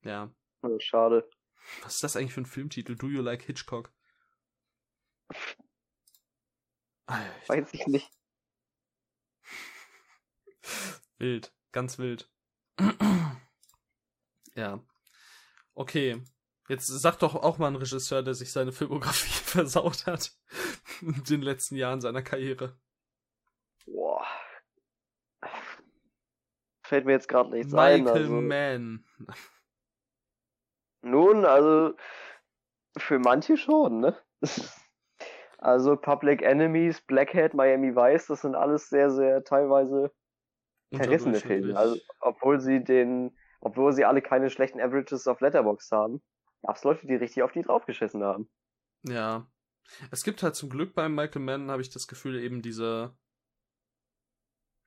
[0.03, 0.33] Ja.
[0.79, 1.29] Schade.
[1.83, 2.97] Was ist das eigentlich für ein Filmtitel?
[2.97, 3.93] Do You Like Hitchcock?
[7.09, 7.49] Alter.
[7.49, 8.11] Weiß ich nicht.
[11.19, 12.31] Wild, ganz wild.
[14.55, 14.81] ja.
[15.75, 16.23] Okay.
[16.69, 20.33] Jetzt sag doch auch mal ein Regisseur, der sich seine Filmografie versaut hat.
[21.01, 22.79] in den letzten Jahren seiner Karriere.
[23.87, 24.27] Boah.
[26.83, 28.05] Fällt mir jetzt gerade nichts Michael ein.
[28.05, 28.41] Michael also.
[28.43, 29.05] Mann.
[31.01, 31.97] Nun, also
[32.99, 34.23] für manche schon, ne?
[35.59, 40.13] Also Public Enemies, Blackhead, Miami Vice, das sind alles sehr, sehr teilweise
[40.95, 41.77] verrissene Filme.
[41.77, 46.23] Also, obwohl sie den, obwohl sie alle keine schlechten Averages auf Letterbox haben.
[46.63, 48.49] gab's Leute, die richtig auf die draufgeschissen haben.
[49.03, 49.51] Ja.
[50.11, 53.17] Es gibt halt zum Glück beim Michael Mann, habe ich das Gefühl, eben diese.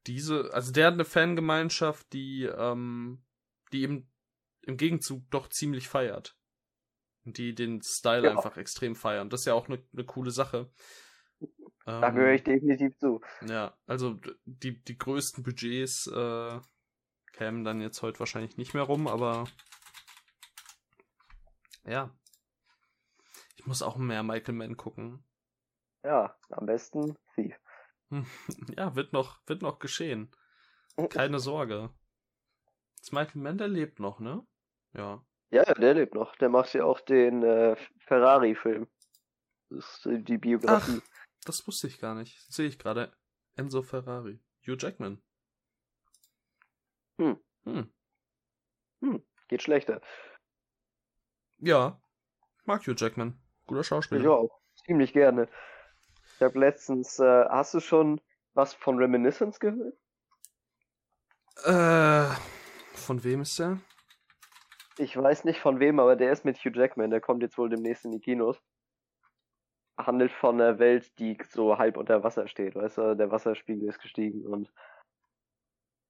[0.08, 3.24] Diese, also der hat eine Fangemeinschaft, die, ähm,
[3.72, 4.10] die eben
[4.64, 6.36] im Gegenzug doch ziemlich feiert.
[7.24, 8.32] Die den Style Ja.
[8.32, 9.30] einfach extrem feiern.
[9.30, 10.72] Das ist ja auch eine eine coole Sache.
[11.86, 13.22] Da Ähm, gehöre ich definitiv zu.
[13.48, 16.60] Ja, also die, die größten Budgets äh,
[17.34, 19.46] kämen dann jetzt heute wahrscheinlich nicht mehr rum, aber
[21.86, 22.16] ja.
[23.56, 25.24] Ich muss auch mehr Michael Mann gucken.
[26.04, 27.56] Ja, am besten Thief.
[28.78, 30.32] Ja, wird noch, wird noch geschehen.
[31.10, 31.94] Keine Sorge.
[33.00, 34.46] Das Michael Mann, der lebt noch, ne?
[34.94, 35.24] Ja.
[35.52, 36.36] Ja, ja, der lebt noch.
[36.38, 37.76] Der macht ja auch den äh,
[38.08, 38.88] Ferrari-Film.
[39.70, 41.02] Das ist die Biografie.
[41.46, 42.40] Das wusste ich gar nicht.
[42.52, 43.12] Sehe ich gerade.
[43.56, 44.40] Enzo Ferrari.
[44.66, 45.22] Hugh Jackman.
[47.18, 47.40] Hm.
[47.66, 47.92] Hm.
[49.48, 50.02] Geht schlechter.
[51.58, 52.02] Ja.
[52.64, 53.38] Mag Hugh Jackman.
[53.68, 54.22] Guter Schauspieler.
[54.22, 54.62] Ich auch.
[54.86, 55.50] Ziemlich gerne.
[56.36, 58.22] Ich habe letztens, äh, hast du schon
[58.54, 59.96] was von Reminiscence gehört?
[61.64, 62.34] Äh,
[62.96, 63.80] von wem ist der?
[65.02, 67.10] Ich weiß nicht von wem, aber der ist mit Hugh Jackman.
[67.10, 68.62] Der kommt jetzt wohl demnächst in die Kinos.
[69.98, 72.76] Handelt von einer Welt, die so halb unter Wasser steht.
[72.76, 74.72] Weißt du, der Wasserspiegel ist gestiegen und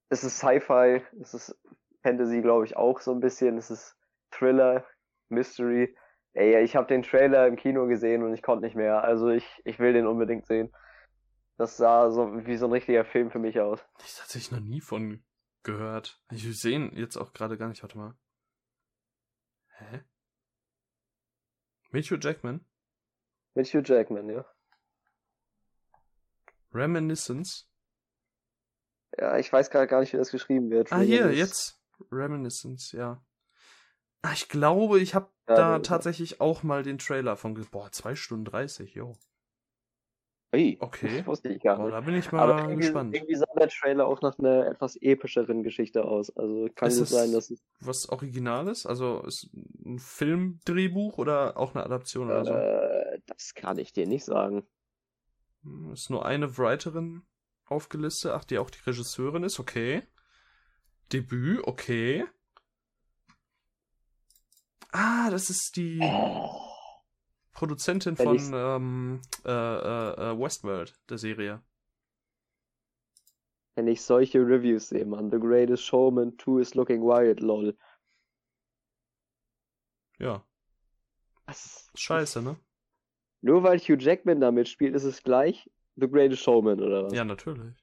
[0.10, 1.58] es ist Sci-Fi, es ist
[2.04, 3.58] Fantasy, glaube ich, auch so ein bisschen.
[3.58, 3.96] Es ist
[4.30, 4.86] Thriller,
[5.30, 5.96] Mystery.
[6.34, 9.06] Ey, ich habe den Trailer im Kino gesehen und ich konnte nicht mehr.
[9.06, 10.70] Also ich, ich will den unbedingt sehen.
[11.58, 13.80] Das sah so wie so ein richtiger Film für mich aus.
[14.04, 15.24] Ich tatsächlich noch nie von
[15.64, 16.22] gehört.
[16.30, 17.84] Ich sehe ihn jetzt auch gerade gar nicht.
[17.84, 18.16] Warte mal.
[19.82, 20.04] Hä?
[21.92, 22.66] Mit Hugh Jackman?
[23.56, 24.46] Mit Hugh Jackman, ja.
[26.74, 27.68] Reminiscence?
[29.18, 30.92] Ja, ich weiß gerade gar nicht, wie das geschrieben wird.
[30.92, 31.80] Ah, hier, jetzt.
[32.12, 33.22] Reminiscence, ja.
[34.22, 37.54] Ah, ich glaube, ich habe Ja, da der- tatsächlich auch mal den Trailer von.
[37.72, 39.18] Boah, 2 Stunden 30, jo.
[40.54, 41.18] Ui, Okay.
[41.18, 41.92] Das wusste ich gar nicht.
[41.92, 43.16] da bin ich Aber mal irgendwie, gespannt.
[43.16, 46.36] irgendwie sah der Trailer auch nach einer etwas epischeren Geschichte aus.
[46.36, 48.86] Also kann es- sein, dass es Was Originales?
[48.86, 49.50] Also ist
[49.86, 52.54] ein Filmdrehbuch oder auch eine Adaption oder so?
[52.54, 54.64] äh, das kann ich dir nicht sagen.
[55.64, 57.24] Hm, Ist nur eine Writerin
[57.66, 58.32] aufgelistet.
[58.34, 60.04] Ach, die auch die Regisseurin ist, okay.
[61.14, 62.26] Debüt, okay.
[64.92, 66.00] Ah, das ist die
[67.54, 71.62] Produzentin Wenn von ähm, äh, äh, äh, Westworld, der Serie.
[73.82, 75.32] Wenn ich solche Reviews sehe, man.
[75.32, 77.76] The Greatest Showman 2 is looking wild, lol.
[80.20, 80.46] Ja,
[81.48, 81.90] Was?
[81.96, 82.58] scheiße, ne?
[83.42, 87.14] Nur weil Hugh Jackman da mitspielt, ist es gleich The Greatest Showman, oder was?
[87.14, 87.74] Ja, natürlich.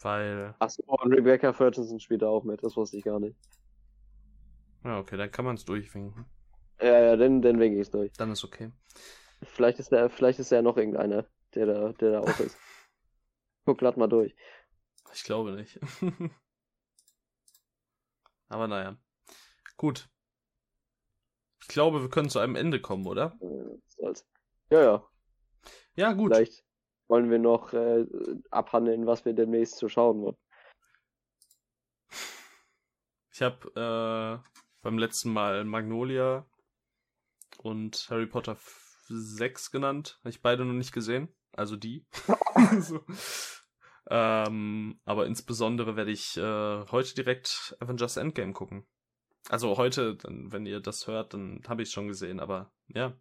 [0.00, 3.36] Weil, Achso, und Rebecca Ferguson spielt da auch mit, das wusste ich gar nicht.
[4.82, 6.24] ja, okay, dann kann man es durchwinken.
[6.80, 8.12] Ja, ja, dann, dann winke ich's durch.
[8.14, 8.72] Dann ist okay.
[9.44, 11.24] Vielleicht ist da, vielleicht ist da ja noch irgendeiner,
[11.54, 12.58] der da, der da auch ist.
[13.68, 14.34] Guck glatt mal durch.
[15.12, 15.78] Ich glaube nicht.
[18.48, 18.96] Aber naja.
[19.76, 20.08] Gut.
[21.60, 23.38] Ich glaube, wir können zu einem Ende kommen, oder?
[23.42, 24.14] Äh.
[24.70, 25.06] Ja, ja.
[25.96, 26.32] Ja, gut.
[26.32, 26.64] Vielleicht
[27.08, 28.06] wollen wir noch äh,
[28.50, 30.38] abhandeln, was wir demnächst zu schauen wollen.
[33.30, 34.48] Ich habe äh,
[34.80, 36.46] beim letzten Mal Magnolia
[37.58, 38.56] und Harry Potter
[39.08, 40.16] 6 genannt.
[40.20, 41.28] Habe ich beide noch nicht gesehen.
[41.52, 42.06] Also die.
[42.80, 43.04] so.
[44.10, 48.86] Ähm, aber insbesondere werde ich äh, heute direkt Avengers Endgame gucken.
[49.50, 52.40] Also heute, dann, wenn ihr das hört, dann habe ich es schon gesehen.
[52.40, 53.14] Aber ja,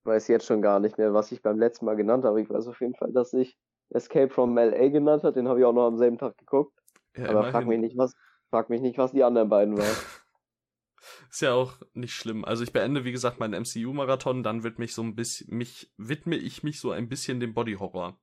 [0.00, 2.40] Ich weiß jetzt schon gar nicht mehr, was ich beim letzten Mal genannt habe.
[2.40, 3.56] Ich weiß auf jeden Fall, dass ich
[3.90, 5.34] Escape from LA genannt habe.
[5.34, 6.78] Den habe ich auch noch am selben Tag geguckt.
[7.16, 8.14] ja Aber frag mich nicht, was,
[8.50, 9.96] frag mich nicht, was die anderen beiden waren.
[11.30, 12.44] Ist ja auch nicht schlimm.
[12.44, 16.36] Also ich beende, wie gesagt, meinen MCU-Marathon, dann wird mich so ein bisschen, mich, widme
[16.36, 18.18] ich mich so ein bisschen dem Body-Horror.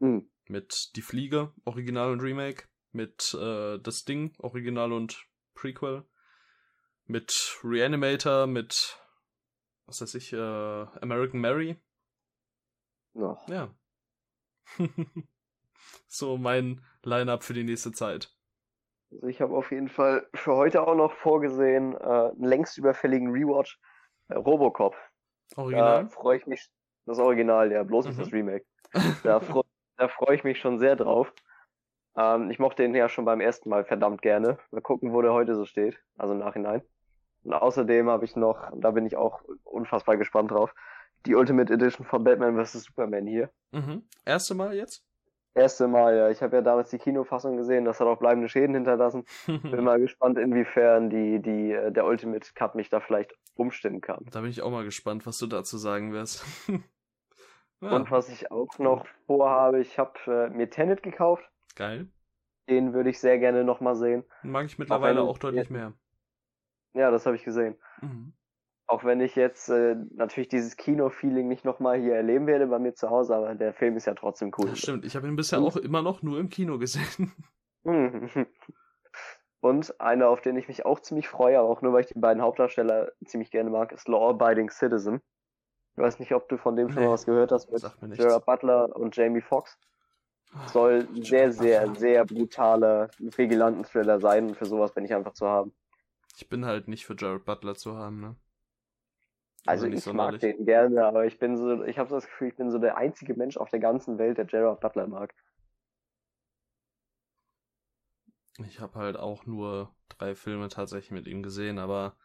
[0.00, 0.28] Hm.
[0.48, 5.22] Mit Die Fliege, Original und Remake, mit äh, Das Ding, Original und
[5.54, 6.04] Prequel,
[7.06, 8.98] mit Reanimator, mit,
[9.86, 11.76] was weiß ich, äh, American Mary.
[13.14, 13.36] Oh.
[13.48, 13.74] Ja.
[16.06, 18.34] so mein Line-Up für die nächste Zeit.
[19.10, 23.30] Also ich habe auf jeden Fall für heute auch noch vorgesehen, äh, einen längst überfälligen
[23.30, 23.78] Rewatch.
[24.28, 24.94] Äh, Robocop.
[25.50, 26.08] Da Original?
[26.10, 26.70] freue ich mich.
[27.06, 28.22] Das Original, ja, bloß nicht Mhm.
[28.22, 28.66] das Remake.
[29.22, 29.62] Da, fre
[29.98, 31.32] da freue ich mich schon sehr drauf.
[32.16, 34.58] Ähm, ich mochte den ja schon beim ersten Mal verdammt gerne.
[34.70, 35.98] Mal gucken, wo der heute so steht.
[36.16, 36.82] Also im Nachhinein.
[37.44, 40.74] Und außerdem habe ich noch, und da bin ich auch unfassbar gespannt drauf,
[41.26, 42.84] die Ultimate Edition von Batman vs.
[42.84, 43.50] Superman hier.
[43.72, 44.08] Mhm.
[44.24, 45.04] Erste Mal jetzt?
[45.58, 46.30] erste Mal, ja.
[46.30, 49.24] Ich habe ja damals die Kinofassung gesehen, das hat auch bleibende Schäden hinterlassen.
[49.46, 54.24] Bin mal gespannt, inwiefern die, die, äh, der Ultimate Cut mich da vielleicht umstimmen kann.
[54.30, 56.44] Da bin ich auch mal gespannt, was du dazu sagen wirst.
[57.80, 57.90] ja.
[57.90, 61.48] Und was ich auch noch vorhabe, ich habe äh, mir Tenet gekauft.
[61.76, 62.08] Geil.
[62.68, 64.24] Den würde ich sehr gerne nochmal sehen.
[64.42, 65.94] Mag ich mittlerweile auch, auch deutlich mehr.
[66.94, 67.76] Ja, das habe ich gesehen.
[68.02, 68.34] Mhm.
[68.86, 72.94] Auch wenn ich jetzt äh, natürlich dieses Kino-Feeling nicht nochmal hier erleben werde bei mir
[72.94, 74.70] zu Hause, aber der Film ist ja trotzdem cool.
[74.70, 77.32] Das stimmt, ich habe ihn bisher auch immer noch nur im Kino gesehen.
[79.60, 82.18] Und einer, auf den ich mich auch ziemlich freue, aber auch nur weil ich die
[82.18, 85.20] beiden Hauptdarsteller ziemlich gerne mag, ist Law Abiding Citizen.
[85.98, 87.82] Ich weiß nicht, ob du von dem schon nee, mal was gehört hast mit
[88.16, 89.76] Gerard Butler und Jamie Foxx.
[90.66, 95.48] Soll oh, sehr, sehr, sehr brutaler Vigilanten-Thriller sein und für sowas bin ich einfach zu
[95.48, 95.74] haben.
[96.36, 98.36] Ich bin halt nicht für Jared Butler zu haben, ne?
[99.66, 100.40] Also, also ich sonderlich.
[100.40, 102.78] mag den gerne, aber ich bin so, ich habe so das Gefühl, ich bin so
[102.78, 105.34] der einzige Mensch auf der ganzen Welt, der Gerard Butler mag.
[108.64, 112.16] Ich habe halt auch nur drei Filme tatsächlich mit ihm gesehen, aber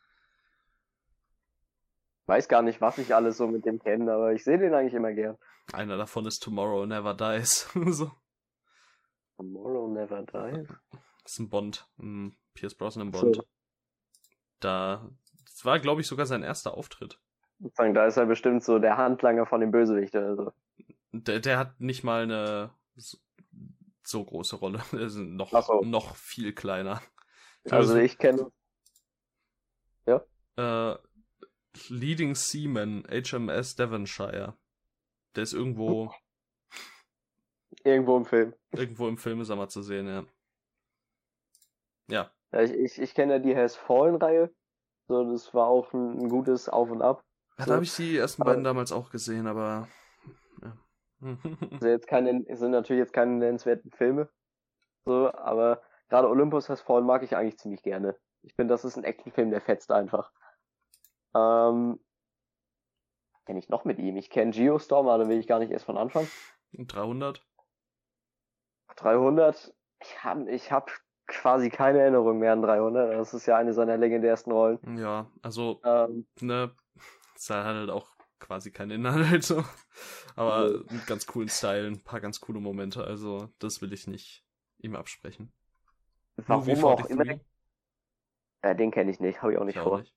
[2.26, 4.94] weiß gar nicht, was ich alles so mit dem kenne, aber ich sehe den eigentlich
[4.94, 5.38] immer gern.
[5.72, 7.70] Einer davon ist Tomorrow Never Dies.
[7.88, 8.12] so.
[9.38, 10.68] Tomorrow Never Dies?
[11.24, 13.38] Das ist ein Bond, ein Pierce Brosnan Bond.
[13.38, 13.44] So.
[14.60, 15.10] Da,
[15.46, 17.20] das war, glaube ich, sogar sein erster Auftritt.
[17.60, 20.52] Da ist er bestimmt so der Handlanger von dem Bösewicht oder so.
[21.12, 23.18] Der, der hat nicht mal eine so,
[24.04, 24.82] so große Rolle.
[24.92, 25.82] Er ist noch, so.
[25.82, 27.02] noch viel kleiner.
[27.70, 28.52] Also ich kenne.
[30.06, 30.22] Ja.
[30.58, 30.98] Äh,
[31.90, 34.56] Leading Seaman, HMS Devonshire.
[35.36, 36.14] Der ist irgendwo.
[37.84, 38.54] Irgendwo im Film.
[38.72, 40.26] Irgendwo im Film ist er mal zu sehen, ja.
[42.08, 42.32] Ja.
[42.52, 44.54] ja ich ich, ich kenne ja die Has Fallen-Reihe.
[45.08, 47.24] So, das war auch ein, ein gutes Auf und Ab.
[47.58, 49.88] Ja, da habe ich die ersten aber, beiden damals auch gesehen, aber.
[50.62, 50.78] Ja.
[51.72, 54.30] also jetzt keine, sind natürlich jetzt keine nennenswerten Filme.
[55.06, 58.18] So, aber gerade Olympus Has Fallen mag ich eigentlich ziemlich gerne.
[58.44, 60.32] Ich finde, das ist ein Actionfilm, der fetzt einfach.
[61.36, 62.00] Ähm,
[63.46, 64.18] kenne ich noch mit ihm?
[64.18, 66.28] Ich kenne Geostorm, aber da will ich gar nicht erst von Anfang.
[66.74, 67.46] 300?
[68.96, 69.74] 300?
[70.02, 70.92] Ich habe ich hab
[71.28, 73.14] quasi keine Erinnerung mehr an 300.
[73.14, 74.80] Das ist ja eine seiner legendärsten Rollen.
[74.98, 76.72] Ja, also, ähm, ne,
[77.50, 78.08] hat halt auch
[78.40, 79.64] quasi keinen Inhalt, so.
[80.36, 84.44] aber mit ganz coolen Style, ein paar ganz coole Momente, also das will ich nicht
[84.80, 85.52] ihm absprechen.
[86.36, 87.40] Warum auch immer.
[88.64, 89.94] Ja, den kenne ich nicht, habe ich auch nicht ich vor.
[89.94, 90.14] Auch nicht.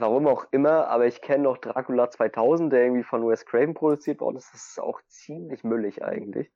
[0.00, 4.20] Warum auch immer, aber ich kenne noch Dracula 2000, der irgendwie von Wes Craven produziert
[4.20, 4.52] worden ist.
[4.54, 6.50] Das ist auch ziemlich müllig eigentlich.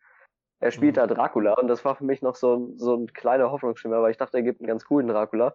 [0.60, 1.00] Er spielt mhm.
[1.00, 4.16] da Dracula und das war für mich noch so, so ein kleiner Hoffnungsschimmer, weil ich
[4.16, 5.54] dachte, er gibt einen ganz coolen Dracula.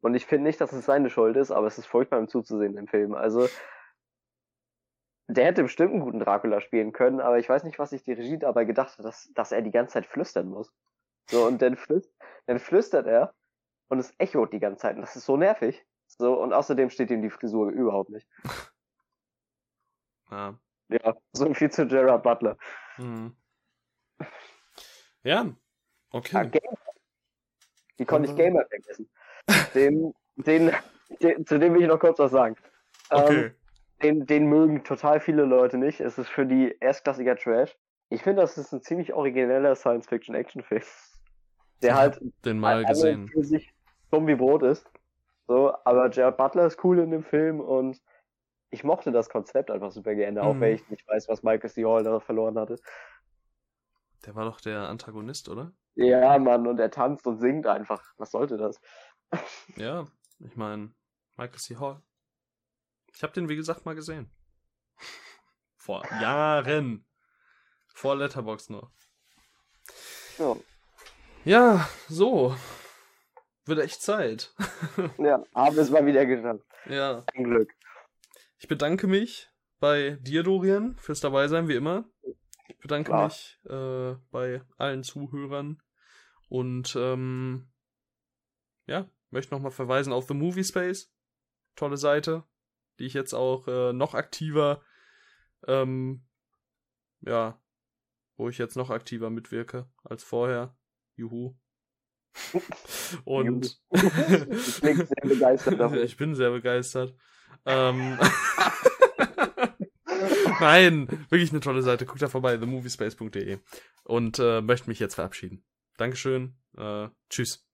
[0.00, 2.76] Und ich finde nicht, dass es seine Schuld ist, aber es ist furchtbar im zuzusehen
[2.76, 3.14] im Film.
[3.14, 3.48] Also,
[5.28, 8.12] der hätte bestimmt einen guten Dracula spielen können, aber ich weiß nicht, was sich die
[8.12, 10.72] Regie dabei gedacht hat, dass, dass er die ganze Zeit flüstern muss.
[11.30, 12.12] So, und dann, flüst,
[12.46, 13.34] dann flüstert er
[13.88, 14.96] und es echot die ganze Zeit.
[14.96, 15.86] Und das ist so nervig.
[16.18, 18.28] So, und außerdem steht ihm die Frisur überhaupt nicht.
[20.30, 20.58] Ja.
[20.88, 22.56] Ja, so viel zu Gerard Butler.
[22.98, 23.34] Mhm.
[25.22, 25.54] Ja,
[26.10, 26.36] okay.
[26.36, 26.78] Ah, Gamer.
[27.96, 29.08] Wie konnte ich Gamer vergessen?
[29.74, 30.72] Den, den,
[31.22, 32.56] den, zu dem will ich noch kurz was sagen.
[33.10, 33.44] Okay.
[33.44, 33.54] Ähm,
[34.02, 36.00] den, den mögen total viele Leute nicht.
[36.00, 37.74] Es ist für die erstklassiger Trash.
[38.10, 40.82] Ich finde, das ist ein ziemlich origineller Science-Fiction-Action-Film.
[41.82, 43.28] Der halt den mal gesehen.
[43.28, 43.72] für sich
[44.10, 44.90] dumm wie Brot ist.
[45.46, 48.00] So, aber Gerard Butler ist cool in dem Film und
[48.70, 50.46] ich mochte das Konzept einfach super gerne, mhm.
[50.46, 51.84] auch wenn ich nicht weiß, was Michael C.
[51.84, 52.76] Hall da verloren hatte.
[54.24, 55.72] Der war doch der Antagonist, oder?
[55.94, 58.02] Ja, Mann, und er tanzt und singt einfach.
[58.16, 58.80] Was sollte das?
[59.76, 60.06] Ja,
[60.38, 60.94] ich meine,
[61.36, 61.76] Michael C.
[61.76, 62.00] Hall.
[63.14, 64.30] Ich habe den, wie gesagt, mal gesehen.
[65.76, 67.04] Vor Jahren.
[67.94, 68.90] Vor Letterbox noch.
[70.38, 70.56] Ja.
[71.44, 72.54] Ja, so.
[73.66, 74.54] Wird echt Zeit.
[75.18, 76.64] ja, haben es mal wieder geschafft.
[76.86, 77.24] Ja.
[77.34, 77.72] Ein Glück.
[78.58, 79.50] Ich bedanke mich
[79.80, 82.04] bei dir, Dorian, fürs Dabeisein, wie immer.
[82.68, 83.24] Ich bedanke Klar.
[83.24, 85.82] mich äh, bei allen Zuhörern
[86.48, 87.70] und ähm,
[88.86, 91.12] ja, möchte nochmal verweisen auf The Movie Space.
[91.74, 92.44] Tolle Seite,
[92.98, 94.82] die ich jetzt auch äh, noch aktiver,
[95.66, 96.26] ähm,
[97.20, 97.60] ja,
[98.36, 100.76] wo ich jetzt noch aktiver mitwirke als vorher.
[101.16, 101.56] Juhu.
[103.24, 105.98] Und ich bin sehr begeistert davon.
[105.98, 107.14] Ich bin sehr begeistert.
[107.64, 108.18] Ähm
[110.60, 112.06] Nein, wirklich eine tolle Seite.
[112.06, 113.58] Guckt da vorbei, themoviespace.de.
[114.04, 115.64] Und äh, möchte mich jetzt verabschieden.
[115.96, 116.56] Dankeschön.
[116.76, 117.66] Äh, tschüss.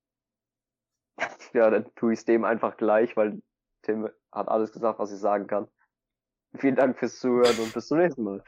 [1.52, 3.42] Ja, dann tue ich es dem einfach gleich, weil
[3.82, 5.68] Tim hat alles gesagt, was ich sagen kann.
[6.58, 8.42] Vielen Dank fürs Zuhören und bis zum nächsten Mal.